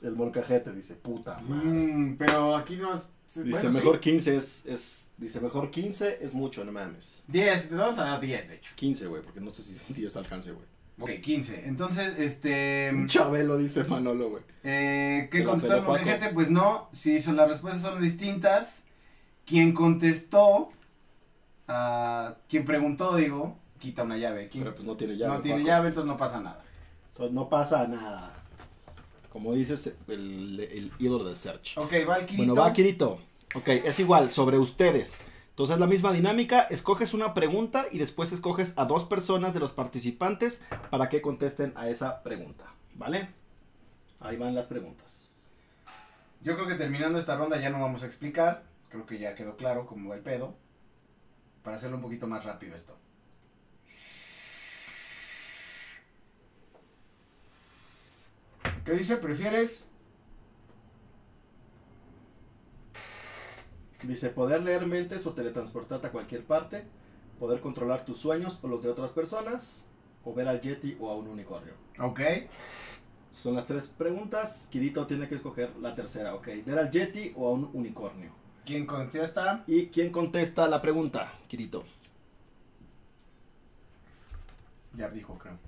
[0.03, 1.67] El molcajete dice, puta madre.
[1.67, 3.09] Mm, pero aquí no es...
[3.27, 4.01] Dice, bueno, mejor sí.
[4.03, 5.11] 15 es, es.
[5.17, 7.25] Dice, mejor 15 es mucho, no mames.
[7.27, 8.73] 10, te vamos a dar 10, de hecho.
[8.77, 10.67] 15, güey, porque no sé si 10 alcance, güey.
[10.99, 11.65] Ok, 15.
[11.67, 12.91] Entonces, este...
[13.07, 14.43] Chabelo dice Manolo, güey.
[14.65, 15.91] Eh, ¿Qué la contestó Juaco.
[15.93, 16.29] molcajete?
[16.31, 18.85] Pues no, si son- las respuestas son distintas.
[19.45, 20.71] Quien contestó...
[21.69, 24.49] ah, quien preguntó, digo, quita una llave.
[24.49, 25.35] Quien Pero pues no tiene llave.
[25.37, 26.61] no tiene llave, entonces no pasa nada.
[27.13, 28.33] Entonces no pasa nada.
[29.31, 31.77] Como dices, el, el ídolo del search.
[31.77, 32.37] Ok, va el Kirito.
[32.37, 33.21] Bueno, va Kirito.
[33.55, 35.19] Ok, es igual, sobre ustedes.
[35.57, 39.73] Entonces la misma dinámica, escoges una pregunta y después escoges a dos personas de los
[39.73, 42.67] participantes para que contesten a esa pregunta.
[42.95, 43.31] ¿Vale?
[44.21, 45.33] Ahí van las preguntas.
[46.43, 48.65] Yo creo que terminando esta ronda ya no vamos a explicar.
[48.91, 50.55] Creo que ya quedó claro cómo va el pedo.
[51.63, 52.95] Para hacerlo un poquito más rápido esto.
[58.85, 59.17] ¿Qué dice?
[59.17, 59.85] ¿Prefieres?
[64.03, 66.85] Dice, poder leer mentes o teletransportarte a cualquier parte,
[67.39, 69.85] poder controlar tus sueños o los de otras personas,
[70.25, 71.75] o ver al Yeti o a un unicornio.
[71.99, 72.21] Ok.
[73.33, 74.69] Son las tres preguntas.
[74.71, 76.49] Kirito tiene que escoger la tercera, ok.
[76.65, 78.33] Ver al Yeti o a un unicornio.
[78.65, 79.63] ¿Quién contesta?
[79.67, 81.85] ¿Y quién contesta la pregunta, Kirito?
[84.95, 85.59] Ya dijo, creo.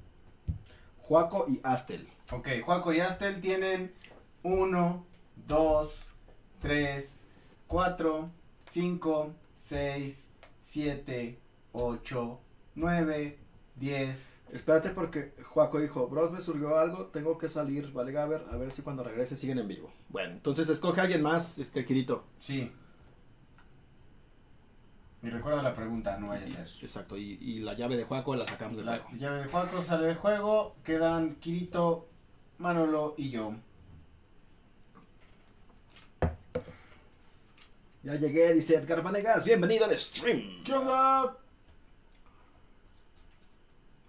[0.99, 2.09] Juaco y Astel.
[2.33, 3.95] Ok, Juaco y Astel tienen
[4.43, 5.07] 1,
[5.47, 5.91] 2,
[6.61, 7.18] 3,
[7.69, 8.31] 4,
[8.71, 10.31] 5, 6,
[10.63, 11.39] 7,
[11.73, 12.41] 8,
[12.75, 13.39] 9,
[13.77, 14.35] 10.
[14.53, 18.71] Espérate porque Juaco dijo, bros, me surgió algo, tengo que salir, vale, Gaber, a ver
[18.73, 19.93] si cuando regrese siguen en vivo.
[20.09, 22.25] Bueno, entonces escoge a alguien más, este, Kirito.
[22.39, 22.73] Sí.
[25.23, 26.67] Y recuerda la pregunta, no vaya a ser.
[26.83, 29.19] Exacto, y, y la llave de Juaco la sacamos del La juego.
[29.19, 30.77] llave de Juaco sale del juego.
[30.85, 32.09] Quedan Kirito,
[32.59, 33.53] Manolo y yo.
[38.03, 40.63] Ya llegué, dice Edgar Vanegas, bienvenido al stream.
[40.65, 41.37] ¿Qué onda?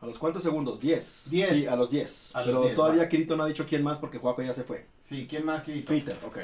[0.01, 0.79] ¿A los cuántos segundos?
[0.79, 1.29] 10.
[1.29, 1.49] Diez.
[1.49, 2.35] Sí, a los 10.
[2.35, 3.09] A los Pero 10, todavía va.
[3.09, 4.85] Kirito no ha dicho quién más porque Juaco ya se fue.
[5.01, 5.91] Sí, ¿quién más, Kirito?
[5.91, 6.37] Peter, ok.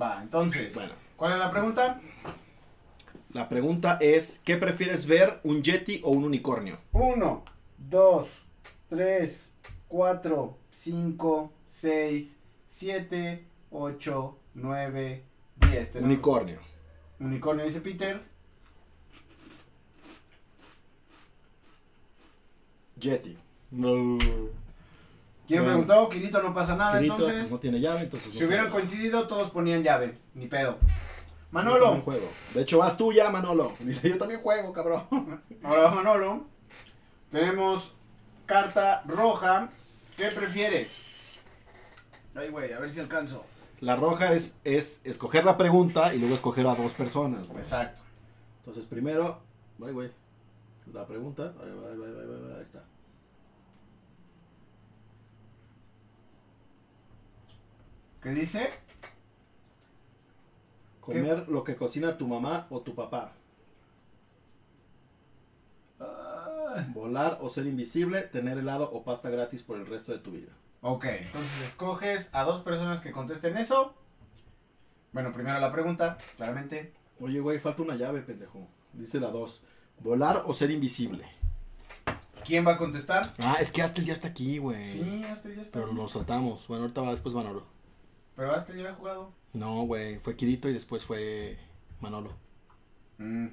[0.00, 0.74] Va, entonces.
[0.74, 2.00] Bueno, ¿Cuál es la pregunta?
[3.32, 6.78] la pregunta es, ¿qué prefieres ver, un Yeti o un unicornio?
[6.92, 7.44] 1,
[7.78, 8.26] 2,
[8.88, 9.52] 3,
[9.88, 12.36] 4, 5, 6,
[12.66, 15.22] 7, 8, 9,
[15.70, 15.92] 10.
[15.92, 16.69] Tenemos- Unicornio.
[17.20, 18.20] Unicornio, dice Peter.
[22.96, 23.36] Yeti.
[23.70, 24.18] No.
[25.46, 25.84] ¿Quién Bueno.
[25.84, 26.08] preguntó?
[26.08, 27.38] Kirito no pasa nada, Kirito entonces.
[27.40, 28.32] pues, no tiene llave, entonces...
[28.32, 30.16] Si no hubieran coincidido, todos ponían llave.
[30.34, 30.78] Ni pedo.
[31.50, 32.00] Manolo.
[32.02, 32.28] juego.
[32.54, 33.72] De hecho, vas tú ya, Manolo.
[33.80, 35.42] Dice, yo también juego, cabrón.
[35.62, 36.46] Ahora va Manolo.
[37.30, 37.92] Tenemos
[38.46, 39.70] carta roja.
[40.16, 41.06] ¿Qué prefieres?
[42.34, 43.44] Ay, güey, a ver si alcanzo.
[43.80, 47.60] La roja es, es escoger la pregunta y luego escoger a dos personas, güey.
[47.60, 48.02] Exacto.
[48.58, 49.38] Entonces, primero,
[49.82, 50.10] ay, güey,
[50.92, 52.84] la pregunta, ahí va, ahí va, ahí va, ahí va, ahí está.
[58.22, 58.68] ¿Qué dice?
[61.00, 63.32] Comer lo que cocina tu mamá o tu papá.
[65.98, 70.32] Ah, Volar o ser invisible, tener helado o pasta gratis por el resto de tu
[70.32, 70.52] vida.
[70.82, 73.94] Ok, entonces escoges a dos personas que contesten eso.
[75.12, 76.92] Bueno, primero la pregunta, claramente.
[77.20, 78.66] Oye, güey, falta una llave, pendejo.
[78.92, 79.62] Dice la 2.
[80.00, 81.24] Volar o ser invisible.
[82.44, 83.22] ¿Quién va a contestar?
[83.42, 84.88] Ah, es que Astel ya está aquí, güey.
[84.90, 85.78] Sí, Astel ya está.
[85.80, 86.66] Pero lo saltamos.
[86.68, 87.64] Bueno, ahorita va después Manolo.
[88.36, 89.32] Pero Astel ya había jugado.
[89.52, 91.58] No, güey, fue Kirito y después fue
[92.00, 92.32] Manolo.
[93.18, 93.48] Mm.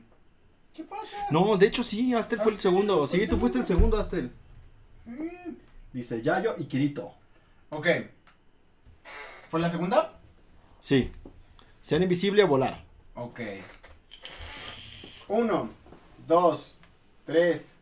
[0.74, 1.18] ¿Qué pasa?
[1.32, 3.06] No, de hecho sí, Astel fue el segundo.
[3.08, 3.98] fue Sí, el tú fuiste el segundo.
[4.02, 4.32] segundo, Astel.
[5.06, 5.57] Mm.
[5.94, 7.14] Dice Yayo y Kirito.
[7.70, 7.88] Ok.
[9.50, 10.20] ¿Fue la segunda?
[10.80, 11.12] Sí.
[11.82, 12.84] Ser invisible o volar.
[13.16, 13.40] Ok.
[15.30, 15.70] Uno,
[16.28, 16.78] dos,
[17.26, 17.74] tres,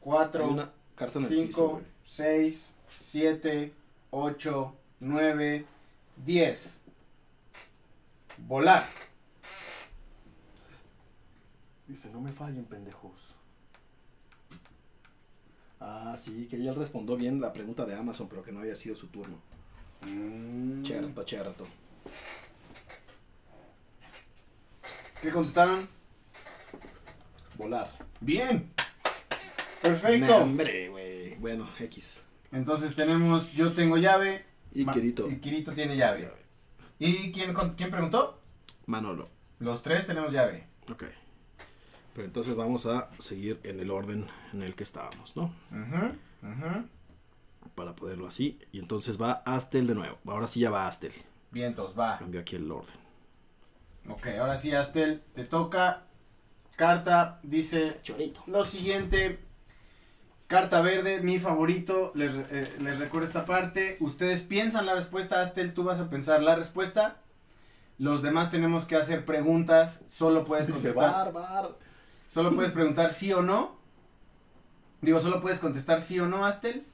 [0.00, 1.84] cuatro, Hay una carta en el piso, 5, güey.
[2.06, 2.66] 6,
[3.00, 3.72] 7,
[4.10, 5.66] 8, 9,
[6.24, 6.80] 10.
[8.38, 8.84] Volar.
[11.86, 13.12] Dice, no me fallen, pendejos.
[15.86, 18.96] Ah, sí, que ella respondió bien la pregunta de Amazon, pero que no había sido
[18.96, 19.36] su turno.
[20.08, 20.82] Mm.
[20.82, 21.66] Cherto, cherto.
[25.20, 25.86] ¿Qué contestaron?
[27.58, 27.90] Volar.
[28.20, 28.70] Bien.
[29.82, 30.36] Perfecto.
[30.36, 31.34] hombre, güey.
[31.36, 32.20] Bueno, X.
[32.50, 34.44] Entonces tenemos, yo tengo llave.
[34.72, 35.28] Y Ma- Kirito.
[35.30, 36.30] Y Kirito tiene llave.
[36.98, 38.40] ¿Y quién, con- quién preguntó?
[38.86, 39.26] Manolo.
[39.58, 40.66] Los tres tenemos llave.
[40.90, 41.04] Ok.
[42.14, 45.52] Pero entonces vamos a seguir en el orden en el que estábamos, ¿no?
[45.70, 46.06] Ujú,
[46.42, 46.88] ujú.
[47.74, 48.58] Para poderlo así.
[48.72, 50.18] Y entonces va Astel de nuevo.
[50.26, 51.12] Ahora sí ya va Astel.
[51.50, 52.18] Vientos, va.
[52.18, 52.94] Cambio aquí el orden.
[54.08, 56.02] Ok, ahora sí, Astel, te toca.
[56.76, 58.42] Carta dice Chorito.
[58.46, 59.38] lo siguiente.
[60.46, 62.12] Carta verde, mi favorito.
[62.14, 63.96] Les, eh, les recuerdo esta parte.
[64.00, 67.16] Ustedes piensan la respuesta, Astel, tú vas a pensar la respuesta.
[67.98, 70.04] Los demás tenemos que hacer preguntas.
[70.08, 71.32] Solo puedes Dice contestar.
[71.32, 71.78] bar, bar.
[72.34, 73.76] Solo puedes preguntar sí o no.
[75.02, 76.84] Digo, solo puedes contestar sí o no, Astel.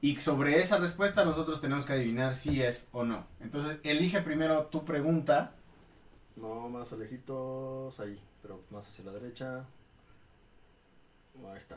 [0.00, 3.26] Y sobre esa respuesta nosotros tenemos que adivinar si es o no.
[3.40, 5.54] Entonces, elige primero tu pregunta.
[6.36, 7.98] No, más alejitos.
[7.98, 8.16] Ahí.
[8.42, 9.64] Pero más hacia la derecha.
[11.50, 11.76] Ahí está.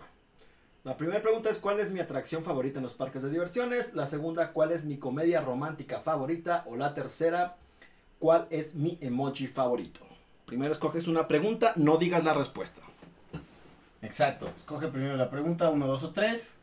[0.83, 3.95] La primera pregunta es ¿cuál es mi atracción favorita en los parques de diversiones?
[3.95, 6.63] La segunda, ¿cuál es mi comedia romántica favorita?
[6.67, 7.57] O la tercera,
[8.19, 10.12] ¿cuál es mi emoji favorito?
[10.45, 12.81] Primero escoges una pregunta, no digas la respuesta.
[14.01, 14.51] Exacto.
[14.57, 16.57] Escoge primero la pregunta, uno, dos o tres.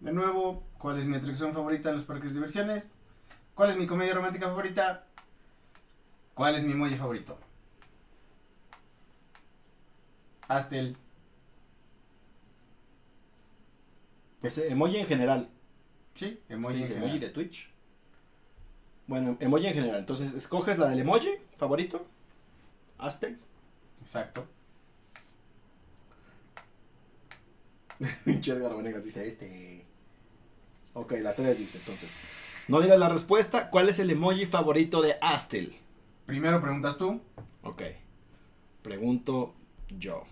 [0.00, 2.88] De nuevo, ¿cuál es mi atracción favorita en los parques de diversiones?
[3.54, 5.04] ¿Cuál es mi comedia romántica favorita?
[6.34, 7.36] ¿Cuál es mi emoji favorito?
[10.46, 10.96] Astel.
[10.96, 11.07] Pues
[14.58, 15.48] eh, emoji en general.
[16.14, 16.76] Sí, ¿Qué emoji.
[16.76, 16.94] en dice?
[16.94, 17.10] general.
[17.10, 17.70] ¿Emoji de Twitch?
[19.06, 19.98] Bueno, emoji en general.
[20.00, 22.06] Entonces, escoges la del emoji favorito.
[22.98, 23.36] Aztec.
[24.02, 24.46] Exacto.
[28.26, 29.84] Edgar Vanegas dice este.
[30.94, 32.64] Ok, la 3 dice entonces.
[32.68, 33.70] No digas la respuesta.
[33.70, 35.74] ¿Cuál es el emoji favorito de Astel?
[36.26, 37.20] Primero preguntas tú.
[37.62, 37.82] Ok.
[38.82, 39.54] Pregunto
[39.88, 40.24] yo.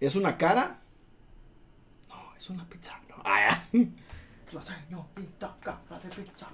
[0.00, 0.80] ¿Es una cara?
[2.38, 2.98] Es una pizza.
[3.08, 3.16] No.
[3.24, 3.80] Ah, ya.
[4.52, 6.48] La señorita cara de pizza.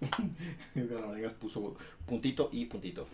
[0.74, 1.76] Edgar Vanegas puso
[2.06, 3.06] puntito y puntito.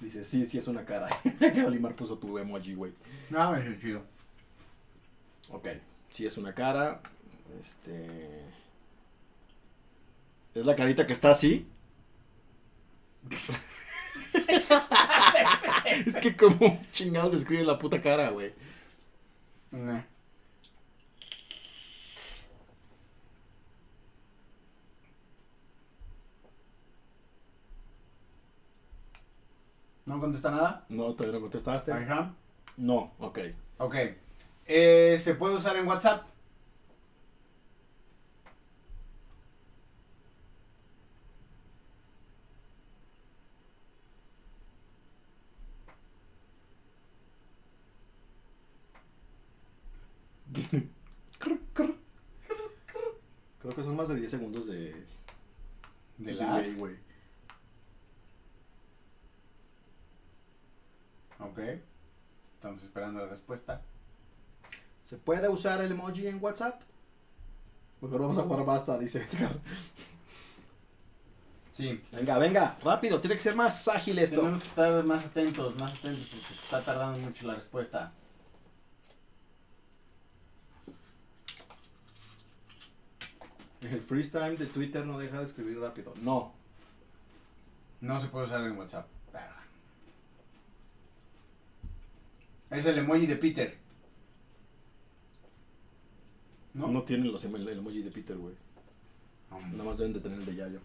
[0.00, 1.08] Dice, sí, sí es una cara.
[1.66, 2.92] Olimar puso tu emoji, güey.
[3.30, 4.02] No, es chido.
[5.50, 5.68] Ok,
[6.10, 7.00] sí es una cara.
[7.62, 8.44] Este.
[10.54, 11.66] Es la carita que está así.
[16.06, 18.52] es que como chingados describe la puta cara, güey.
[19.70, 20.02] Nah.
[30.06, 30.84] ¿No contesta nada?
[30.88, 31.92] No, todavía no contestaste.
[31.92, 32.34] Ajá.
[32.76, 33.38] No, ok.
[33.78, 33.94] Ok.
[34.66, 36.29] Eh, ¿Se puede usar en WhatsApp?
[53.70, 55.06] Creo que son más de 10 segundos de.
[56.18, 56.60] ¿De la?
[56.76, 56.96] güey.
[61.38, 61.58] Ok.
[62.56, 63.80] Estamos esperando la respuesta.
[65.04, 66.82] ¿Se puede usar el emoji en WhatsApp?
[68.00, 69.52] Mejor vamos a jugar basta, dice Edgar.
[71.72, 72.02] Sí.
[72.10, 74.40] Venga, venga, rápido, tiene que ser más ágil esto.
[74.40, 78.12] Tenemos que estar más atentos, más atentos porque se está tardando mucho la respuesta.
[83.80, 86.12] El freestyle de Twitter no deja de escribir rápido.
[86.22, 86.52] No.
[88.00, 89.06] No se puede usar en WhatsApp.
[92.70, 93.76] Es el emoji de Peter.
[96.72, 96.86] ¿No?
[96.86, 97.02] ¿No?
[97.02, 98.54] tienen los, em- el emoji de Peter, güey.
[99.50, 100.80] Um, Nada más deben de tener el de Yayo.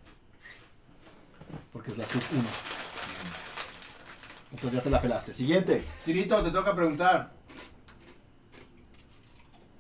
[1.71, 2.43] Porque es la sub 1.
[4.51, 5.33] Entonces ya te la pelaste.
[5.33, 5.83] Siguiente.
[6.05, 7.33] Kirito, te toca preguntar.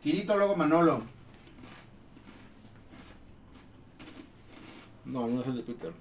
[0.03, 1.14] Kirito, luego Manolo.
[5.05, 5.93] No, no es el de Peter.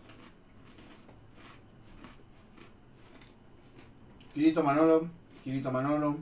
[4.33, 5.09] Kirito, Manolo.
[5.45, 6.17] Kirito, Manolo.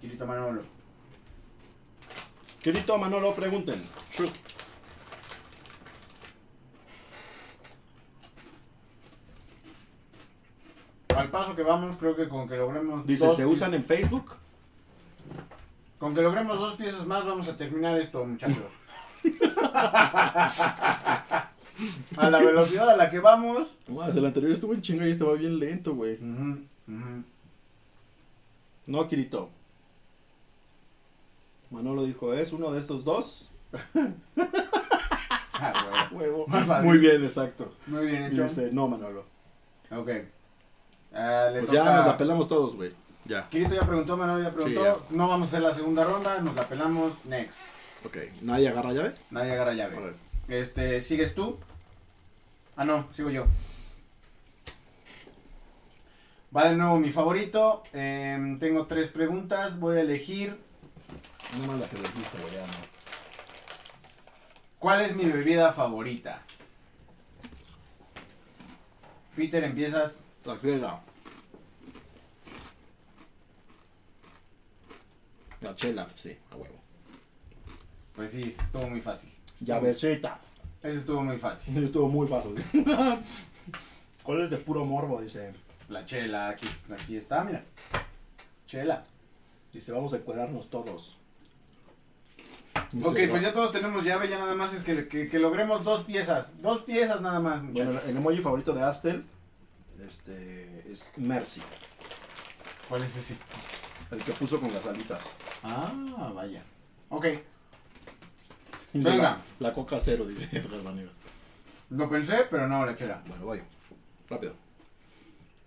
[0.00, 0.62] Kirito, Manolo.
[2.62, 3.82] Querido Manolo, pregunten.
[4.12, 4.30] Shoot.
[11.16, 13.06] Al paso que vamos, creo que con que logremos.
[13.06, 14.36] Dice, dos ¿se usan en Facebook?
[15.98, 18.66] Con que logremos dos piezas más, vamos a terminar esto, muchachos.
[22.16, 23.74] a la velocidad a la que vamos.
[23.88, 26.14] Más, el anterior estuvo en chinga y estaba bien lento, güey.
[26.14, 26.58] Ujú,
[26.88, 27.24] ujú.
[28.86, 29.50] No, Kirito.
[31.70, 33.48] Manolo dijo, ¿es uno de estos dos?
[35.62, 36.38] Ah, huevo.
[36.38, 36.46] Huevo.
[36.48, 36.88] Más fácil.
[36.88, 37.70] Muy bien, exacto.
[37.86, 38.44] Muy bien Y hecho.
[38.44, 39.26] dice, no, Manolo.
[39.90, 40.08] Ok.
[41.12, 41.72] Ah, Pues toca...
[41.76, 42.92] ya nos la pelamos todos, güey.
[43.26, 43.46] Ya.
[43.50, 45.04] Kirito ya preguntó, Manolo ya preguntó.
[45.10, 47.12] no vamos a hacer la segunda ronda, nos la pelamos.
[47.26, 47.58] Next.
[48.06, 48.16] Ok.
[48.40, 49.12] ¿Nadie agarra llave?
[49.30, 50.14] Nadie agarra llave.
[50.48, 51.58] Este, ¿sigues tú?
[52.76, 53.46] Ah, no, sigo yo.
[56.56, 57.82] Va de nuevo mi favorito.
[57.92, 59.78] Em, tengo tres preguntas.
[59.78, 60.58] Voy a elegir.
[61.58, 62.72] No más la que les diste, güey, ya no.
[64.78, 66.42] ¿Cuál es mi bebida favorita?
[69.36, 70.20] Peter, empiezas.
[70.44, 71.02] La queda.
[75.60, 76.80] La chela, sí, a huevo.
[78.14, 79.30] Pues sí, estuvo muy fácil.
[79.60, 80.40] Llavecita.
[80.82, 81.76] Ese estuvo muy fácil.
[81.76, 82.54] Eso estuvo muy fácil.
[84.22, 85.20] ¿Cuál es de puro morbo?
[85.20, 85.52] Dice.
[85.88, 87.64] La chela, aquí, aquí está, mira.
[88.66, 89.04] Chela.
[89.72, 91.16] Dice, vamos a encuadrarnos todos.
[92.92, 95.84] Dice, Ok, pues ya todos tenemos llave, ya nada más es que, que- que logremos
[95.84, 96.60] dos piezas.
[96.62, 97.94] Dos piezas nada más, muchachos.
[97.94, 99.24] Bueno, el emoji favorito de Astel
[100.06, 101.62] este, es Mercy.
[102.88, 103.36] ¿Cuál es ese?
[104.10, 105.34] El que puso con las alitas.
[105.62, 105.92] Ah,
[106.34, 106.62] vaya.
[107.10, 107.26] Ok,
[108.92, 109.16] Venga.
[109.16, 111.12] La, la coca cero, dice Edgar Vanegas.
[111.90, 113.22] lo pensé, pero no, la chela.
[113.26, 113.60] Bueno, voy.
[114.28, 114.54] Rápido.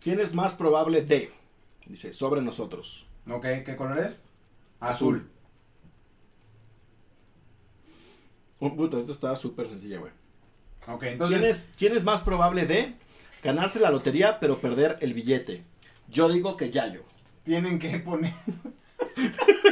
[0.02, 1.32] ¿Quién es más probable de?
[1.86, 3.06] Dice, sobre nosotros.
[3.30, 4.18] Ok, ¿qué color es?
[4.80, 5.30] Azul.
[8.60, 10.12] Oh, puta, esto está súper sencilla, güey.
[10.88, 11.38] Ok, entonces.
[11.38, 12.96] ¿Quién es, ¿Quién es más probable de
[13.44, 15.64] ganarse la lotería pero perder el billete?
[16.10, 17.04] Yo digo que Yayo.
[17.44, 18.34] Tienen que poner.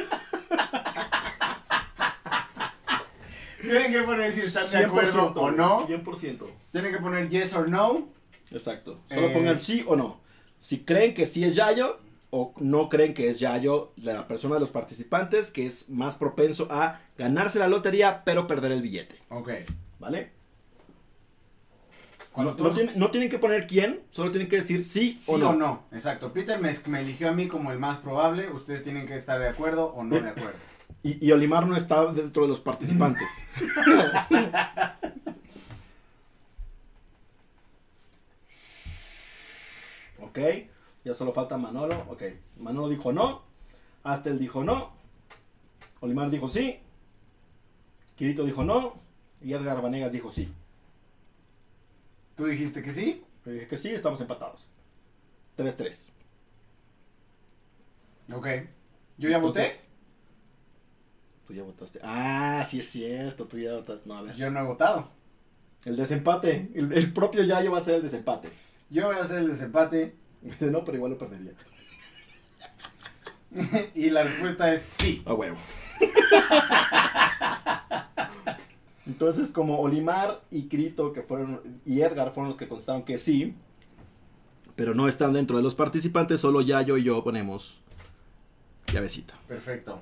[3.62, 5.88] Tienen que poner si están de acuerdo o no.
[5.88, 6.48] 100%.
[6.72, 8.08] Tienen que poner yes or no.
[8.52, 9.00] Exacto.
[9.10, 9.34] Solo Eh.
[9.34, 10.20] pongan sí o no.
[10.60, 12.00] Si creen que sí es Yayo
[12.30, 16.68] o no creen que es Yayo la persona de los participantes que es más propenso
[16.70, 19.16] a ganarse la lotería pero perder el billete.
[19.30, 19.50] Ok.
[20.00, 20.32] ¿Vale?
[22.38, 25.50] No, tienen, no tienen que poner quién, solo tienen que decir sí, Sí o no.
[25.50, 26.32] o no, exacto.
[26.32, 28.50] Peter me, me eligió a mí como el más probable.
[28.50, 30.58] Ustedes tienen que estar de acuerdo o no de acuerdo.
[31.04, 33.44] Y, y Olimar no está dentro de los participantes.
[40.22, 40.40] ok,
[41.04, 42.06] ya solo falta Manolo.
[42.10, 42.24] Ok,
[42.58, 43.44] Manolo dijo no.
[44.04, 44.94] Astel dijo no.
[46.02, 46.80] Olimar dijo sí.
[48.16, 49.00] Kirito dijo no.
[49.42, 50.54] Y Edgar Vanegas dijo sí.
[52.36, 53.24] ¿Tú dijiste que sí?
[53.46, 54.68] Yo dije que sí, estamos empatados.
[55.58, 56.10] 3-3.
[58.34, 58.48] Ok.
[59.18, 59.72] ¿Yo ya voté?
[61.52, 62.00] Tú ya votaste.
[62.02, 64.08] Ah, sí es cierto, tú ya votaste.
[64.08, 64.38] No, a ver.
[64.38, 65.10] Yo no he votado.
[65.84, 66.72] El desempate.
[66.74, 68.50] El, el propio Yayo va a ser el desempate.
[68.90, 70.16] Yo voy a hacer el desempate.
[70.62, 71.52] No, pero igual lo perdería.
[73.96, 75.22] y la respuesta es sí.
[75.26, 75.58] A huevo.
[79.06, 83.56] Entonces, como Olimar y Crito que fueron y Edgar fueron los que contestaron que sí,
[84.78, 87.82] pero no están dentro de los participantes, solo Yayo y yo ponemos
[88.88, 89.34] llavecita.
[89.50, 90.00] Perfecto.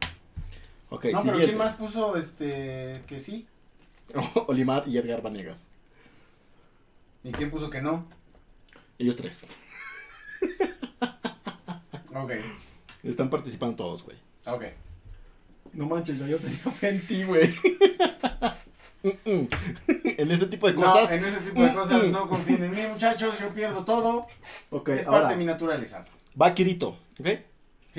[0.90, 1.38] Ok, no, pero.
[1.38, 3.48] ¿quién más puso este que sí?
[4.48, 5.68] Olimar y Edgar Vanegas.
[7.24, 8.08] ¿Y quién puso que no?
[8.98, 9.46] Ellos tres.
[12.16, 12.32] Ok.
[13.04, 14.18] Están participando todos, güey.
[14.46, 14.64] Ok.
[15.74, 17.54] No manches, yo tenía fe en ti, güey.
[19.04, 21.12] en este tipo de No, cosas.
[21.12, 23.40] en ese tipo de cosas no confíen en mí, muchachos.
[23.40, 24.28] Yo pierdo todo.
[24.72, 26.04] Ok, es parte de mi naturaleza.
[26.40, 27.28] va Kirito, ¿ok?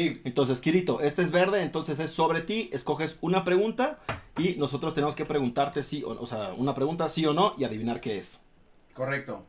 [0.01, 0.19] Sí.
[0.25, 3.99] Entonces, Kirito, este es verde, entonces es sobre ti, escoges una pregunta
[4.39, 7.55] y nosotros tenemos que preguntarte sí o no, o sea, una pregunta sí o no
[7.59, 8.41] y adivinar qué es.
[8.95, 9.45] Correcto.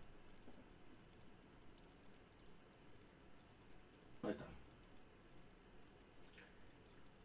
[4.24, 4.46] Ahí está.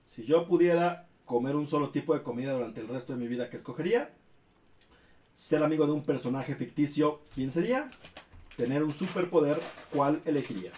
[0.07, 3.51] Si yo pudiera comer un solo tipo de comida durante el resto de mi vida,
[3.51, 4.14] ¿qué escogería?
[5.35, 7.91] Ser amigo de un personaje ficticio, ¿quién sería?
[8.57, 9.61] Tener un superpoder,
[9.91, 10.70] ¿cuál elegiría?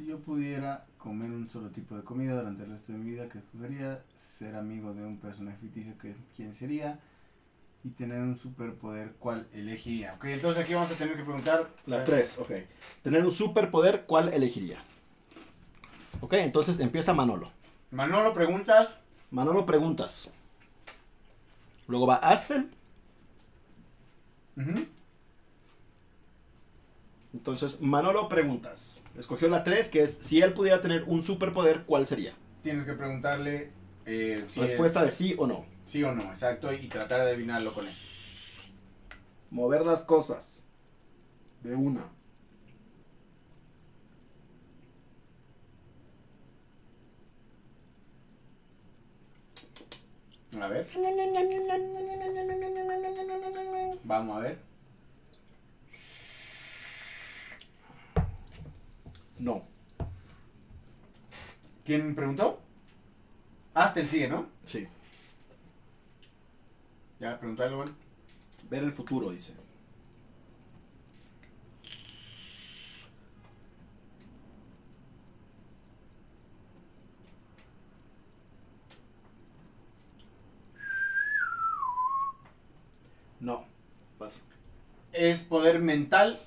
[0.00, 3.28] Si yo pudiera comer un solo tipo de comida durante el resto de mi vida,
[3.28, 4.02] que escogería?
[4.16, 6.98] Ser amigo de un personaje ficticio, que ¿quién sería?
[7.84, 10.14] Y tener un superpoder, ¿cuál elegiría?
[10.14, 11.68] Ok, entonces aquí vamos a tener que preguntar.
[11.84, 12.50] La 3, ok.
[13.02, 14.78] Tener un superpoder, ¿cuál elegiría?
[16.22, 17.52] Ok, entonces empieza Manolo.
[17.90, 18.96] Manolo, preguntas.
[19.30, 20.30] Manolo preguntas.
[21.88, 22.70] Luego va Astel.
[27.32, 29.02] Entonces, Manolo preguntas.
[29.20, 32.32] Escogió la 3, que es si él pudiera tener un superpoder, ¿cuál sería?
[32.62, 33.70] Tienes que preguntarle
[34.06, 35.66] eh, si Respuesta de sí o no.
[35.84, 37.98] sí o no, exacto, y tratar de adivinarlo con eso.
[39.50, 40.64] Mover las cosas.
[41.62, 42.08] De una.
[50.58, 50.86] A ver.
[54.04, 54.69] Vamos a ver.
[59.40, 59.62] No.
[61.84, 62.60] ¿Quién preguntó?
[63.72, 64.46] Hasta el sigue, ¿no?
[64.64, 64.86] Sí.
[67.18, 67.92] Ya, preguntó algo, bueno.
[68.68, 69.54] Ver el futuro, dice.
[83.40, 83.64] No.
[84.18, 84.42] Vas.
[85.12, 86.38] Es poder mental.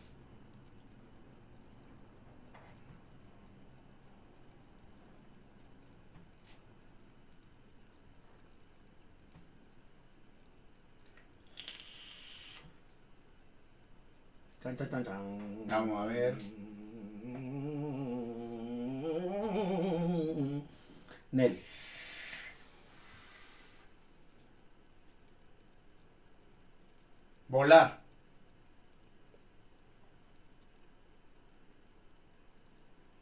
[14.63, 16.37] Vamos a ver.
[21.31, 21.57] Nel.
[27.49, 28.01] Volar.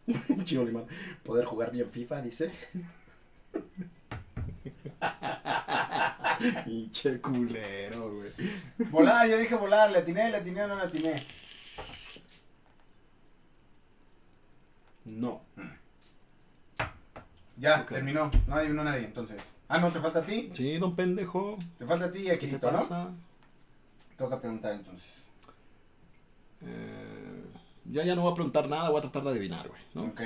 [0.45, 0.85] Chido Limán.
[1.23, 2.51] Poder jugar bien FIFA, dice.
[6.65, 8.31] Pinche culero, güey.
[8.89, 9.91] Volar, yo dije volar.
[9.91, 11.15] Le atiné, le atiné o no le atiné.
[15.05, 15.41] No.
[17.57, 17.89] Ya, Ok.
[17.89, 18.31] terminó.
[18.47, 19.53] No adivinó nadie, entonces.
[19.67, 20.51] Ah, no, te falta a ti.
[20.53, 21.57] Sí, don pendejo.
[21.77, 23.15] Te falta a ti y ¿Qué aquí, te ¿no?
[24.17, 25.27] Toca preguntar entonces.
[26.61, 27.43] Eh,
[27.85, 29.81] yo ya no voy a preguntar nada, voy a tratar de adivinar, güey.
[29.93, 30.03] ¿no?
[30.03, 30.21] Ok.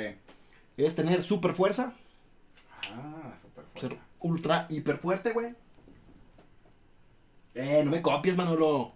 [0.78, 1.94] Es tener super fuerza,
[2.92, 4.00] Ah, súper ser fuerte.
[4.20, 5.56] ultra hiper fuerte, güey.
[7.56, 8.92] Eh, no me copies, Manolo.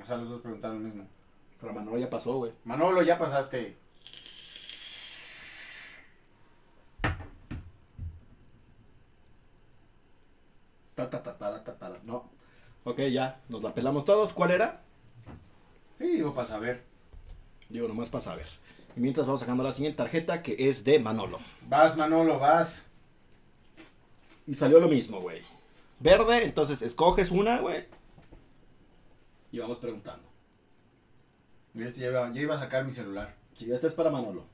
[0.00, 1.06] O sea, los dos preguntaron lo mismo.
[1.60, 2.52] Pero Manolo ya pasó, güey.
[2.64, 3.76] Manolo, ya pasaste.
[10.94, 12.30] Ta, ta, ta, ta, ta, ta, No.
[12.84, 14.32] Ok, ya, nos la pelamos todos.
[14.32, 14.82] ¿Cuál era?
[15.98, 16.84] Sí, digo, para saber.
[17.68, 18.46] Digo, nomás para saber.
[18.96, 21.40] Y mientras vamos sacando la siguiente tarjeta, que es de Manolo.
[21.68, 22.90] Vas, Manolo, vas.
[24.46, 25.42] Y salió lo mismo, güey.
[26.00, 27.84] Verde, entonces escoges una, güey.
[29.52, 30.26] Y vamos preguntando.
[31.74, 33.36] Yo ya iba, iba a sacar mi celular.
[33.54, 34.44] Si esta es para Manolo.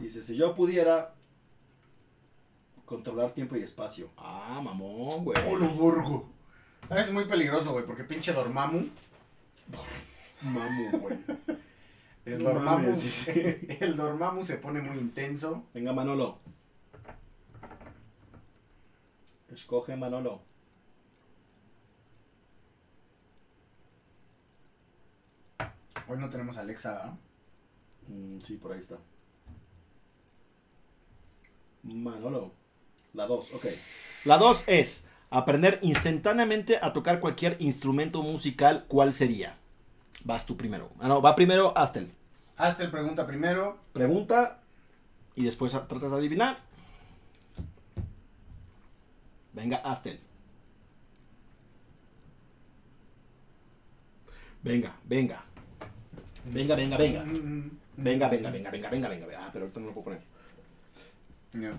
[0.00, 1.14] Dice, si yo pudiera
[2.84, 4.10] controlar tiempo y espacio.
[4.16, 5.38] Ah, mamón, güey.
[5.76, 6.28] burgo!
[6.90, 8.88] Es muy peligroso, güey, porque pinche Dormammu.
[10.42, 11.18] Mamu, güey.
[12.24, 12.88] El Dormammu,
[13.80, 15.64] el Dormammu se pone muy intenso.
[15.74, 16.38] Venga, Manolo.
[19.52, 20.42] Escoge Manolo.
[26.08, 27.14] Hoy no tenemos a Alexa, ¿verdad?
[28.08, 28.98] Mm, sí, por ahí está.
[31.82, 32.52] Manolo.
[33.14, 33.64] La 2, ok.
[34.24, 38.84] La 2 es aprender instantáneamente a tocar cualquier instrumento musical.
[38.88, 39.56] ¿Cuál sería?
[40.24, 40.90] Vas tú primero.
[40.98, 42.10] Ah, no, va primero Astel.
[42.56, 43.78] Astel pregunta primero.
[43.92, 44.60] Pregunta
[45.34, 46.67] y después tratas de adivinar.
[49.52, 50.20] Venga, Astel.
[54.62, 55.44] Venga, venga.
[56.44, 57.24] Venga, venga, venga.
[57.96, 59.26] Venga, venga, venga, venga, venga, venga.
[59.40, 60.22] Ah, pero ahorita no lo puedo poner.
[61.52, 61.78] No.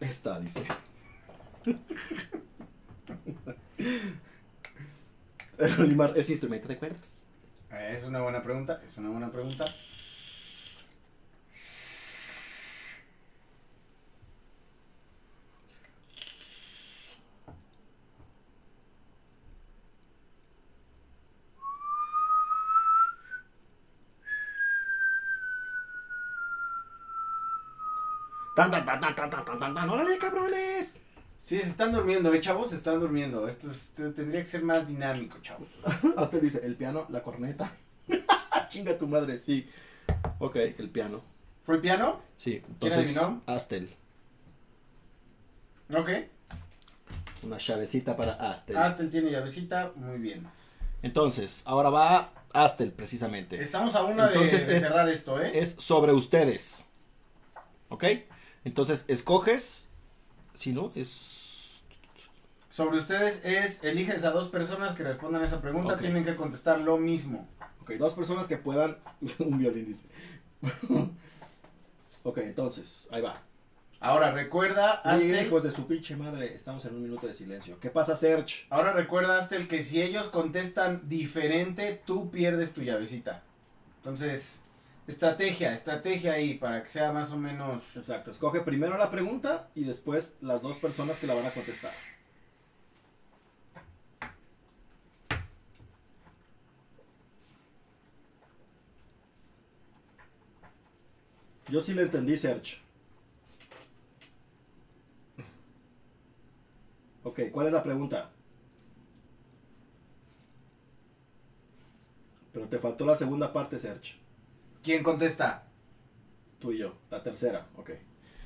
[0.00, 0.62] Esta, dice.
[6.16, 7.26] ¿es instrumento de cuerdas?
[7.70, 9.64] Es una buena pregunta, es una buena pregunta.
[28.58, 29.88] Tan, tan, tan, tan, tan, tan, tan, tan, tan.
[29.90, 30.98] ¡Órale, cabrones!
[31.42, 33.46] Sí, se están durmiendo, eh, chavos, se están durmiendo.
[33.46, 35.68] Esto es- te- tendría que ser más dinámico, chavos.
[36.16, 37.70] Hasta dice, el piano, la corneta.
[38.68, 39.70] Chinga tu madre, sí.
[40.40, 41.22] Ok, el piano.
[41.64, 42.20] ¿Fue el piano?
[42.36, 43.42] Sí, ¿Quién entonces, adivinó?
[43.46, 43.94] Astel.
[45.94, 46.10] Ok.
[47.44, 48.76] Una llavecita para Astel.
[48.76, 50.46] Astel tiene llavecita, muy bien.
[51.02, 53.62] Entonces, ahora va Astel, precisamente.
[53.62, 55.52] Estamos a una de- Entonces de, es- cerrar esto, ¿eh?
[55.54, 56.86] Es sobre ustedes.
[57.88, 58.04] ¿Ok?
[58.68, 59.88] Entonces, escoges.
[60.54, 61.80] Si no, es.
[62.68, 66.78] Sobre ustedes es, eliges a dos personas que respondan a esa pregunta, tienen que contestar
[66.80, 67.48] lo mismo.
[67.80, 68.98] Ok, dos personas que puedan.
[69.38, 70.06] Un violín dice.
[72.22, 73.42] ok, entonces, ahí va.
[74.00, 77.80] Ahora recuerda, Astel, Hijos de su pinche madre, estamos en un minuto de silencio.
[77.80, 78.66] ¿Qué pasa, Serge?
[78.68, 83.42] ahora recuerda, Astel, que si ellos contestan diferente, tú pierdes tu llavecita.
[83.96, 84.60] Entonces,
[85.08, 87.82] estrategia, estrategia ahí, para que sea más o menos...
[87.96, 91.92] Exacto, escoge primero la pregunta y después las dos personas que la van a contestar.
[101.70, 102.78] Yo sí le entendí, Serge.
[107.22, 108.30] Ok, ¿cuál es la pregunta?
[112.52, 114.27] Pero te faltó la segunda parte, Serge.
[114.82, 115.64] ¿Quién contesta?
[116.58, 116.94] Tú y yo.
[117.10, 117.90] La tercera, ok.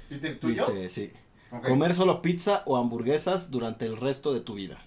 [0.09, 0.67] Peter, ¿tú y yo?
[0.67, 1.13] Dice, sí.
[1.63, 4.83] Comer solo pizza o hamburguesas durante el resto de tu vida.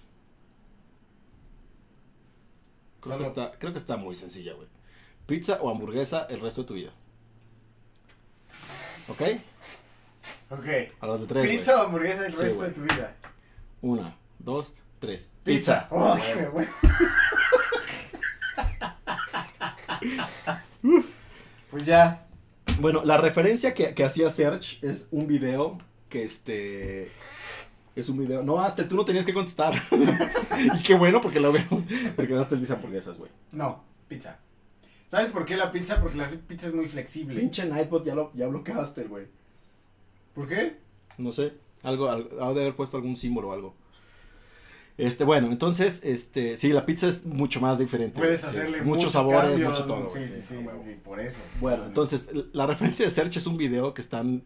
[3.00, 4.66] Creo, que está, creo que está muy sencilla, güey.
[5.26, 6.90] Pizza o hamburguesa el resto de tu vida.
[9.08, 9.22] ¿Ok?
[10.50, 10.66] Ok.
[11.00, 11.48] A las de tres.
[11.48, 13.16] Pizza o hamburguesa el Sí, resto de tu vida.
[13.82, 15.30] Una, dos, tres.
[15.44, 15.86] Pizza.
[15.90, 16.18] Oh.
[16.34, 16.70] qué bueno.
[21.76, 22.24] Pues ya.
[22.80, 25.76] Bueno, la referencia que, que hacía Serge es un video
[26.08, 27.10] que este...
[27.94, 28.42] Es un video...
[28.42, 29.74] No, hasta tú no tenías que contestar.
[30.74, 31.84] y qué bueno porque lo vemos.
[32.16, 33.30] Porque hasta dice hamburguesas, güey.
[33.52, 34.38] No, pizza.
[35.06, 36.00] ¿Sabes por qué la pizza?
[36.00, 37.38] Porque la pizza es muy flexible.
[37.38, 39.26] Pinche Nightbot ya, lo, ya bloqueaste, güey.
[40.34, 40.78] ¿Por qué?
[41.18, 41.52] No sé,
[41.82, 43.74] algo, algo- ha de haber puesto algún símbolo o algo.
[44.98, 48.18] Este, bueno, entonces, este, sí, la pizza es mucho más diferente.
[48.18, 48.46] Puedes sí.
[48.46, 49.70] hacerle muchos muchos sabores, cambios.
[49.70, 50.08] mucho todo.
[50.08, 50.56] Sí, sí, sí,
[51.04, 51.40] por eso.
[51.60, 54.42] Bueno, entonces, la referencia de Search es un video que están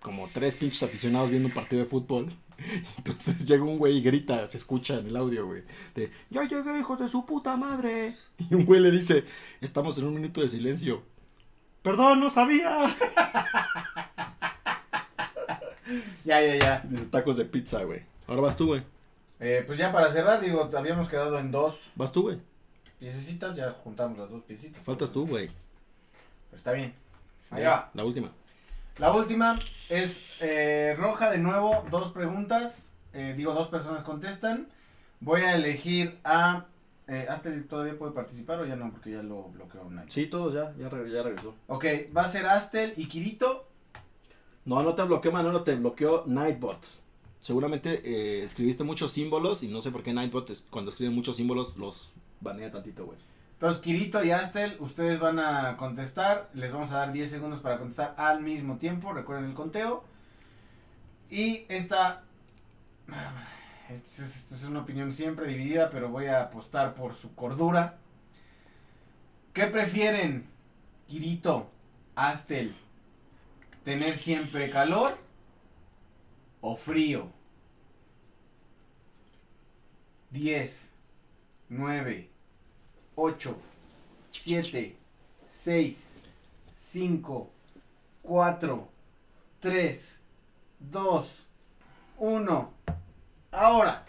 [0.00, 2.32] como tres pinches aficionados viendo un partido de fútbol.
[2.98, 5.62] Entonces llega un güey y grita, se escucha en el audio, güey,
[5.94, 8.14] de, ya llegué, hijos de su puta madre.
[8.50, 9.24] Y un güey le dice,
[9.60, 11.02] estamos en un minuto de silencio.
[11.82, 12.94] Perdón, no sabía.
[16.24, 16.82] Ya, ya, ya.
[16.88, 18.02] Dice tacos de pizza, güey.
[18.26, 18.82] Ahora vas tú, güey.
[19.44, 22.38] Eh, pues ya para cerrar, digo, habíamos quedado en dos Vas tú, güey.
[23.00, 24.80] piececitas, ya juntamos las dos piecitas.
[24.84, 25.48] Faltas tú, güey.
[26.50, 26.94] Pues está bien.
[27.50, 27.90] Allá va.
[27.94, 28.30] La última.
[28.98, 29.56] La última
[29.88, 32.90] es eh, roja de nuevo, dos preguntas.
[33.12, 34.68] eh, digo, dos personas contestan.
[35.20, 36.66] Voy a elegir a...
[37.08, 38.90] Eh, ¿Astel todavía puede participar o ya no?
[38.92, 40.12] Porque ya lo bloqueó Nacho.
[40.12, 41.54] Sí, todos ya, ya, re- ya regresó.
[41.66, 41.84] Ok,
[42.16, 43.66] va a ser Astel y Kirito.
[44.64, 46.78] No, no te bloqueó Manolo, te bloqueó Nightbot.
[47.42, 51.76] Seguramente eh, escribiste muchos símbolos y no sé por qué Nightbot cuando escriben muchos símbolos
[51.76, 53.18] los banea tantito, güey.
[53.54, 56.48] Entonces, Kirito y Astel, ustedes van a contestar.
[56.54, 59.12] Les vamos a dar 10 segundos para contestar al mismo tiempo.
[59.12, 60.04] Recuerden el conteo.
[61.30, 62.22] Y esta.
[63.90, 67.98] Esta es, esta es una opinión siempre dividida, pero voy a apostar por su cordura.
[69.52, 70.46] ¿Qué prefieren,
[71.08, 71.68] Kirito,
[72.14, 72.76] Astel?
[73.84, 75.18] ¿Tener siempre calor
[76.62, 77.30] o frío?
[80.30, 80.88] 10,
[81.68, 82.30] 9,
[83.14, 83.56] 8,
[84.30, 84.96] 7,
[85.50, 86.16] 6,
[86.72, 87.50] 5,
[88.22, 88.88] 4,
[89.60, 90.20] 3,
[90.80, 91.28] 2,
[92.18, 92.72] 1.
[93.50, 94.06] Ahora.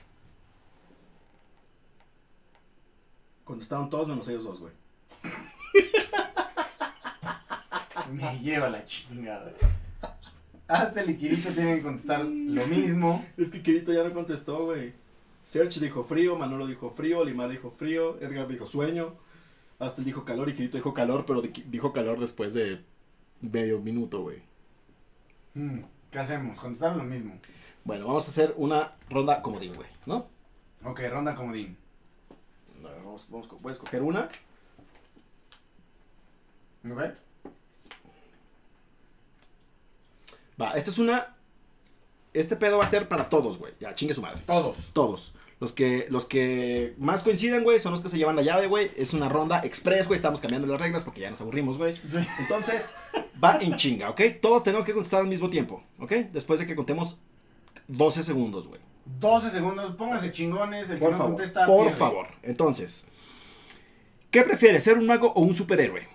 [3.44, 4.72] Contestaron todos menos ellos dos, güey.
[8.12, 9.52] Me lleva la chingada.
[10.68, 13.24] Hasta el Kirito tienen que contestar lo mismo.
[13.38, 14.94] Es que Kirito ya no contestó, güey.
[15.46, 19.14] Serge dijo frío, Manolo dijo frío, Limar dijo frío, Edgar dijo sueño,
[19.78, 22.82] hasta él dijo calor y Kirito dijo calor, pero di- dijo calor después de
[23.42, 24.42] medio minuto, güey.
[25.54, 25.80] Mm.
[26.12, 26.58] ¿Qué hacemos?
[26.60, 27.38] Contestaron lo mismo.
[27.84, 30.28] Bueno, vamos a hacer una ronda comodín, güey, ¿no?
[30.86, 31.76] Ok, ronda comodín.
[32.82, 34.30] Vamos, vamos, voy a escoger una.
[36.90, 37.02] ¿Ok?
[40.64, 41.36] Va, esta es una.
[42.34, 43.74] Este pedo va a ser para todos, güey.
[43.80, 44.42] Ya, chingue su madre.
[44.48, 44.78] Todos.
[44.94, 45.34] Todos.
[45.60, 48.92] Los que, los que más coinciden, güey, son los que se llevan la llave, güey.
[48.98, 50.18] Es una ronda express, güey.
[50.18, 51.96] Estamos cambiando las reglas porque ya nos aburrimos, güey.
[51.96, 52.18] Sí.
[52.40, 52.94] Entonces,
[53.42, 54.22] va en chinga, ¿ok?
[54.42, 56.12] Todos tenemos que contestar al mismo tiempo, ¿ok?
[56.34, 57.18] Después de que contemos
[57.88, 58.82] 12 segundos, güey.
[59.06, 60.90] 12 segundos, pónganse chingones.
[60.90, 61.98] El que Por no favor, contesta, por pierde.
[62.00, 62.28] favor.
[62.42, 63.06] Entonces,
[64.32, 66.08] ¿qué prefieres, ser un mago o un superhéroe?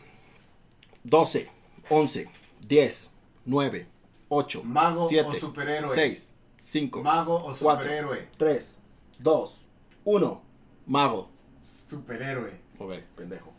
[1.05, 1.49] 12,
[1.91, 2.29] 11,
[2.67, 3.11] 10,
[3.47, 3.87] 9,
[4.29, 5.91] 8, Mago 7, o superhéroe.
[5.91, 7.55] 6, 5, Mago o Cuatro.
[7.85, 8.29] superhéroe.
[8.37, 8.79] 3,
[9.19, 9.67] 2,
[10.05, 10.43] 1.
[10.87, 11.31] Mago.
[11.63, 12.53] Superhéroe.
[12.79, 13.53] Ok, pendejo.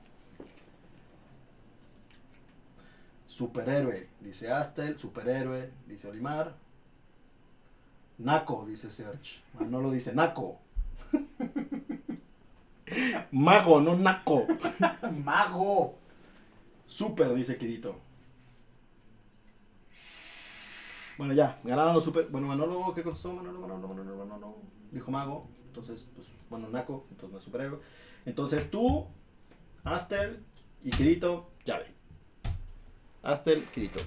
[3.28, 4.98] Superhéroe, dice Astel.
[5.00, 6.56] Superhéroe, dice Olimar.
[8.18, 9.42] Naco, dice Serge.
[9.54, 10.60] Manolo dice Naco.
[13.32, 14.46] Mago, no Naco.
[15.24, 15.96] Mago.
[16.88, 17.96] Super, dice Kirito.
[21.20, 22.28] Bueno, ya, ganaron los super.
[22.30, 23.34] Bueno, Manolo, ¿qué costó?
[23.34, 24.56] Manolo, Manolo, Manolo, Manolo.
[24.90, 25.50] Dijo Mago.
[25.68, 27.80] Entonces, pues, bueno, Naco, entonces no es superhéroe.
[28.26, 29.06] Entonces tú,
[29.84, 30.42] Astel
[30.82, 31.88] y Kirito, llave.
[33.22, 34.00] Astel, Kirito.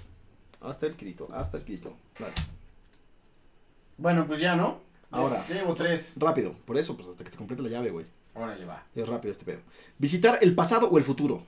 [0.63, 1.29] Astel, Kirito.
[1.35, 1.95] Astel, Kirito.
[2.19, 2.33] Vale.
[3.99, 4.81] Bueno, pues ya, ¿no?
[5.11, 5.45] Ahora.
[5.51, 6.15] Ya llevo tres.
[6.17, 8.07] Rápido, por eso, pues hasta que se complete la llave, güey.
[8.33, 8.87] Órale, va.
[8.95, 9.61] Es rápido este pedo.
[9.99, 11.43] Visitar el pasado o el futuro.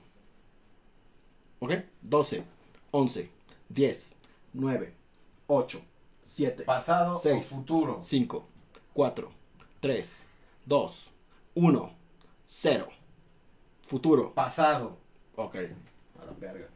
[1.57, 1.73] ¿Ok?
[2.03, 2.43] 12,
[2.91, 3.31] 11,
[3.69, 4.15] 10,
[4.53, 4.93] 9,
[5.47, 5.81] 8,
[6.23, 7.51] 7, Pasado Seis.
[7.51, 8.01] o futuro.
[8.01, 8.47] 5,
[8.93, 9.31] 4,
[9.79, 10.23] 3,
[10.65, 11.11] 2,
[11.55, 11.95] 1,
[12.45, 12.87] 0.
[13.87, 14.33] Futuro.
[14.33, 14.97] Pasado.
[15.35, 15.55] Ok.
[16.21, 16.67] A la verga.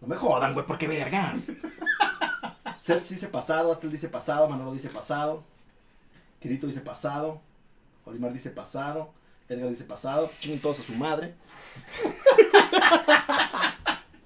[0.00, 1.50] No me jodan, güey, ¿por qué vergas?
[2.78, 5.42] Sergio dice pasado, Astel dice pasado, Manolo dice pasado,
[6.40, 7.40] Kirito dice pasado,
[8.04, 9.12] Olimar dice pasado,
[9.48, 11.34] Edgar dice pasado, chinguen todos a su madre.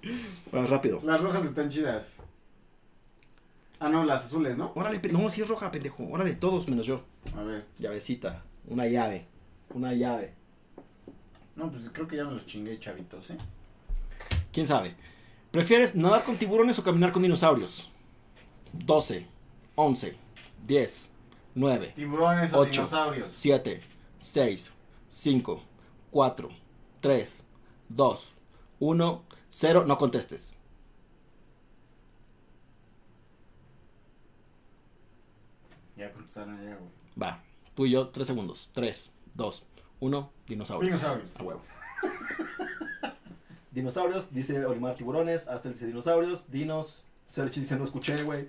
[0.53, 1.01] bueno, rápido.
[1.03, 2.13] Las rojas están chidas.
[3.83, 4.71] Ah, no, las azules, ¿no?
[4.77, 6.05] Órale, no, si es roja, pendejo.
[6.05, 7.03] Órale, todos menos yo.
[7.37, 7.67] A ver.
[7.81, 9.27] Llavecita, una llave,
[9.71, 10.35] una llave.
[11.57, 13.37] No, pues creo que ya me los chingué, chavitos, ¿eh?
[14.53, 14.95] ¿Quién sabe?
[15.51, 17.91] ¿Prefieres nadar con tiburones o caminar con dinosaurios?
[18.73, 19.27] 12,
[19.75, 20.17] 11,
[20.65, 21.11] 10,
[21.57, 23.33] 9, Tiburones o dinosaurios.
[23.35, 23.81] 7,
[24.21, 24.73] 6,
[25.09, 25.63] 5,
[26.13, 26.49] 4,
[27.01, 27.45] 3,
[27.89, 28.33] 2,
[28.79, 29.85] 1, 0.
[29.89, 30.55] No contestes.
[36.03, 36.91] Ya contestaron allá, güey.
[37.21, 37.41] Va,
[37.77, 38.71] tú y yo, 3 segundos.
[38.75, 39.63] 3, 2,
[40.01, 40.91] 1, dinosaurios.
[40.91, 41.37] Dinosaurios.
[41.37, 41.61] A huevo.
[43.71, 45.47] dinosaurios, dice Olimar tiburones.
[45.47, 46.51] Hasta dice dinosaurios.
[46.51, 47.05] Dinos.
[47.27, 48.49] Serchi dice no escuché, güey.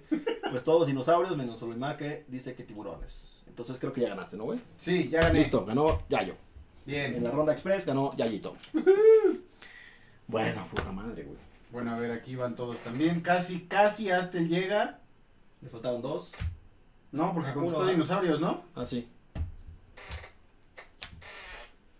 [0.49, 3.43] Pues todos dinosaurios, menos Olimar que dice que tiburones.
[3.45, 4.59] Entonces creo que ya ganaste, ¿no, güey?
[4.77, 5.39] Sí, ya gané.
[5.39, 6.35] Listo, ganó Yayo.
[6.87, 7.13] Bien.
[7.13, 8.55] En la ronda express ganó Yayito.
[10.27, 11.37] bueno, puta madre, güey.
[11.71, 13.21] Bueno, a ver, aquí van todos también.
[13.21, 15.01] Casi, casi Astel llega.
[15.61, 16.31] Le faltaron dos.
[17.13, 18.61] No, porque Ah, contestó dinosaurios, ¿no?
[18.75, 19.07] Ah, sí.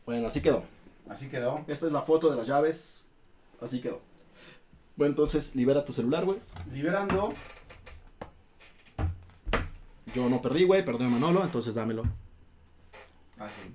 [0.06, 0.64] Bueno, así quedó.
[1.10, 1.64] Así quedó.
[1.68, 3.06] Esta es la foto de las llaves.
[3.62, 4.02] Así quedó.
[4.98, 6.40] Bueno, entonces libera tu celular, güey.
[6.72, 7.34] Liberando.
[10.14, 10.84] Yo no perdí, güey.
[10.84, 12.04] Perdí a Manolo, entonces dámelo.
[13.40, 13.74] Así.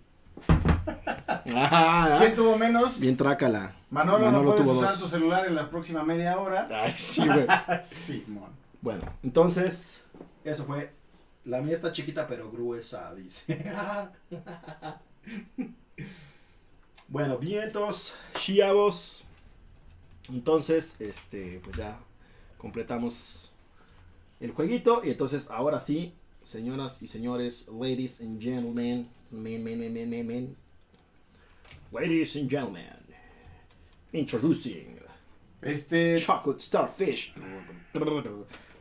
[1.51, 3.01] Ah, ¿Quién tuvo menos?
[3.01, 3.73] Bien trácala.
[3.91, 5.01] Manolo, no Manolo puedes tuvo usar dos.
[5.03, 6.69] tu celular en la próxima media hora.
[6.71, 7.47] Ay, sí, güey.
[7.87, 8.51] sí, mon.
[8.83, 10.05] Bueno, entonces,
[10.45, 10.93] eso fue.
[11.49, 13.65] La mía está chiquita, pero gruesa, dice.
[17.09, 19.25] bueno, vientos, chiavos.
[20.29, 21.99] Entonces, este, pues ya
[22.59, 23.51] completamos
[24.41, 25.01] el jueguito.
[25.03, 26.13] Y entonces, ahora sí,
[26.43, 30.57] señoras y señores, ladies and gentlemen, men, men, men, men, men, men.
[31.91, 32.85] Ladies and gentlemen,
[34.13, 34.99] introducing
[35.63, 36.19] Este.
[36.19, 37.33] chocolate starfish.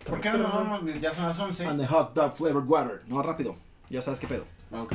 [0.08, 1.02] ¿Por qué no nos vamos?
[1.02, 1.66] Ya son las 11.
[1.66, 3.02] And the hot dog flavored water.
[3.08, 3.56] No, rápido.
[3.90, 4.46] Ya sabes qué pedo.
[4.72, 4.94] Ok.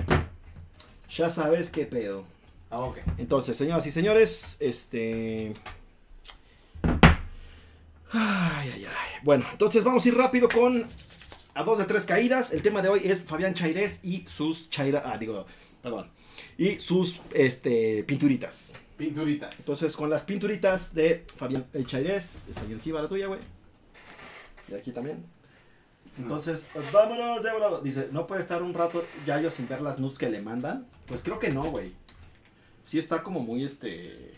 [1.14, 2.24] Ya sabes qué pedo.
[2.70, 2.98] Ah, ok.
[3.18, 5.52] Entonces, señoras y señores, este...
[8.10, 9.20] Ay, ay, ay.
[9.22, 10.84] Bueno, entonces vamos a ir rápido con
[11.54, 12.52] a dos de tres caídas.
[12.52, 15.02] El tema de hoy es Fabián Chairés y sus chaira...
[15.04, 15.44] Ah, digo,
[15.82, 16.10] perdón.
[16.56, 18.72] Y sus este, pinturitas.
[18.96, 19.58] Pinturitas.
[19.58, 23.40] Entonces, con las pinturitas de Fabián eh, Chairés, está ahí encima la tuya, güey.
[24.68, 25.24] Y aquí también.
[26.18, 27.80] Entonces, pues, vámonos de volado.
[27.80, 30.86] Dice, ¿no puede estar un rato Yayo sin ver las nudes que le mandan?
[31.06, 31.92] Pues creo que no, güey.
[32.84, 34.32] Sí está como muy, este...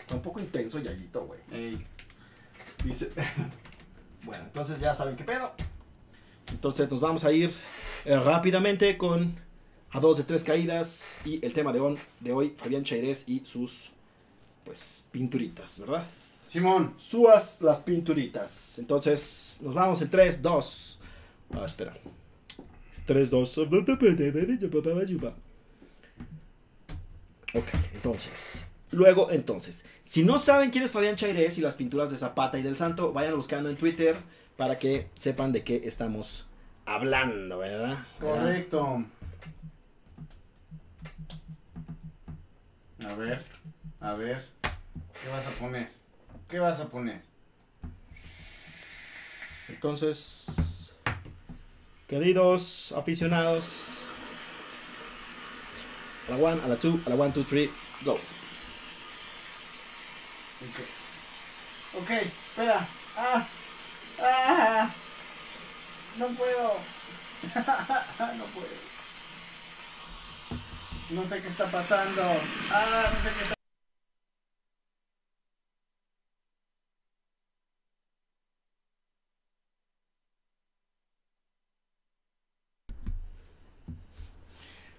[0.00, 1.40] Está un poco intenso Yayito, güey.
[1.52, 1.86] Ey.
[2.84, 3.10] Dice...
[4.22, 5.50] Bueno, entonces ya saben qué pedo.
[6.52, 7.50] Entonces nos vamos a ir
[8.04, 9.34] eh, rápidamente con
[9.92, 13.40] a dos de tres caídas y el tema de, on- de hoy, Fabián Chairés y
[13.46, 13.90] sus
[14.64, 16.04] pues pinturitas, ¿verdad?
[16.50, 16.94] Simón.
[16.96, 18.76] Suas las pinturitas.
[18.80, 20.98] Entonces nos vamos en 3, 2.
[21.54, 21.94] Ah, espera.
[23.06, 23.58] 3, 2.
[27.54, 28.66] Ok, entonces.
[28.90, 29.84] Luego, entonces.
[30.02, 33.12] Si no saben quién es Fabián Chairés y las pinturas de Zapata y del Santo,
[33.12, 34.16] vayan buscando en Twitter
[34.56, 36.46] para que sepan de qué estamos
[36.84, 38.06] hablando, ¿verdad?
[38.18, 38.38] ¿Verdad?
[38.38, 39.04] Correcto.
[43.06, 43.44] A ver,
[44.00, 44.44] a ver.
[44.62, 45.99] ¿Qué vas a poner?
[46.50, 47.22] ¿Qué vas a poner?
[49.68, 50.92] Entonces,
[52.08, 54.08] queridos aficionados,
[56.26, 57.70] a la one, a la two, a la one, two, three,
[58.02, 58.14] go.
[58.14, 58.20] Ok.
[62.02, 62.88] Ok, espera.
[63.16, 63.46] Ah.
[64.20, 64.90] Ah.
[66.18, 66.72] No puedo.
[68.36, 68.68] no puedo.
[71.10, 72.22] No sé qué está pasando.
[72.72, 73.59] Ah, no sé qué está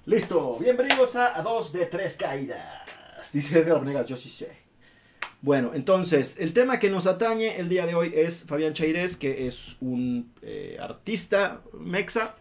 [0.07, 3.32] Listo, bienvenidos a, a dos de tres caídas.
[3.34, 4.52] Dice Edgar Venegas, yo sí sé.
[5.44, 9.45] Bueno, entonces, el tema que nos atañe el día de hoy es Fabián Chairés, que
[9.45, 12.36] es un eh, artista mexa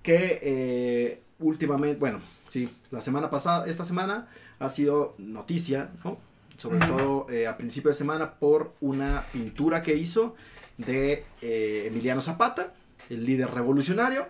[0.00, 4.28] que eh, últimamente, bueno, sí, la semana pasada, esta semana
[4.60, 6.18] ha sido noticia, ¿no?
[6.56, 10.36] Sobre todo eh, a principio de semana por una pintura que hizo
[10.78, 12.72] de Emiliano Zapata,
[13.10, 14.28] el líder revolucionario,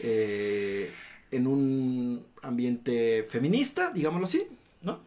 [0.00, 0.90] eh,
[1.30, 4.46] en un ambiente feminista, digámoslo así,
[4.82, 5.00] ¿no?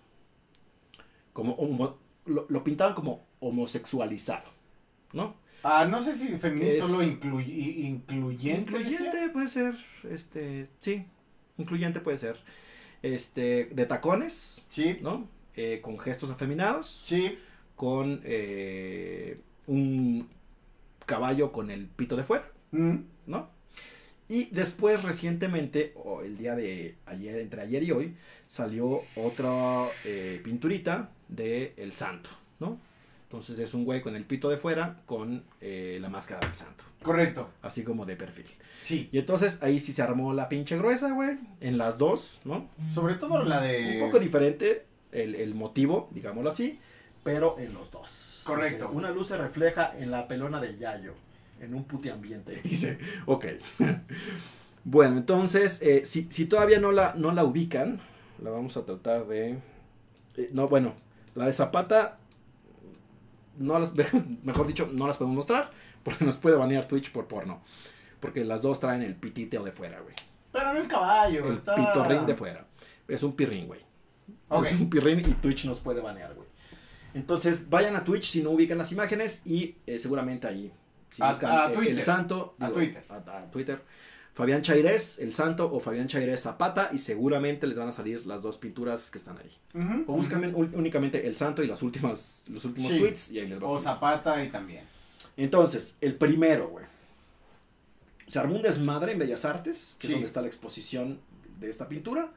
[1.33, 4.47] Como homo- lo, lo pintaban como homosexualizado,
[5.13, 5.35] ¿no?
[5.63, 8.71] Ah, no sé si feminista solo incluy- incluyente.
[8.71, 9.75] Incluyente puede ser,
[10.09, 11.05] este, sí,
[11.57, 12.37] incluyente puede ser,
[13.01, 15.27] este, de tacones, Sí, ¿no?
[15.55, 17.37] Eh, con gestos afeminados, sí.
[17.75, 20.27] con eh, un
[21.05, 22.95] caballo con el pito de fuera, Mm,
[23.27, 23.49] ¿no?
[24.31, 28.15] Y después recientemente, o el día de ayer, entre ayer y hoy,
[28.47, 32.29] salió otra eh, pinturita de El Santo,
[32.61, 32.79] ¿no?
[33.23, 36.85] Entonces es un güey con el pito de fuera con eh, la máscara del Santo,
[37.03, 37.49] correcto.
[37.61, 38.45] así como de perfil.
[38.81, 39.09] Sí.
[39.11, 42.69] Y entonces ahí sí se armó la pinche gruesa, güey, en las dos, ¿no?
[42.93, 43.99] Sobre todo la de.
[43.99, 46.79] Un poco diferente el, el motivo, digámoslo así,
[47.21, 48.43] pero en los dos.
[48.45, 48.89] Correcto.
[48.93, 51.15] Una luz se refleja en la pelona de Yayo,
[51.61, 52.59] en un puti ambiente.
[52.63, 53.45] Dice, ok.
[54.83, 58.01] bueno, entonces, eh, si, si todavía no la, no la ubican,
[58.41, 59.59] la vamos a tratar de...
[60.37, 60.95] eh, no, bueno,
[61.35, 62.17] la de Zapata,
[63.57, 63.93] no las,
[64.43, 65.71] mejor dicho, no las podemos mostrar,
[66.03, 67.61] porque nos puede banear Twitch por porno.
[68.19, 70.13] Porque las dos traen el pititeo de fuera, güey.
[70.51, 71.47] Pero no el caballo.
[71.47, 71.75] El está...
[71.75, 72.67] pitorrín de fuera.
[73.07, 73.79] Es un pirrín, güey.
[74.63, 76.47] Es un pirrín y Twitch nos puede banear, güey.
[77.13, 80.71] Entonces, vayan a Twitch si no ubican las imágenes y eh, seguramente ahí.
[81.11, 81.93] Si A- buscan a el- Twitter.
[81.93, 82.55] el santo.
[82.59, 83.03] A Twitter.
[83.09, 83.81] A, a Twitter.
[84.33, 88.41] Fabián Chairés, el santo, o Fabián Chairés Zapata, y seguramente les van a salir las
[88.41, 90.03] dos pinturas que están ahí.
[90.07, 92.97] O buscan únicamente el santo y las últimas, los últimos Sí.
[92.99, 93.81] tweets y ahí les va O.
[93.81, 94.85] Zapata y también.
[95.35, 96.85] Entonces, el primero, güey.
[98.27, 100.13] Se armó un desmadre en Bellas Artes, que Sí.
[100.13, 101.19] es donde está la exposición
[101.59, 102.31] de esta pintura.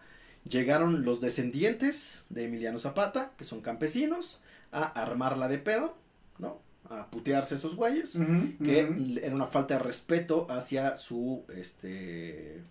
[0.49, 4.41] Llegaron los descendientes de Emiliano Zapata, que son campesinos,
[4.73, 5.97] a armarla de pedo,
[6.39, 6.59] ¿no?
[6.91, 8.19] A putearse esos güeyes,
[8.63, 8.81] que
[9.23, 12.63] era una falta de respeto hacia su, este...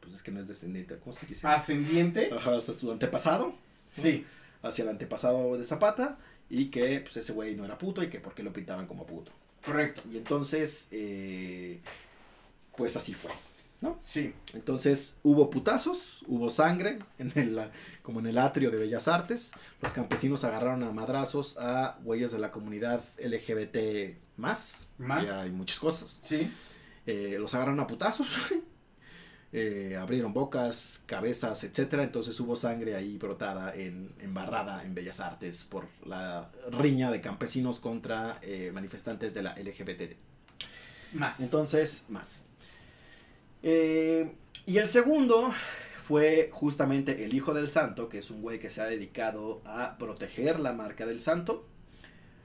[0.00, 1.46] Pues es que no es descendiente, ¿cómo se dice?
[1.46, 2.30] Ascendiente.
[2.32, 3.54] Ajá, hacia su antepasado,
[3.92, 4.24] Sí.
[4.62, 6.18] hacia el antepasado de Zapata,
[6.50, 9.06] y que pues ese güey no era puto y que por qué lo pintaban como
[9.06, 9.30] puto.
[9.64, 10.02] Correcto.
[10.10, 11.80] Y entonces, eh,
[12.76, 13.30] pues así fue.
[14.02, 14.34] Sí.
[14.54, 17.70] Entonces hubo putazos, hubo sangre, en el,
[18.02, 19.52] como en el atrio de Bellas Artes.
[19.80, 24.86] Los campesinos agarraron a madrazos a güeyes de la comunidad LGBT más.
[24.98, 25.24] Más.
[25.24, 26.20] Y hay muchas cosas.
[26.22, 26.50] Sí.
[27.06, 28.28] Eh, los agarraron a putazos.
[29.52, 32.02] eh, abrieron bocas, cabezas, etcétera.
[32.02, 37.78] Entonces hubo sangre ahí brotada, en, embarrada en Bellas Artes por la riña de campesinos
[37.78, 40.16] contra eh, manifestantes de la LGBT.
[41.12, 41.40] Más.
[41.40, 42.44] Entonces, más.
[43.62, 44.32] Eh,
[44.66, 45.52] y el segundo
[45.96, 49.98] fue justamente el hijo del santo, que es un güey que se ha dedicado a
[49.98, 51.66] proteger la marca del santo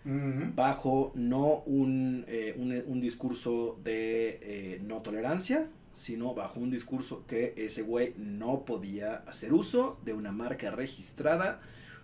[0.06, 7.26] bajo no un, eh, un, un discurso de eh, no tolerancia, sino bajo un discurso
[7.26, 11.62] que ese güey no podía hacer uso de una marca registrada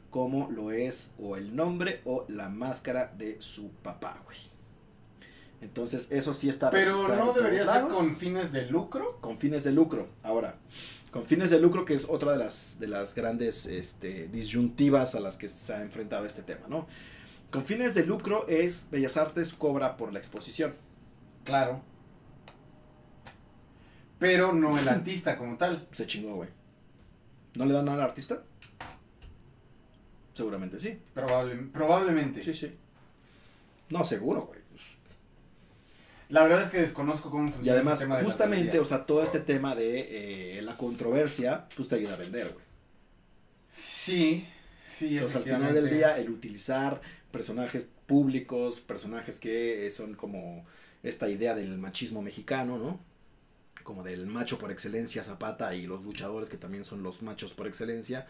[0.10, 4.38] como lo es o el nombre o la máscara de su papá, güey.
[5.62, 9.18] Entonces, eso sí está Pero no debería ser con fines de lucro.
[9.20, 10.08] con fines de lucro.
[10.24, 10.56] Ahora,
[11.12, 15.20] con fines de lucro, que es otra de las, de las grandes este, disyuntivas a
[15.20, 16.88] las que se ha enfrentado este tema, ¿no?
[17.52, 20.76] Con fines de lucro es Bellas Artes cobra por la exposición.
[21.44, 21.82] Claro.
[24.20, 25.88] Pero no el artista como tal.
[25.92, 26.50] Se chingó, güey.
[27.56, 28.44] ¿No le dan nada al artista?
[30.34, 31.00] Seguramente sí.
[31.14, 32.44] Probable, probablemente.
[32.44, 32.78] Sí, sí.
[33.90, 34.59] No, seguro, güey.
[36.30, 39.40] La verdad es que desconozco cómo funciona Y además, tema justamente, o sea, todo este
[39.40, 42.66] tema de eh, la controversia, pues te ayuda a vender, güey.
[43.74, 44.48] Sí,
[44.88, 47.02] sí, Entonces, al final del día, el utilizar
[47.32, 50.66] personajes públicos, personajes que eh, son como
[51.02, 53.00] esta idea del machismo mexicano, ¿no?
[53.84, 57.68] Como del macho por excelencia Zapata y los luchadores que también son los machos por
[57.68, 58.28] excelencia,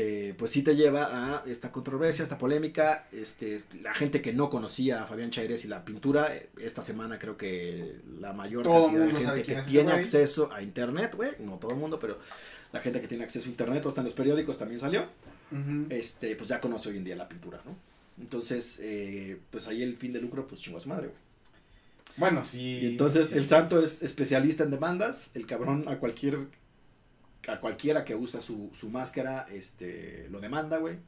[0.00, 1.08] eh, pues sí te lleva
[1.40, 3.08] a esta controversia, esta polémica.
[3.10, 7.18] Este, la gente que no conocía a Fabián Chaires y la pintura, eh, esta semana
[7.18, 11.56] creo que la mayor Todo cantidad de gente que tiene acceso a internet, güey, no
[11.56, 12.18] todo el mundo, pero
[12.72, 15.06] la gente que tiene acceso a internet, o hasta en los periódicos también salió
[15.88, 17.76] este, pues ya conoce hoy en día la pintura, ¿no?
[18.20, 21.18] Entonces, eh, pues ahí el fin de lucro, pues chingó a su madre, güey.
[22.16, 22.80] Bueno, sí.
[22.82, 23.38] Y entonces sí.
[23.38, 26.48] el santo es especialista en demandas, el cabrón a cualquier,
[27.48, 30.98] a cualquiera que usa su, su máscara, este, lo demanda, güey.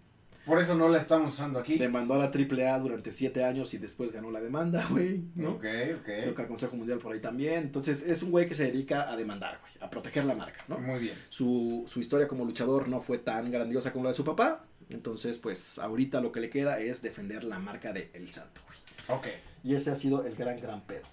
[0.47, 1.79] Por eso no la estamos usando aquí.
[1.79, 5.51] Demandó a la AAA durante siete años y después ganó la demanda, güey, ¿no?
[5.53, 5.65] Ok,
[5.99, 6.05] ok.
[6.05, 7.59] Creo que al Consejo Mundial por ahí también.
[7.62, 10.79] Entonces es un güey que se dedica a demandar, güey, a proteger la marca, ¿no?
[10.79, 11.15] Muy bien.
[11.29, 14.65] Su, su historia como luchador no fue tan grandiosa como la de su papá.
[14.89, 19.19] Entonces, pues ahorita lo que le queda es defender la marca de El Santo, güey.
[19.19, 19.29] Ok.
[19.62, 21.05] Y ese ha sido el gran, gran pedo.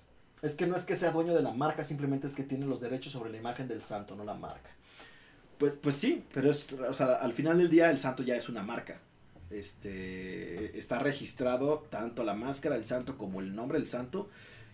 [0.42, 2.80] Es que no es que sea dueño de la marca, simplemente es que tiene los
[2.80, 4.70] derechos sobre la imagen del santo, no la marca.
[5.58, 8.48] Pues, pues sí, pero es, o sea, al final del día el santo ya es
[8.50, 9.00] una marca.
[9.50, 14.30] Este, está registrado tanto la máscara del santo como el nombre del santo.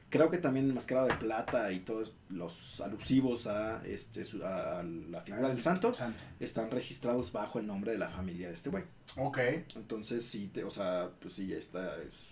[0.10, 4.80] Creo que también el mascarado de plata y todos los alusivos a, este, su- a-
[4.80, 6.20] a la figura del santo Santo.
[6.40, 8.84] están registrados bajo el nombre de la familia de este güey.
[9.18, 9.40] Ok.
[9.76, 12.28] Entonces sí, te, o sea, pues sí, ya está, es,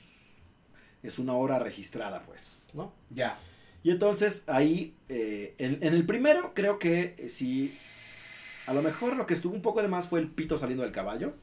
[1.01, 2.93] es una hora registrada, pues, ¿no?
[3.09, 3.37] Ya.
[3.83, 7.75] Y entonces ahí, eh, en, en el primero creo que eh, sí,
[8.71, 10.91] a lo mejor lo que estuvo un poco de más fue el pito saliendo del
[10.93, 11.33] caballo,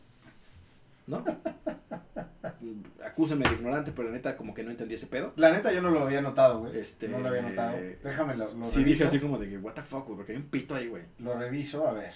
[1.06, 1.24] ¿no?
[3.04, 5.32] Acúsenme de ignorante, pero la neta como que no entendí ese pedo.
[5.36, 6.76] La neta yo no lo había notado, güey.
[6.78, 7.76] Este, No lo había notado.
[8.02, 10.38] Déjame lo, lo sí, dije así como de que, what the fuck, güey, porque hay
[10.38, 11.04] un pito ahí, güey.
[11.18, 12.12] Lo reviso, a ver.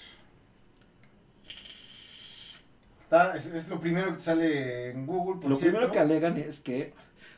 [3.02, 5.76] Está, es, es lo primero que sale en Google, por Lo cierto.
[5.76, 6.94] primero que alegan es que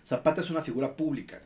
[0.06, 1.40] Zapata es una figura pública.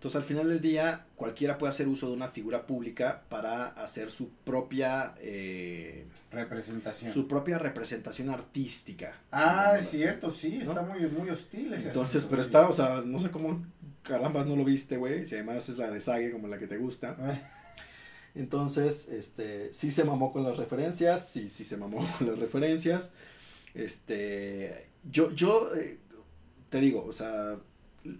[0.00, 4.10] Entonces, al final del día, cualquiera puede hacer uso de una figura pública para hacer
[4.10, 7.12] su propia, eh, Representación.
[7.12, 9.12] su propia representación artística.
[9.30, 9.98] Ah, es así.
[9.98, 10.62] cierto, sí, ¿No?
[10.62, 13.62] está muy, muy hostil ese Entonces, pero está, o sea, no sé cómo
[14.02, 15.26] carambas no lo viste, güey.
[15.26, 17.14] Si además es la de Sage, como la que te gusta.
[17.20, 17.42] Eh,
[18.36, 23.12] Entonces, este, sí se mamó con las referencias, sí, sí se mamó con las referencias.
[23.74, 25.98] Este, yo, yo, eh,
[26.70, 27.58] te digo, o sea,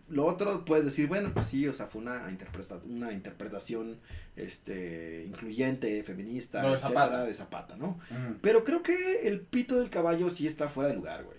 [0.09, 3.98] lo otro puedes decir, bueno, pues sí, o sea, fue una, interpreta una interpretación,
[4.36, 7.24] este, incluyente, feminista, Lo de etcétera, Zapata.
[7.24, 7.98] de Zapata, ¿no?
[8.11, 8.35] mm.
[8.40, 11.39] Pero creo que el pito del caballo sí está fuera de lugar, güey.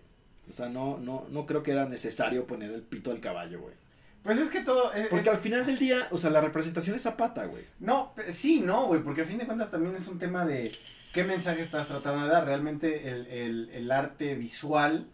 [0.51, 3.75] O sea, no, no, no creo que era necesario poner el pito del caballo, güey.
[4.23, 4.93] Pues es que todo.
[4.93, 7.63] es- Porque es- al final del día, o sea, la representación es Zapata, güey.
[7.79, 10.71] No, sí, no, güey, porque a fin de cuentas también es un tema de
[11.13, 12.45] qué mensaje estás tratando de dar.
[12.45, 15.07] Realmente el, el, el arte visual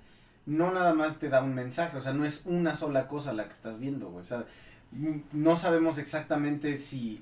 [0.47, 3.45] no nada más te da un mensaje, o sea, no es una sola cosa la
[3.45, 4.21] que estás viendo, güey.
[4.23, 4.45] O sea,
[4.91, 7.21] m- no sabemos exactamente si,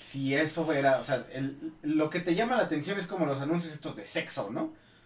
[0.00, 3.40] si eso era, o sea, el, lo que te llama la atención es como los
[3.40, 4.62] anuncios estos de sexo, ¿no?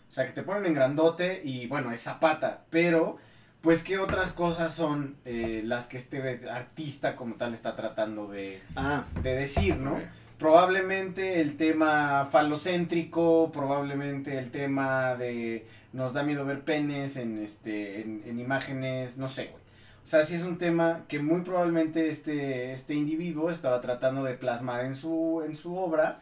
[0.09, 3.19] O sea, que te ponen en grandote y bueno, es zapata, pero
[3.61, 8.63] pues qué otras cosas son eh, las que este artista como tal está tratando de,
[8.77, 9.99] Ah, de decir, ¿no?
[10.39, 15.67] Probablemente el tema falocéntrico, probablemente el tema de
[15.97, 19.63] nos da miedo ver penes en este en, en imágenes, no sé, güey.
[20.05, 24.35] O sea, sí es un tema que muy probablemente este este individuo estaba tratando de
[24.35, 26.21] plasmar en su en su obra,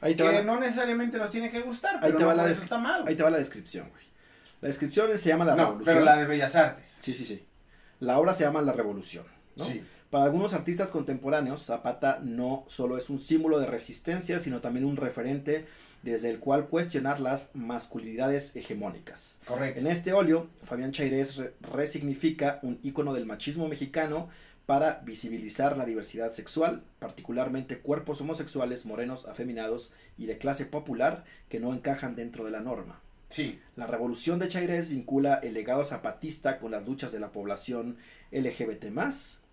[0.00, 2.28] Ahí te, que va la, no necesariamente nos tiene que gustar, Ahí pero te no
[2.28, 3.02] va la eso está mal.
[3.02, 3.12] güey.
[3.12, 4.04] ahí te va la descripción, güey.
[4.60, 5.94] La descripción se llama La no, Revolución.
[5.94, 6.96] pero la de Bellas Artes.
[7.00, 7.46] Sí, sí, sí.
[8.00, 9.24] La obra se llama La Revolución,
[9.56, 9.64] ¿no?
[9.66, 9.82] Sí.
[10.10, 14.96] Para algunos artistas contemporáneos, Zapata no solo es un símbolo de resistencia, sino también un
[14.96, 15.66] referente
[16.04, 19.38] desde el cual cuestionar las masculinidades hegemónicas.
[19.46, 19.80] Correcto.
[19.80, 24.28] En este óleo, Fabián Chairés re- resignifica un ícono del machismo mexicano
[24.66, 31.60] para visibilizar la diversidad sexual, particularmente cuerpos homosexuales, morenos, afeminados y de clase popular que
[31.60, 33.00] no encajan dentro de la norma.
[33.28, 33.58] Sí.
[33.76, 37.96] La revolución de Chairés vincula el legado zapatista con las luchas de la población
[38.30, 38.84] LGBT+,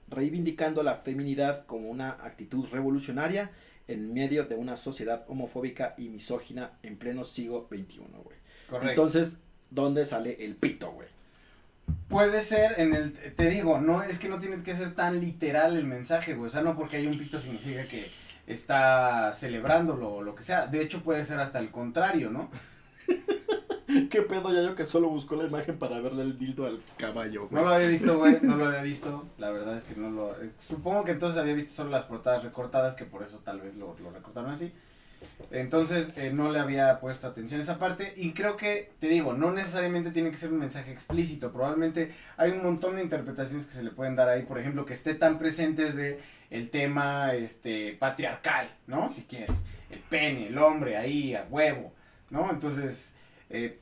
[0.10, 3.52] reivindicando la feminidad como una actitud revolucionaria
[3.94, 8.38] en medio de una sociedad homofóbica y misógina en pleno siglo XXI, güey.
[8.70, 8.90] Correcto.
[8.90, 9.36] Entonces,
[9.70, 11.08] ¿dónde sale el pito, güey?
[12.08, 15.78] Puede ser en el, te digo, no, es que no tiene que ser tan literal
[15.78, 16.48] el mensaje, güey.
[16.48, 18.06] O sea, no porque hay un pito significa que
[18.48, 20.68] está celebrándolo o lo que sea.
[20.68, 22.50] De hecho, puede ser hasta el contrario, ¿no?
[24.10, 27.48] ¿Qué pedo ya yo que solo buscó la imagen para verle el dildo al caballo,
[27.48, 27.62] güey?
[27.62, 29.26] No lo había visto, güey, no lo había visto.
[29.38, 30.32] La verdad es que no lo...
[30.42, 33.76] eh, Supongo que entonces había visto solo las portadas recortadas, que por eso tal vez
[33.76, 34.72] lo, lo recortaron así.
[35.52, 39.34] Entonces eh, no le había puesto atención a esa parte y creo que, te digo,
[39.34, 43.74] no necesariamente tiene que ser un mensaje explícito, probablemente hay un montón de interpretaciones que
[43.74, 46.20] se le pueden dar ahí, por ejemplo, que esté tan presentes de
[46.50, 49.12] el tema este patriarcal, ¿no?
[49.12, 51.94] Si quieres, el pene, el hombre ahí a huevo,
[52.30, 52.50] ¿no?
[52.50, 53.16] Entonces,
[53.52, 53.80] eh,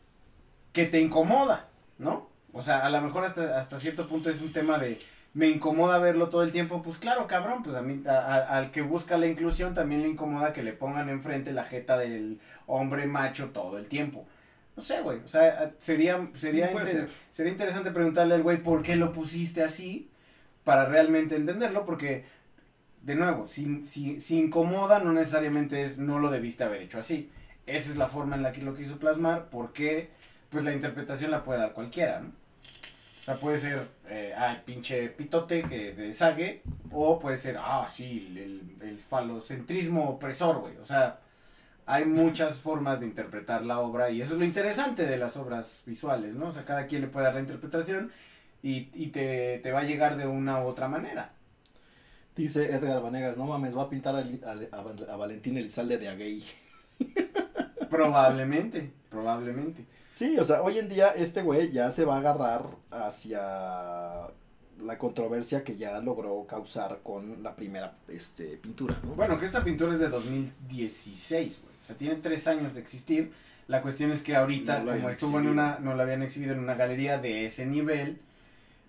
[0.74, 1.68] que te incomoda,
[1.98, 2.30] ¿no?
[2.54, 4.98] O sea, a lo mejor hasta, hasta cierto punto es un tema de
[5.36, 8.72] me incomoda verlo todo el tiempo, pues claro, cabrón, pues a mí, a- a- al
[8.72, 13.06] que busca la inclusión también le incomoda que le pongan enfrente la jeta del hombre
[13.06, 14.26] macho todo el tiempo.
[14.76, 17.16] No sé, güey, o sea, sería, sería, Puede inter- ser.
[17.30, 20.10] sería interesante preguntarle al güey por qué lo pusiste así
[20.64, 22.26] para realmente entenderlo, porque,
[23.04, 27.30] de nuevo, si, si, si incomoda no necesariamente es no lo debiste haber hecho así.
[27.76, 30.10] Esa es la forma en la que lo quiso plasmar, porque
[30.50, 32.30] pues la interpretación la puede dar cualquiera, ¿no?
[32.30, 37.58] O sea, puede ser, eh, ah, el pinche pitote que de sague, o puede ser,
[37.60, 40.78] ah, sí, el, el falocentrismo opresor, güey.
[40.78, 41.20] O sea,
[41.86, 45.84] hay muchas formas de interpretar la obra y eso es lo interesante de las obras
[45.86, 46.48] visuales, ¿no?
[46.50, 48.12] O sea, cada quien le puede dar la interpretación
[48.64, 51.34] y, y te, te va a llegar de una u otra manera.
[52.36, 56.08] Dice Edgar Vanegas, no mames, va a pintar a, a, a- a Valentín Elizalde de
[56.10, 56.44] a gay.
[57.90, 59.86] Probablemente, probablemente.
[60.12, 63.40] Sí, o sea, hoy en día este güey ya se va a agarrar hacia
[64.82, 69.14] la controversia que ya logró causar con la primera este, pintura, ¿no?
[69.14, 71.76] Bueno, que esta pintura es de 2016, güey.
[71.84, 73.32] O sea, tiene tres años de existir.
[73.68, 76.60] La cuestión es que ahorita, No como estuvo en una, no la habían exhibido en
[76.60, 78.20] una galería de ese nivel,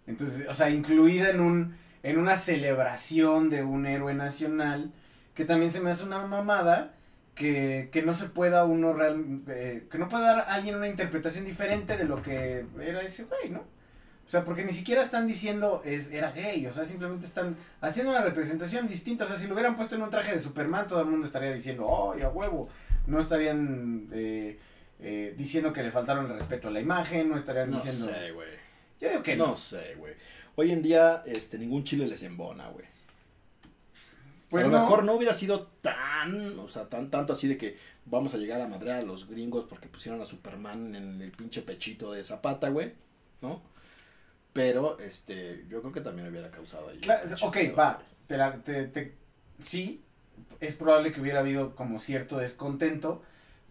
[0.07, 4.91] entonces, o sea, incluida en un, en una celebración de un héroe nacional,
[5.35, 6.95] que también se me hace una mamada,
[7.41, 10.89] que, que no se pueda uno real, eh, que no pueda dar a alguien una
[10.89, 13.61] interpretación diferente de lo que era ese güey, ¿no?
[13.61, 18.13] O sea, porque ni siquiera están diciendo es, era gay, o sea, simplemente están haciendo
[18.13, 19.25] una representación distinta.
[19.25, 21.53] O sea, si lo hubieran puesto en un traje de Superman, todo el mundo estaría
[21.53, 22.69] diciendo, ¡oh, a huevo!
[23.07, 24.59] No estarían eh,
[25.01, 28.05] eh, diciendo que le faltaron el respeto a la imagen, no estarían no diciendo.
[28.13, 28.51] sé, güey.
[29.01, 29.57] Yo digo que No no.
[29.57, 30.13] sé, güey.
[30.57, 32.85] Hoy en día, este, ningún chile les embona, güey.
[34.51, 34.83] Pues a lo no.
[34.83, 38.61] mejor no hubiera sido tan, o sea, tan tanto así de que vamos a llegar
[38.61, 42.69] a madrear a los gringos porque pusieron a Superman en el pinche pechito de Zapata,
[42.69, 42.93] güey,
[43.41, 43.63] ¿no?
[44.53, 46.99] Pero, este, yo creo que también hubiera causado ahí.
[46.99, 48.03] Claro, ok, va.
[48.27, 49.15] Te la- te- te-
[49.61, 50.03] sí,
[50.59, 53.23] es probable que hubiera habido como cierto descontento,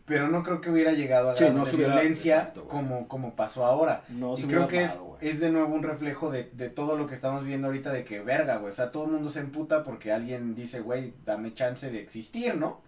[0.09, 3.07] pero no creo que hubiera llegado a Sí, no de se hubiera- violencia exacto, como,
[3.07, 4.03] como pasó ahora.
[4.09, 7.07] No y creo que es, armado, es de nuevo un reflejo de, de todo lo
[7.07, 8.73] que estamos viendo ahorita de que verga, güey.
[8.73, 12.57] O sea, todo el mundo se emputa porque alguien dice, güey, dame chance de existir,
[12.57, 12.81] ¿no?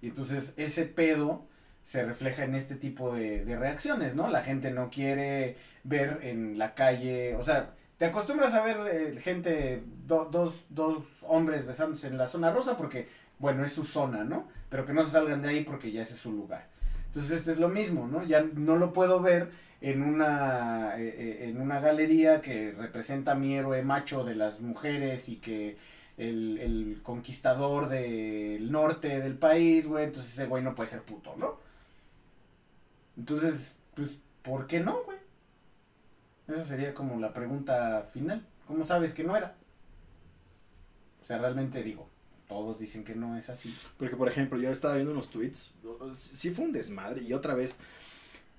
[0.00, 1.44] Y entonces ese pedo
[1.84, 4.28] se refleja en este tipo de, de reacciones, ¿no?
[4.28, 9.20] La gente no quiere ver en la calle, o sea, te acostumbras a ver eh,
[9.20, 13.08] gente, do- dos, dos hombres besándose en la zona rosa porque,
[13.38, 14.48] bueno, es su zona, ¿no?
[14.72, 16.66] Pero que no se salgan de ahí porque ya ese es su lugar.
[17.08, 18.24] Entonces este es lo mismo, ¿no?
[18.24, 19.50] Ya no lo puedo ver
[19.82, 24.62] en una, eh, eh, en una galería que representa a mi héroe macho de las
[24.62, 25.76] mujeres y que
[26.16, 31.34] el, el conquistador del norte del país, güey, entonces ese güey no puede ser puto,
[31.36, 31.58] ¿no?
[33.18, 34.08] Entonces, pues,
[34.42, 35.18] ¿por qué no, güey?
[36.48, 38.46] Esa sería como la pregunta final.
[38.66, 39.54] ¿Cómo sabes que no era?
[41.22, 42.08] O sea, realmente digo,
[42.52, 43.74] todos dicen que no es así.
[43.98, 45.72] Porque, por ejemplo, yo estaba viendo unos tweets,
[46.12, 47.78] sí fue un desmadre, y otra vez,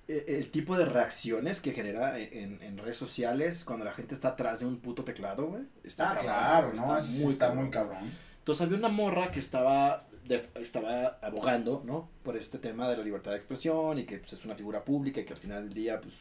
[0.08, 4.28] eh, el tipo de reacciones que genera en, en redes sociales cuando la gente está
[4.28, 5.62] atrás de un puto teclado, güey.
[5.84, 6.98] está Ah, cabrón, claro.
[6.98, 8.10] Está muy, está muy cabrón.
[8.38, 12.10] Entonces había una morra que estaba, de- estaba abogando, ¿no?
[12.22, 15.20] Por este tema de la libertad de expresión y que pues, es una figura pública
[15.20, 16.12] y que al final del día, pues,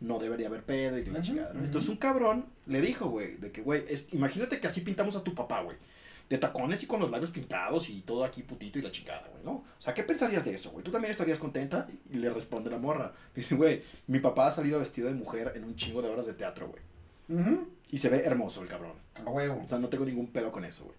[0.00, 1.52] no debería haber pedo y que la chingada.
[1.52, 5.32] Entonces un cabrón le dijo, güey, de que, güey, imagínate que así pintamos a tu
[5.32, 5.76] papá, güey.
[6.32, 9.44] De tacones y con los labios pintados y todo aquí putito y la chingada, güey,
[9.44, 9.50] ¿no?
[9.52, 10.82] O sea, ¿qué pensarías de eso, güey?
[10.82, 11.86] ¿Tú también estarías contenta?
[12.10, 13.12] Y le responde la morra.
[13.34, 16.32] Dice, güey, mi papá ha salido vestido de mujer en un chingo de horas de
[16.32, 16.82] teatro, güey.
[17.90, 18.94] Y se ve hermoso el cabrón.
[19.24, 19.60] A huevo.
[19.64, 20.96] O sea, no tengo ningún pedo con eso, güey.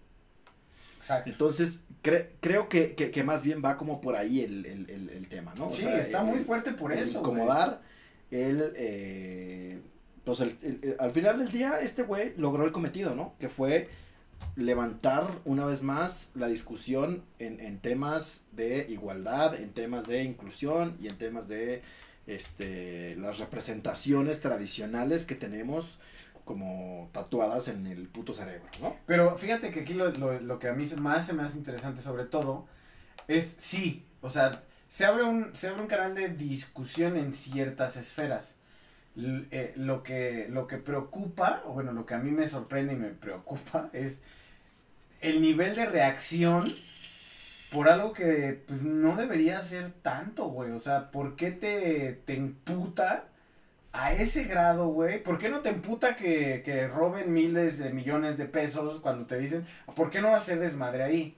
[0.98, 1.30] Exacto.
[1.30, 5.10] Entonces, cre- creo que, que, que más bien va como por ahí el, el, el,
[5.10, 5.66] el tema, ¿no?
[5.66, 7.20] O sí, sea, está muy fuerte por eso.
[7.20, 7.32] güey.
[7.34, 7.82] incomodar,
[8.30, 9.80] el, eh,
[10.24, 13.34] Pues el- al final del día, este güey logró el cometido, ¿no?
[13.38, 13.88] Que fue
[14.56, 20.96] levantar una vez más la discusión en, en temas de igualdad, en temas de inclusión
[21.00, 21.82] y en temas de
[22.26, 25.98] este, las representaciones tradicionales que tenemos
[26.44, 28.96] como tatuadas en el puto cerebro, ¿no?
[29.06, 32.02] Pero fíjate que aquí lo, lo, lo que a mí más se me hace interesante
[32.02, 32.66] sobre todo
[33.28, 37.96] es, sí, o sea, se abre un, se abre un canal de discusión en ciertas
[37.96, 38.54] esferas.
[39.16, 42.96] Eh, lo, que, lo que preocupa, o bueno, lo que a mí me sorprende y
[42.96, 44.22] me preocupa es
[45.20, 46.64] el nivel de reacción
[47.72, 50.72] por algo que pues, no debería ser tanto, güey.
[50.72, 53.26] O sea, ¿por qué te, te emputa
[53.92, 55.22] a ese grado, güey?
[55.22, 59.38] ¿Por qué no te emputa que, que roben miles de millones de pesos cuando te
[59.38, 59.66] dicen,
[59.96, 61.36] ¿por qué no va a ser desmadre ahí?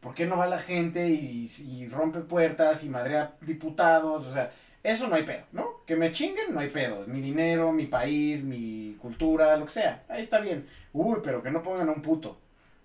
[0.00, 4.26] ¿Por qué no va la gente y, y rompe puertas y madrea diputados?
[4.26, 4.52] O sea,
[4.92, 5.66] eso no hay pedo, ¿no?
[5.86, 7.04] Que me chinguen, no hay pedo.
[7.06, 10.04] Mi dinero, mi país, mi cultura, lo que sea.
[10.08, 10.66] Ahí está bien.
[10.92, 12.38] Uy, pero que no pongan a un puto.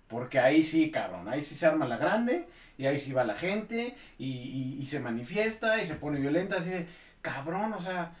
[0.08, 2.46] Porque ahí sí, cabrón, ahí sí se arma la grande
[2.76, 6.56] y ahí sí va la gente y, y- y se manifiesta y se pone violenta
[6.58, 6.86] así de,
[7.22, 8.12] cabrón, o sea,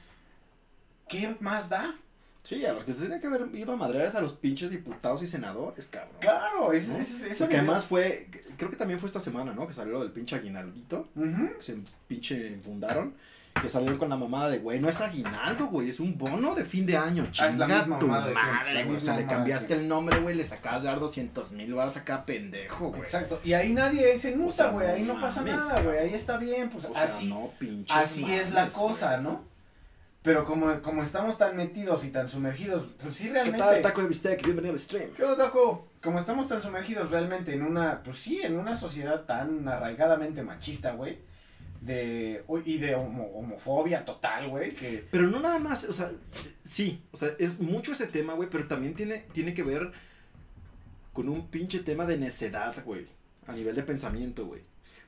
[1.08, 1.94] ¿qué más da?
[2.42, 5.22] Sí, a los que se tiene que haber ido a madrear a los pinches diputados
[5.22, 6.16] y senadores, cabrón.
[6.20, 6.98] Claro, es, ¿no?
[6.98, 9.66] es, es Porque además fue, creo que también fue esta semana, ¿no?
[9.66, 11.76] Que salió lo del pinche aguinaldito, que se
[12.08, 13.14] pinche fundaron,
[13.60, 16.64] que salieron con la mamada de, güey, no es aguinaldo, güey, es un bono de
[16.64, 19.26] fin de año, Ah, es la chinga misma tu siempre, madre, güey, o sea, le
[19.26, 23.02] cambiaste el nombre, güey, le sacabas de dar 200 mil baros acá, pendejo, güey.
[23.02, 25.98] Exacto, y ahí nadie se O nuta, sea, güey, ahí no pasa mames, nada, güey,
[25.98, 29.22] ahí está bien, pues O sea, así, no, es la cosa, güey.
[29.22, 29.52] ¿no?
[30.22, 33.58] Pero como, como estamos tan metidos y tan sumergidos, pues sí ¿Qué realmente...
[33.58, 34.42] tal, taco de bistec?
[34.44, 35.10] Bienvenido al stream.
[35.16, 35.88] ¿Qué onda, Taco?
[36.00, 40.92] Como estamos tan sumergidos realmente en una, pues sí, en una sociedad tan arraigadamente machista,
[40.92, 41.18] güey,
[41.84, 45.04] de, y de homo- homofobia total, güey, que...
[45.10, 46.12] Pero no nada más, o sea,
[46.62, 49.90] sí, o sea, es mucho ese tema, güey, pero también tiene, tiene que ver
[51.12, 53.06] con un pinche tema de necedad, güey,
[53.46, 54.62] a nivel de pensamiento, güey.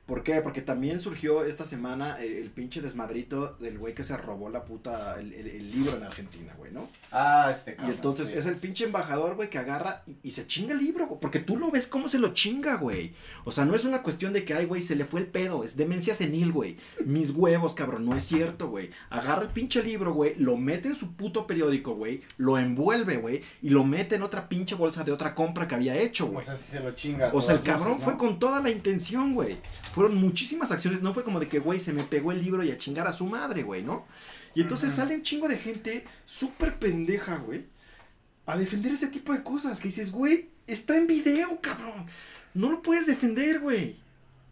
[0.06, 0.40] ¿Por qué?
[0.42, 4.64] Porque también surgió esta semana el, el pinche desmadrito del güey que se robó la
[4.64, 6.88] puta, el, el- el libro en Argentina, güey, ¿no?
[7.10, 7.94] Ah, este Y cabrón.
[7.94, 8.34] entonces sí.
[8.36, 11.38] es el pinche embajador, güey, que agarra y, y se chinga el libro, güey, porque
[11.40, 13.14] tú lo ves cómo se lo chinga, güey.
[13.44, 15.64] O sea, no es una cuestión de que, ay, güey, se le fue el pedo,
[15.64, 16.76] es demencia senil, güey.
[17.06, 18.90] Mis huevos, cabrón, no es cierto, güey.
[19.08, 23.40] Agarra el pinche libro, güey, lo mete en su puto periódico, güey, lo envuelve, güey,
[23.62, 26.44] y lo mete en otra pinche bolsa de otra compra que había hecho, O güey.
[26.44, 27.30] sea, si se lo chinga.
[27.32, 29.56] O sea, el cabrón luces, fue con toda la intención, güey.
[29.94, 31.02] Fueron muchísimas acciones.
[31.02, 33.12] No fue como de que, güey, se me pegó el libro y a chingar a
[33.12, 34.06] su madre, güey, ¿no?
[34.52, 37.66] Y entonces sale un chingo de gente súper pendeja, güey,
[38.44, 39.78] a defender ese tipo de cosas.
[39.78, 42.06] Que dices, güey, está en video, cabrón.
[42.54, 43.94] No lo puedes defender, güey.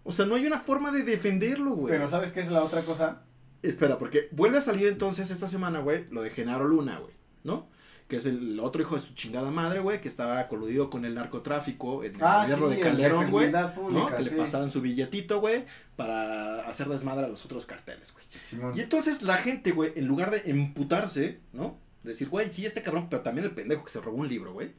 [0.04, 1.92] O sea, no hay una forma de defenderlo, güey.
[1.92, 3.22] Pero ¿sabes qué es la otra cosa?
[3.62, 7.68] Espera, porque vuelve a salir entonces esta semana, güey, lo de Genaro Luna, güey, ¿no?
[8.12, 11.14] Que es el otro hijo de su chingada madre, güey, que estaba coludido con el
[11.14, 13.50] narcotráfico en el Ah, gobierno sí, de Calderón, güey.
[13.50, 14.06] ¿no?
[14.14, 14.28] Que sí.
[14.28, 15.64] le pasaban su billetito, güey,
[15.96, 18.76] para hacer desmadre a los otros carteles, güey.
[18.76, 21.78] Y entonces la gente, güey, en lugar de emputarse, ¿no?
[22.02, 24.72] Decir, güey, sí, este cabrón, pero también el pendejo que se robó un libro, güey.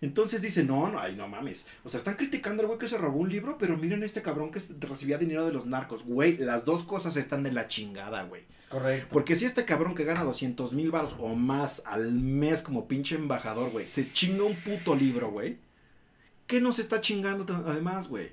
[0.00, 1.66] Entonces dice, no, no, ay, no mames.
[1.84, 4.50] O sea, están criticando al güey que se robó un libro, pero miren este cabrón
[4.50, 6.04] que recibía dinero de los narcos.
[6.04, 8.42] Güey, las dos cosas están de la chingada, güey.
[8.68, 9.08] Correcto.
[9.12, 13.14] Porque si este cabrón que gana 200 mil baros o más al mes como pinche
[13.14, 15.58] embajador, güey, se chinga un puto libro, güey.
[16.46, 18.32] ¿Qué nos está chingando además, güey?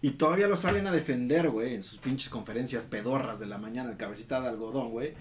[0.00, 3.90] Y todavía lo salen a defender, güey, en sus pinches conferencias pedorras de la mañana,
[3.90, 5.14] el cabecita de algodón, güey.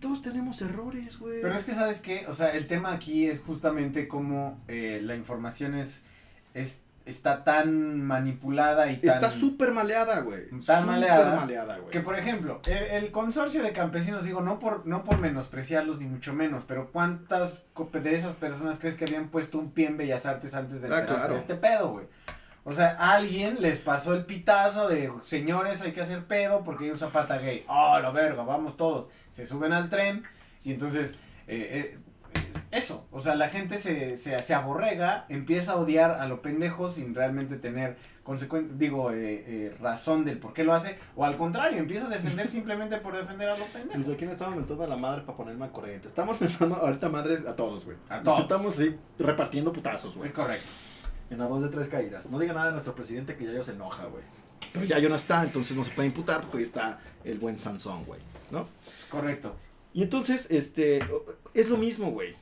[0.00, 1.40] Todos tenemos errores, güey.
[1.40, 2.26] Pero es que, ¿sabes qué?
[2.28, 6.02] O sea, el tema aquí es justamente cómo eh, la información es,
[6.52, 9.10] es está tan manipulada y tan...
[9.14, 10.48] Está súper maleada, güey.
[10.60, 11.90] Súper maleada, maleada, güey.
[11.90, 16.06] Que por ejemplo, el, el consorcio de campesinos, digo, no por, no por menospreciarlos ni
[16.06, 17.54] mucho menos, pero ¿cuántas
[17.92, 21.04] de esas personas crees que habían puesto un pie en Bellas Artes antes de Ah,
[21.04, 21.36] claro.
[21.36, 22.06] este pedo, güey?
[22.66, 26.90] O sea, alguien les pasó el pitazo de, señores, hay que hacer pedo porque hay
[26.90, 27.62] un zapata gay.
[27.68, 28.42] ¡Oh, la verga!
[28.42, 29.08] Vamos todos.
[29.28, 30.22] Se suben al tren
[30.62, 31.98] y entonces, eh, eh,
[32.74, 33.06] eso.
[33.12, 37.14] O sea, la gente se, se, se aborrega, empieza a odiar a lo pendejo sin
[37.14, 41.78] realmente tener consecuencia, digo, eh, eh, razón del por qué lo hace, o al contrario,
[41.78, 43.98] empieza a defender simplemente por defender a lo pendejo.
[43.98, 46.08] Desde aquí le estamos mentando a la madre para ponerme al corriente.
[46.08, 47.96] Estamos mentando ahorita madres a todos, güey.
[48.08, 48.40] A todos.
[48.40, 48.74] Estamos
[49.18, 50.28] repartiendo putazos, güey.
[50.28, 50.66] Es correcto.
[51.30, 52.28] En a dos de tres caídas.
[52.28, 54.24] No diga nada de nuestro presidente que ya yo se enoja, güey.
[54.72, 57.58] Pero ya yo no está, entonces no se puede imputar porque hoy está el buen
[57.58, 58.20] Sansón, güey.
[58.50, 58.66] ¿No?
[59.10, 59.54] Correcto.
[59.92, 61.06] Y entonces, este,
[61.54, 62.34] es lo mismo, güey.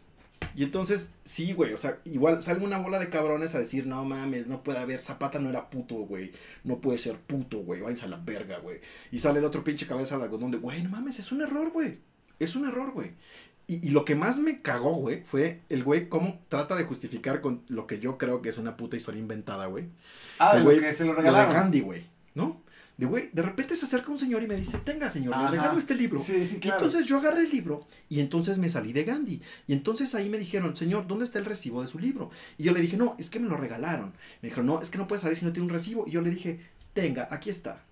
[0.54, 4.04] Y entonces, sí, güey, o sea, igual sale una bola de cabrones a decir, no
[4.04, 6.32] mames, no puede haber, Zapata no era puto, güey,
[6.64, 8.80] no puede ser puto, güey, váyanse a la verga, güey.
[9.10, 11.70] Y sale el otro pinche cabeza de algodón de, güey, no mames, es un error,
[11.70, 11.98] güey,
[12.38, 13.12] es un error, güey.
[13.66, 17.40] Y, y lo que más me cagó, güey, fue el güey cómo trata de justificar
[17.40, 19.86] con lo que yo creo que es una puta historia inventada, güey.
[20.38, 21.54] Ah, Que, lo que se lo Lo de regalaron.
[21.54, 22.61] Gandhi, güey, ¿no?
[22.96, 25.78] De güey, de repente se acerca un señor y me dice, tenga señor, le regalo
[25.78, 26.22] este libro.
[26.22, 26.78] Sí, sí, Y claro.
[26.78, 29.40] entonces yo agarré el libro y entonces me salí de Gandhi.
[29.66, 32.30] Y entonces ahí me dijeron, señor, ¿dónde está el recibo de su libro?
[32.58, 34.12] Y yo le dije, no, es que me lo regalaron.
[34.42, 36.06] Me dijeron, no, es que no puede salir si no tiene un recibo.
[36.06, 36.60] Y yo le dije,
[36.92, 37.82] tenga, aquí está.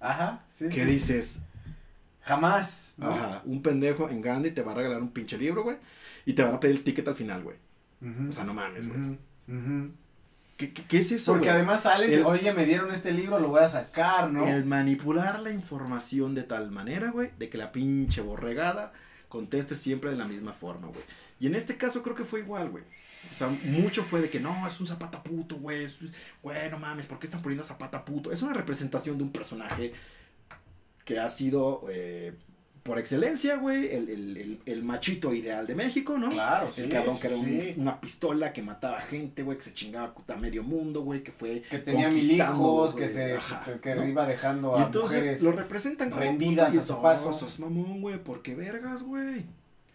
[0.00, 0.66] Ajá, sí.
[0.68, 0.90] ¿Qué sí.
[0.90, 1.38] dices?
[2.22, 2.94] Jamás.
[2.96, 3.08] ¿no?
[3.08, 5.76] Ajá, un pendejo en Gandhi te va a regalar un pinche libro, güey.
[6.24, 7.56] Y te van a pedir el ticket al final, güey.
[8.28, 9.00] O sea, no mames, güey.
[9.48, 9.90] Ujú.
[10.56, 11.56] ¿Qué, qué, qué es eso, Porque güey?
[11.56, 14.46] además sales y, El- oye, me dieron este libro, lo voy a sacar, ¿no?
[14.46, 18.92] El manipular la información de tal manera, güey, de que la pinche borregada
[19.28, 21.02] conteste siempre de la misma forma, güey.
[21.40, 22.84] Y en este caso creo que fue igual, güey.
[22.84, 25.84] O sea, mucho fue de que no, es un zapata puto, güey.
[25.84, 25.98] es-
[26.42, 28.32] Güey, no mames, ¿por qué están poniendo zapata puto?
[28.32, 29.92] Es una representación de un personaje
[31.04, 32.34] que ha sido, eh,
[32.86, 36.30] por excelencia, güey, el, el- el- el machito ideal de México, ¿no?
[36.30, 36.82] Claro, sí.
[36.82, 37.74] El cabrón que era un- sí.
[37.76, 41.62] una pistola que mataba gente, güey, que se chingaba a medio mundo, güey, que fue
[41.68, 45.42] Que tenía mil hijos, que se ajá, que, iba dejando y a entonces mujeres.
[45.42, 47.30] lo representan como rendidas y a su paso.
[47.30, 49.44] "Oh, sos mamón, güey, porque vergas, güey.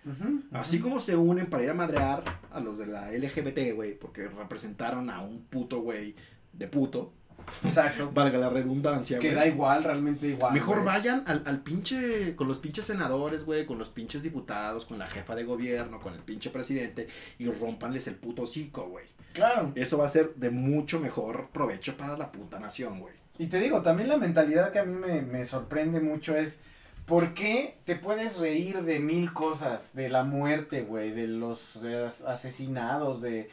[0.04, 3.94] Ujú, Así como se unen para ir a madrear a los de la LGBT, güey,
[3.98, 6.16] porque representaron a un puto güey
[6.54, 7.14] de puto,
[7.64, 8.12] Exacto.
[8.14, 9.36] valga la redundancia, Que güey.
[9.40, 10.54] da igual, realmente igual.
[10.54, 10.86] Mejor güey.
[10.86, 15.08] vayan al, al pinche, con los pinches senadores, güey, con los pinches diputados, con la
[15.08, 17.08] jefa de gobierno, con el pinche presidente
[17.38, 19.06] y rompanles el puto hocico, güey.
[19.34, 19.72] Claro.
[19.76, 23.14] Eso va a ser de mucho mejor provecho para la puta nación, güey.
[23.38, 26.60] Y te digo, también la mentalidad que a mí me, me sorprende mucho es,
[27.06, 29.96] ¿por qué te puedes reír de mil cosas?
[29.96, 33.50] De la muerte, güey, de los de asesinados, de,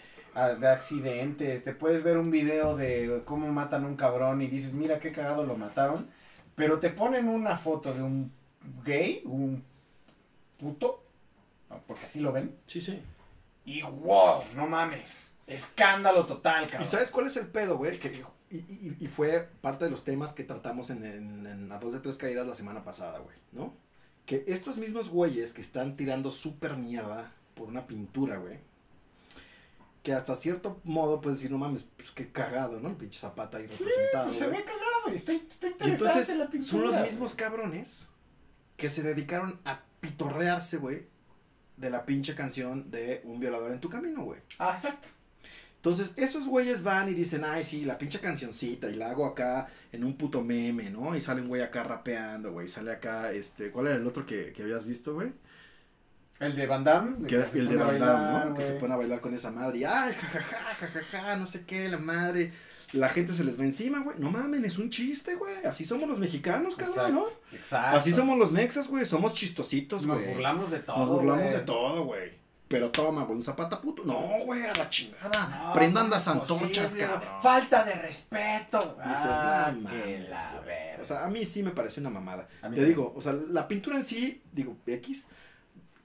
[0.46, 4.74] de accidentes, te puedes ver un video de cómo matan a un cabrón y dices,
[4.74, 6.08] mira qué cagado lo mataron,
[6.54, 8.32] pero te ponen una foto de un
[8.84, 9.62] gay, un
[10.58, 11.02] puto,
[11.86, 13.00] porque así lo ven, Sí, sí.
[13.64, 16.82] y wow, no mames, escándalo total, cabrón.
[16.82, 17.98] ¿Y sabes cuál es el pedo, güey?
[17.98, 21.78] Que, y, y- y fue parte de los temas que tratamos en, en, en A
[21.78, 23.74] Dos de Tres Caídas la semana pasada, güey, ¿no?
[24.26, 28.58] Que estos mismos güeyes que están tirando súper mierda por una pintura, güey.
[30.08, 32.88] Que hasta cierto modo puedes decir, no mames, pues qué cagado, ¿no?
[32.88, 34.28] El pinche zapata ahí representado.
[34.28, 36.72] Pues se ve cagado está, está interesante entonces la pintura.
[36.72, 38.08] son los mismos cabrones
[38.78, 41.08] que se dedicaron a pitorrearse, güey,
[41.76, 44.40] de la pinche canción de Un violador en tu camino, güey.
[44.58, 45.08] Ah, exacto.
[45.76, 49.68] Entonces, esos güeyes van y dicen, ay, sí, la pinche cancioncita, y la hago acá
[49.92, 51.14] en un puto meme, ¿no?
[51.16, 52.66] Y sale un güey acá rapeando, güey.
[52.66, 55.34] Sale acá, este, ¿cuál era el otro que, que habías visto, güey?
[56.40, 57.26] El de Van Damme.
[57.26, 58.54] Que el de Van Damme, bailar, ¿no?
[58.54, 59.78] Que se pone a bailar con esa madre.
[59.78, 62.52] Y, ay, jajaja, jajaja, no sé qué, la madre.
[62.92, 64.18] La gente se les va encima, güey.
[64.18, 65.64] No mamen, es un chiste, güey.
[65.66, 67.24] Así somos los mexicanos, cabrón, ¿no?
[67.52, 67.98] Exacto.
[67.98, 69.04] Así somos los mexas, güey.
[69.04, 70.32] Somos chistositos, Nos güey.
[70.32, 70.96] burlamos de todo.
[70.98, 72.38] Nos burlamos de todo, güey.
[72.66, 74.04] Pero toma, güey, un zapata puto.
[74.04, 75.64] No, güey, a la chingada.
[75.68, 77.22] No, Prendan ¿cómo las antorchas, cabrón.
[77.42, 78.78] Falta de respeto.
[78.78, 80.66] Dices, ah, no mames, la güey".
[80.66, 80.98] verga.
[81.00, 82.46] O sea, a mí sí me parece una mamada.
[82.62, 85.28] A mí Te digo, o sea, la pintura en sí, digo, X,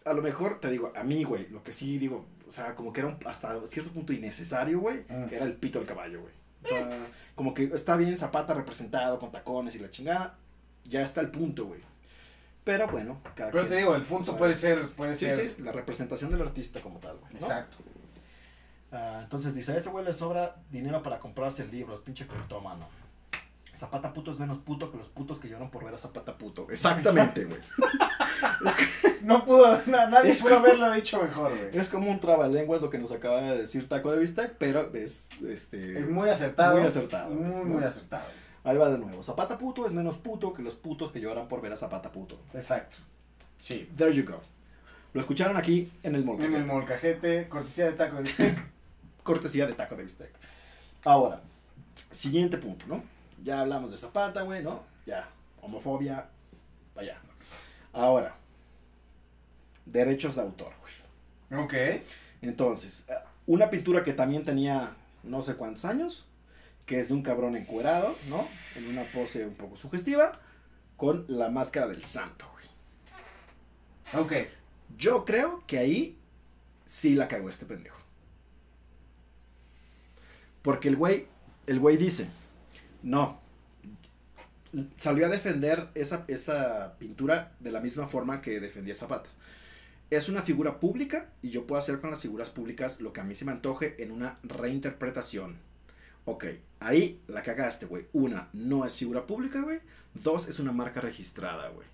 [0.06, 2.92] a lo mejor, te digo, a mí, güey, lo que sí digo, o sea, como
[2.94, 5.26] que era un- hasta cierto punto innecesario, güey, Mm.
[5.28, 6.34] que era el pito del caballo, güey.
[6.64, 6.90] O sea,
[7.36, 10.36] como que está bien Zapata representado con tacones y la chingada,
[10.86, 11.82] ya está el punto, güey.
[12.64, 13.74] Pero bueno, cada Pero quien.
[13.74, 15.54] te digo, el punto puede ser, puede Sí, ser.
[15.58, 17.34] sí, la representación del artista como tal, güey.
[17.34, 17.40] ¿no?
[17.40, 17.78] Exacto.
[18.92, 22.88] Ah, entonces dice, a ese güey le sobra dinero para comprarse libros, pinche cleptómano.
[23.84, 26.68] Zapata puto es menos puto que los putos que lloran por ver a Zapata puto.
[26.70, 27.60] Exactamente, güey.
[28.66, 31.78] es, que- No pudo, na- nadie Es pudo como- haberlo dicho mejor, güey.
[31.78, 35.26] es como un trabalenguas lo que nos acaba de decir Taco de Bistec, pero es
[35.46, 36.78] este Es muy acertado.
[36.78, 38.24] muy acertado, Muy, muy acertado.
[38.64, 39.22] ahí va de nuevo.
[39.22, 42.40] Zapata puto es menos puto que los putos que lloran por ver a Zapata puto.
[42.54, 42.96] Exacto.
[43.60, 43.90] Sí.
[43.98, 44.40] There you go.
[45.14, 46.64] Lo escucharon aquí en el En el Molcajete.
[46.64, 48.58] molcajete, cortesía de taco de bistec.
[49.24, 50.32] cortesía de taco de bistec.
[51.06, 51.42] Ahora,
[52.12, 53.04] siguiente punto, ¿no?
[53.44, 54.84] Ya hablamos de Zapata, güey, ¿no?
[55.06, 55.30] Ya,
[55.62, 56.30] homofobia,
[56.96, 57.18] vaya.
[57.92, 58.36] Ahora,
[59.86, 61.64] derechos de autor, güey.
[61.64, 62.04] ok.
[62.42, 63.14] Entonces, eh,
[63.46, 66.26] una pintura que también tenía no sé cuántos años,
[66.86, 68.48] que es de un cabrón encuerado, ¿no?
[68.78, 70.32] En una pose un poco sugestiva,
[70.96, 74.24] con la máscara del santo, güey.
[74.24, 74.48] Ok.
[74.98, 76.18] Yo creo que ahí
[76.86, 78.00] sí la cagó este pendejo.
[80.62, 81.28] Porque el güey,
[81.68, 82.30] el güey dice,
[83.04, 83.40] no,
[84.98, 89.30] salió a defender esa, esa pintura de la misma forma que defendía Zapata.
[90.10, 93.24] Es una figura pública y yo puedo hacer con las figuras públicas lo que a
[93.24, 95.58] mí se me antoje en una reinterpretación.
[96.26, 96.46] Ok,
[96.80, 98.08] ahí la cagaste, güey.
[98.14, 99.80] Una, no es figura pública, güey.
[100.14, 101.88] Dos, es una marca registrada, güey.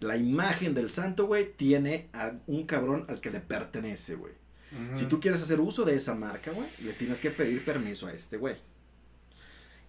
[0.00, 4.34] La imagen del santo, güey, tiene a un cabrón al que le pertenece, güey.
[4.94, 8.12] Si tú quieres hacer uso de esa marca, güey, le tienes que pedir permiso a
[8.14, 8.56] este güey.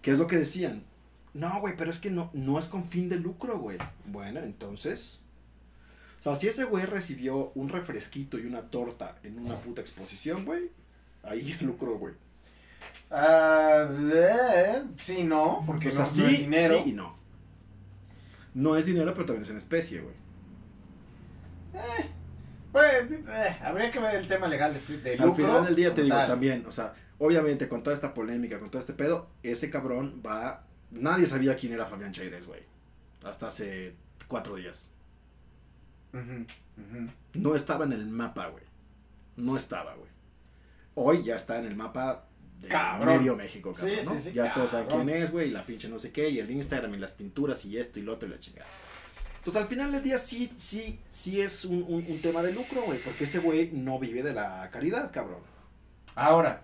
[0.04, 0.84] ¿Qué es lo que decían?
[1.32, 3.78] No, güey, pero es que no, no es con fin de lucro, güey.
[4.04, 5.18] Bueno, entonces.
[6.20, 10.44] O sea, si ese güey recibió un refresquito y una torta en una puta exposición,
[10.44, 10.70] güey,
[11.22, 12.12] ahí el lucro, güey.
[13.10, 16.82] Ah, eh, sí, no, porque O sea, no, no sí, es dinero.
[16.84, 17.16] sí y no.
[18.52, 20.14] No es dinero, pero también es en especie, güey.
[22.72, 25.94] Pues, eh, habría que ver el tema legal de, de Al lucro final del día
[25.94, 26.26] te digo tal.
[26.26, 30.64] también, o sea, obviamente con toda esta polémica, con todo este pedo, ese cabrón va.
[30.90, 32.60] Nadie sabía quién era Fabián Chaires, güey.
[33.24, 33.94] Hasta hace
[34.28, 34.90] cuatro días.
[36.12, 36.22] Ujú,
[36.78, 37.10] ujú.
[37.34, 38.62] No estaba en el mapa, güey.
[39.36, 40.10] No estaba, güey.
[40.94, 42.26] Hoy ya está en el mapa
[42.60, 43.16] de Cabrón.
[43.18, 44.10] medio México, cabrón, Sí, ¿no?
[44.12, 45.06] sí, sí, ya todos saben cabrón.
[45.08, 47.64] quién es, güey, y la pinche no sé qué, y el Instagram, y las pinturas,
[47.64, 48.66] y esto, y lo otro, y la chingada.
[49.38, 52.82] Entonces, al final del día, sí, sí, sí es un, un- un tema de lucro,
[52.82, 55.40] güey, porque ese güey no vive de la caridad, cabrón.
[56.14, 56.62] Ahora,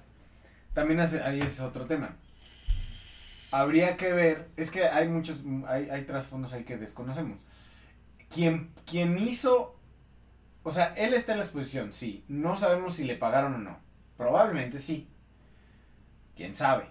[0.81, 2.17] también hace- ahí es otro tema.
[3.53, 7.39] Habría que ver, es que hay muchos, hay, hay trasfondos ahí que desconocemos.
[8.33, 9.79] Quien, quien hizo,
[10.63, 12.25] o sea, él está en la exposición, sí.
[12.29, 13.79] No sabemos si le pagaron o no.
[14.17, 15.07] Probablemente sí.
[16.35, 16.87] ¿Quién sabe?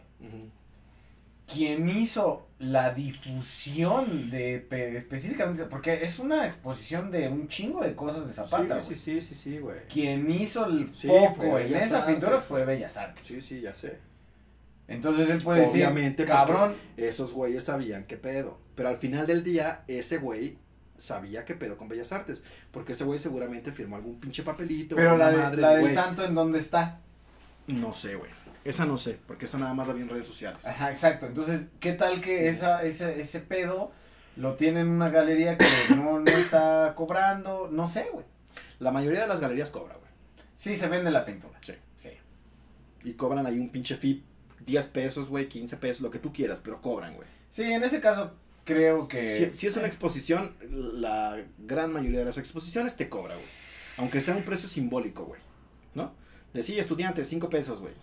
[1.51, 7.95] Quien hizo la difusión de pe- específicamente, porque es una exposición de un chingo de
[7.95, 8.81] cosas de Zapata.
[8.81, 9.77] sí, sí, sí, sí, güey.
[9.91, 12.75] Quien hizo el Sí, foco fue en esa pintura Artes, fue güey.
[12.75, 13.25] Bellas Artes.
[13.25, 13.97] Sí, sí, ya sé.
[14.87, 18.57] Entonces él puede Obviamente, decir, cabrón, Esos güeyes sabían qué pedo.
[18.75, 20.57] Pero al final del día, ese güey
[20.97, 22.43] sabía qué pedo con Bellas Artes.
[22.71, 24.95] Porque ese güey seguramente firmó algún pinche papelito.
[24.95, 25.93] pero la, de- madre la de, del güey.
[25.95, 26.99] santo en dónde está.
[27.67, 28.31] No sé, güey.
[28.69, 30.63] Esa no sé, porque esa nada más la vi en redes sociales.
[30.63, 31.25] Ajá, exacto.
[31.25, 33.91] Entonces, ¿qué tal que esa, ese, ese pedo
[34.35, 35.65] lo tiene en una galería que
[35.95, 37.67] no, no está cobrando?
[37.71, 38.27] No sé, güey.
[38.77, 40.11] La mayoría de las galerías cobra, güey.
[40.55, 41.59] Sí, se vende la pintura.
[41.63, 41.73] Sí.
[41.97, 42.11] Sí.
[43.03, 44.23] Y cobran ahí un pinche fee,
[44.67, 47.27] 10 pesos, güey, 15 pesos, lo que tú quieras, pero cobran, güey.
[47.49, 48.35] Sí, en ese caso
[48.65, 49.25] creo que...
[49.25, 53.47] Si, si es una exposición, la gran mayoría de las exposiciones te cobra, güey.
[53.97, 55.41] Aunque sea un precio simbólico, güey.
[55.95, 56.13] ¿No?
[56.53, 57.95] De sí, estudiante, 5 pesos, güey.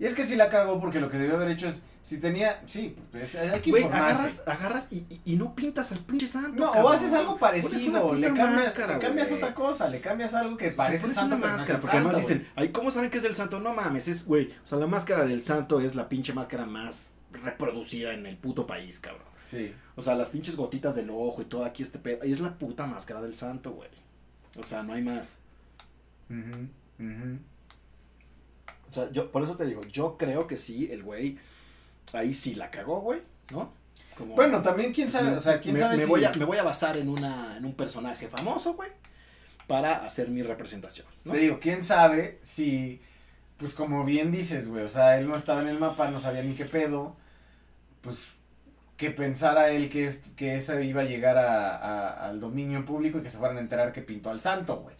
[0.00, 2.62] Y es que sí la cagó porque lo que debió haber hecho es, si tenía,
[2.66, 6.64] sí, pues, hay que Güey, agarras, agarras y, y, y no pintas al pinche santo.
[6.64, 10.32] No, o haces algo parecido, una le cambias, máscara, le cambias otra cosa, le cambias
[10.32, 12.28] algo que O sea, parece santo, una pero no es máscara, el porque además santo,
[12.28, 13.60] dicen, ay, ¿cómo saben que es del santo?
[13.60, 17.12] No mames, es, güey, o sea, la máscara del santo es la pinche máscara más
[17.32, 19.28] reproducida en el puto país, cabrón.
[19.50, 19.74] Sí.
[19.96, 22.56] O sea, las pinches gotitas del ojo y todo aquí este pedo, ahí es la
[22.56, 23.90] puta máscara del santo, güey.
[24.56, 25.40] O sea, no hay más.
[26.30, 26.68] Ujú,
[26.98, 27.38] ujú.
[28.90, 31.38] O sea, yo, por eso te digo, yo creo que sí, el güey,
[32.12, 33.20] ahí sí la cagó, güey,
[33.52, 33.72] ¿no?
[34.16, 36.08] Como- Bueno, también quién sabe, me, o sea, quién me- sabe me si...
[36.08, 38.90] voy a, me voy a basar en, una, en un personaje famoso, güey,
[39.66, 41.32] para hacer mi representación, ¿no?
[41.32, 43.00] Te digo, quién sabe si,
[43.56, 46.42] pues como bien dices, güey, o sea, él no estaba en el mapa, no sabía
[46.42, 47.16] ni qué pedo,
[48.00, 48.16] pues
[48.96, 53.18] que pensara él que, es, que esa iba a llegar a, a- al dominio público
[53.18, 54.94] y que se fueran a enterar que pintó al santo, güey.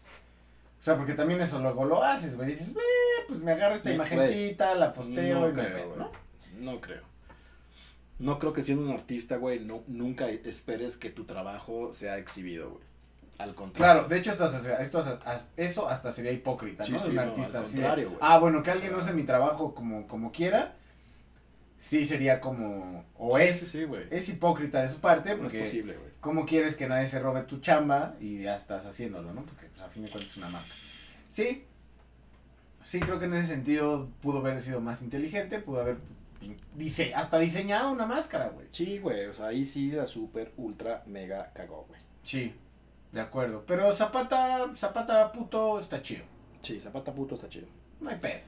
[0.80, 2.48] O sea, porque también eso luego lo haces, güey.
[2.48, 5.88] Dices, "Eh, pues me agarro esta Sí, imagencita, la posteo No y me creo, pego",
[5.94, 5.98] güey.
[5.98, 6.72] ¿no?
[6.72, 7.02] No creo.
[8.18, 12.70] No creo que siendo un artista, güey, no, nunca esperes que tu trabajo sea exhibido,
[12.70, 12.82] güey.
[13.38, 13.94] Al contrario.
[13.94, 16.98] Claro, de hecho, esto, hasta- esto, hasta- eso hasta sería hipócrita, Sí, ¿no?
[16.98, 18.18] Sí, un no, artista al contrario, güey.
[18.20, 20.76] Ah, bueno, que O alguien sea- use mi trabajo como, como quiera,
[21.78, 24.04] sí sería como, o es, Sí, güey.
[24.10, 26.09] es hipócrita de su parte, No es porque posible, güey.
[26.20, 29.44] ¿Cómo quieres que nadie se robe tu chamba y ya estás haciéndolo, no?
[29.44, 30.74] Porque pues, a fin de cuentas es una marca.
[31.28, 31.64] Sí,
[32.84, 35.98] sí, creo que en ese sentido pudo haber sido más inteligente, pudo haber
[36.74, 38.66] dice, hasta diseñado una máscara, güey.
[38.70, 42.00] Sí, güey, o sea, ahí sí la super, ultra, mega cagó, güey.
[42.22, 42.54] Sí,
[43.12, 43.64] de acuerdo.
[43.66, 46.24] Pero Zapata, Zapata puto está chido.
[46.60, 47.66] Sí, Zapata puto está chido.
[48.00, 48.40] No hay pedo.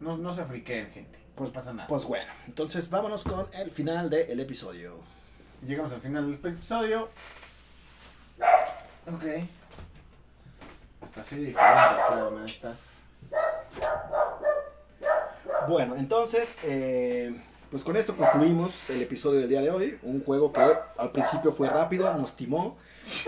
[0.00, 1.18] No, no se friqueen, gente.
[1.34, 1.86] Pues pasa nada.
[1.86, 4.98] Pues bueno, entonces vámonos con el final del episodio.
[5.66, 7.08] Llegamos al final del episodio.
[9.06, 9.24] Ok.
[11.00, 12.44] Hasta así diferente, ¿no?
[12.44, 13.02] Estás.
[15.68, 17.40] Bueno, entonces, eh,
[17.70, 19.98] pues con esto concluimos el episodio del día de hoy.
[20.02, 22.76] Un juego que al principio fue rápido, nos timó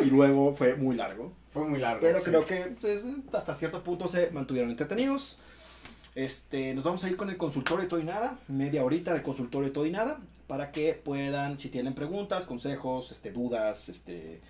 [0.01, 1.33] y luego fue muy largo.
[1.53, 2.01] Fue muy largo.
[2.01, 2.25] Pero sí.
[2.25, 5.39] creo que pues, hasta cierto punto se mantuvieron entretenidos.
[6.17, 9.23] Este, nos vamos a ir con el consultorio de todo y nada, media horita de
[9.23, 14.41] consultorio de todo y nada, para que puedan, si tienen preguntas, consejos, este, dudas, este,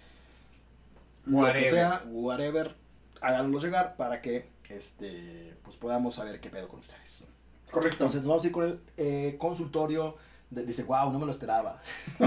[1.26, 1.62] lo Whatever.
[1.62, 2.74] que sea, whatever,
[3.20, 7.26] háganos llegar para que, este, pues podamos saber qué pedo con ustedes.
[7.70, 8.04] Correcto.
[8.04, 10.16] Entonces nos vamos a ir con el eh, consultorio.
[10.50, 11.80] de- dice, wow, no me lo esperaba.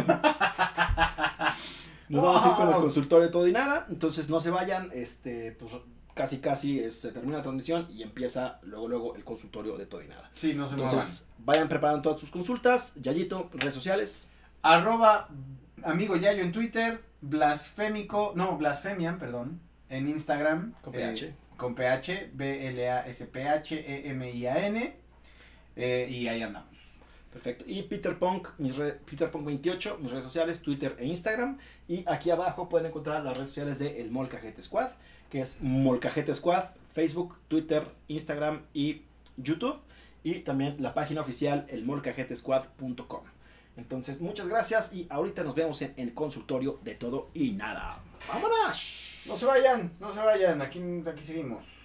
[2.10, 3.86] Nos vamos a ir con el consultorio de todo y nada.
[3.90, 4.90] Entonces no se vayan.
[4.94, 5.74] Este, pues
[6.18, 10.02] casi casi es- se termina la transmisión y empieza luego luego el consultorio de todo
[10.02, 10.30] y nada.
[10.34, 10.94] Sí, no se muevan.
[10.94, 12.94] Entonces, vayan preparando todas sus consultas.
[13.02, 14.30] Yayito, redes sociales.
[14.64, 15.30] Arroba
[15.84, 20.74] amigo Yayo en Twitter, blasfémico, no, blasfemian, perdón, en Instagram.
[20.82, 21.34] Con eh, PH.
[21.56, 22.32] con PH,
[23.68, 24.96] B-L-A-S-P-H-E-M-I-A-N.
[25.76, 26.76] eh, y ahí andamos.
[27.32, 27.66] Perfecto.
[27.68, 31.60] Y Peter Punk, mis re- Peter Punk 28, mis redes sociales, Twitter e Instagram.
[31.88, 34.90] Y aquí abajo pueden encontrar las redes sociales de El Molcajete Squad,
[35.30, 39.04] que es Molcajete Squad, Facebook, Twitter, Instagram y
[39.38, 39.80] YouTube.
[40.24, 43.24] Y también la página oficial, elmolcajetesquad.com.
[43.78, 48.02] Entonces, muchas gracias y ahorita nos vemos en el consultorio de todo y nada.
[48.28, 49.04] ¡Vámonos!
[49.26, 51.77] No se vayan, no se vayan, aquí, aquí seguimos.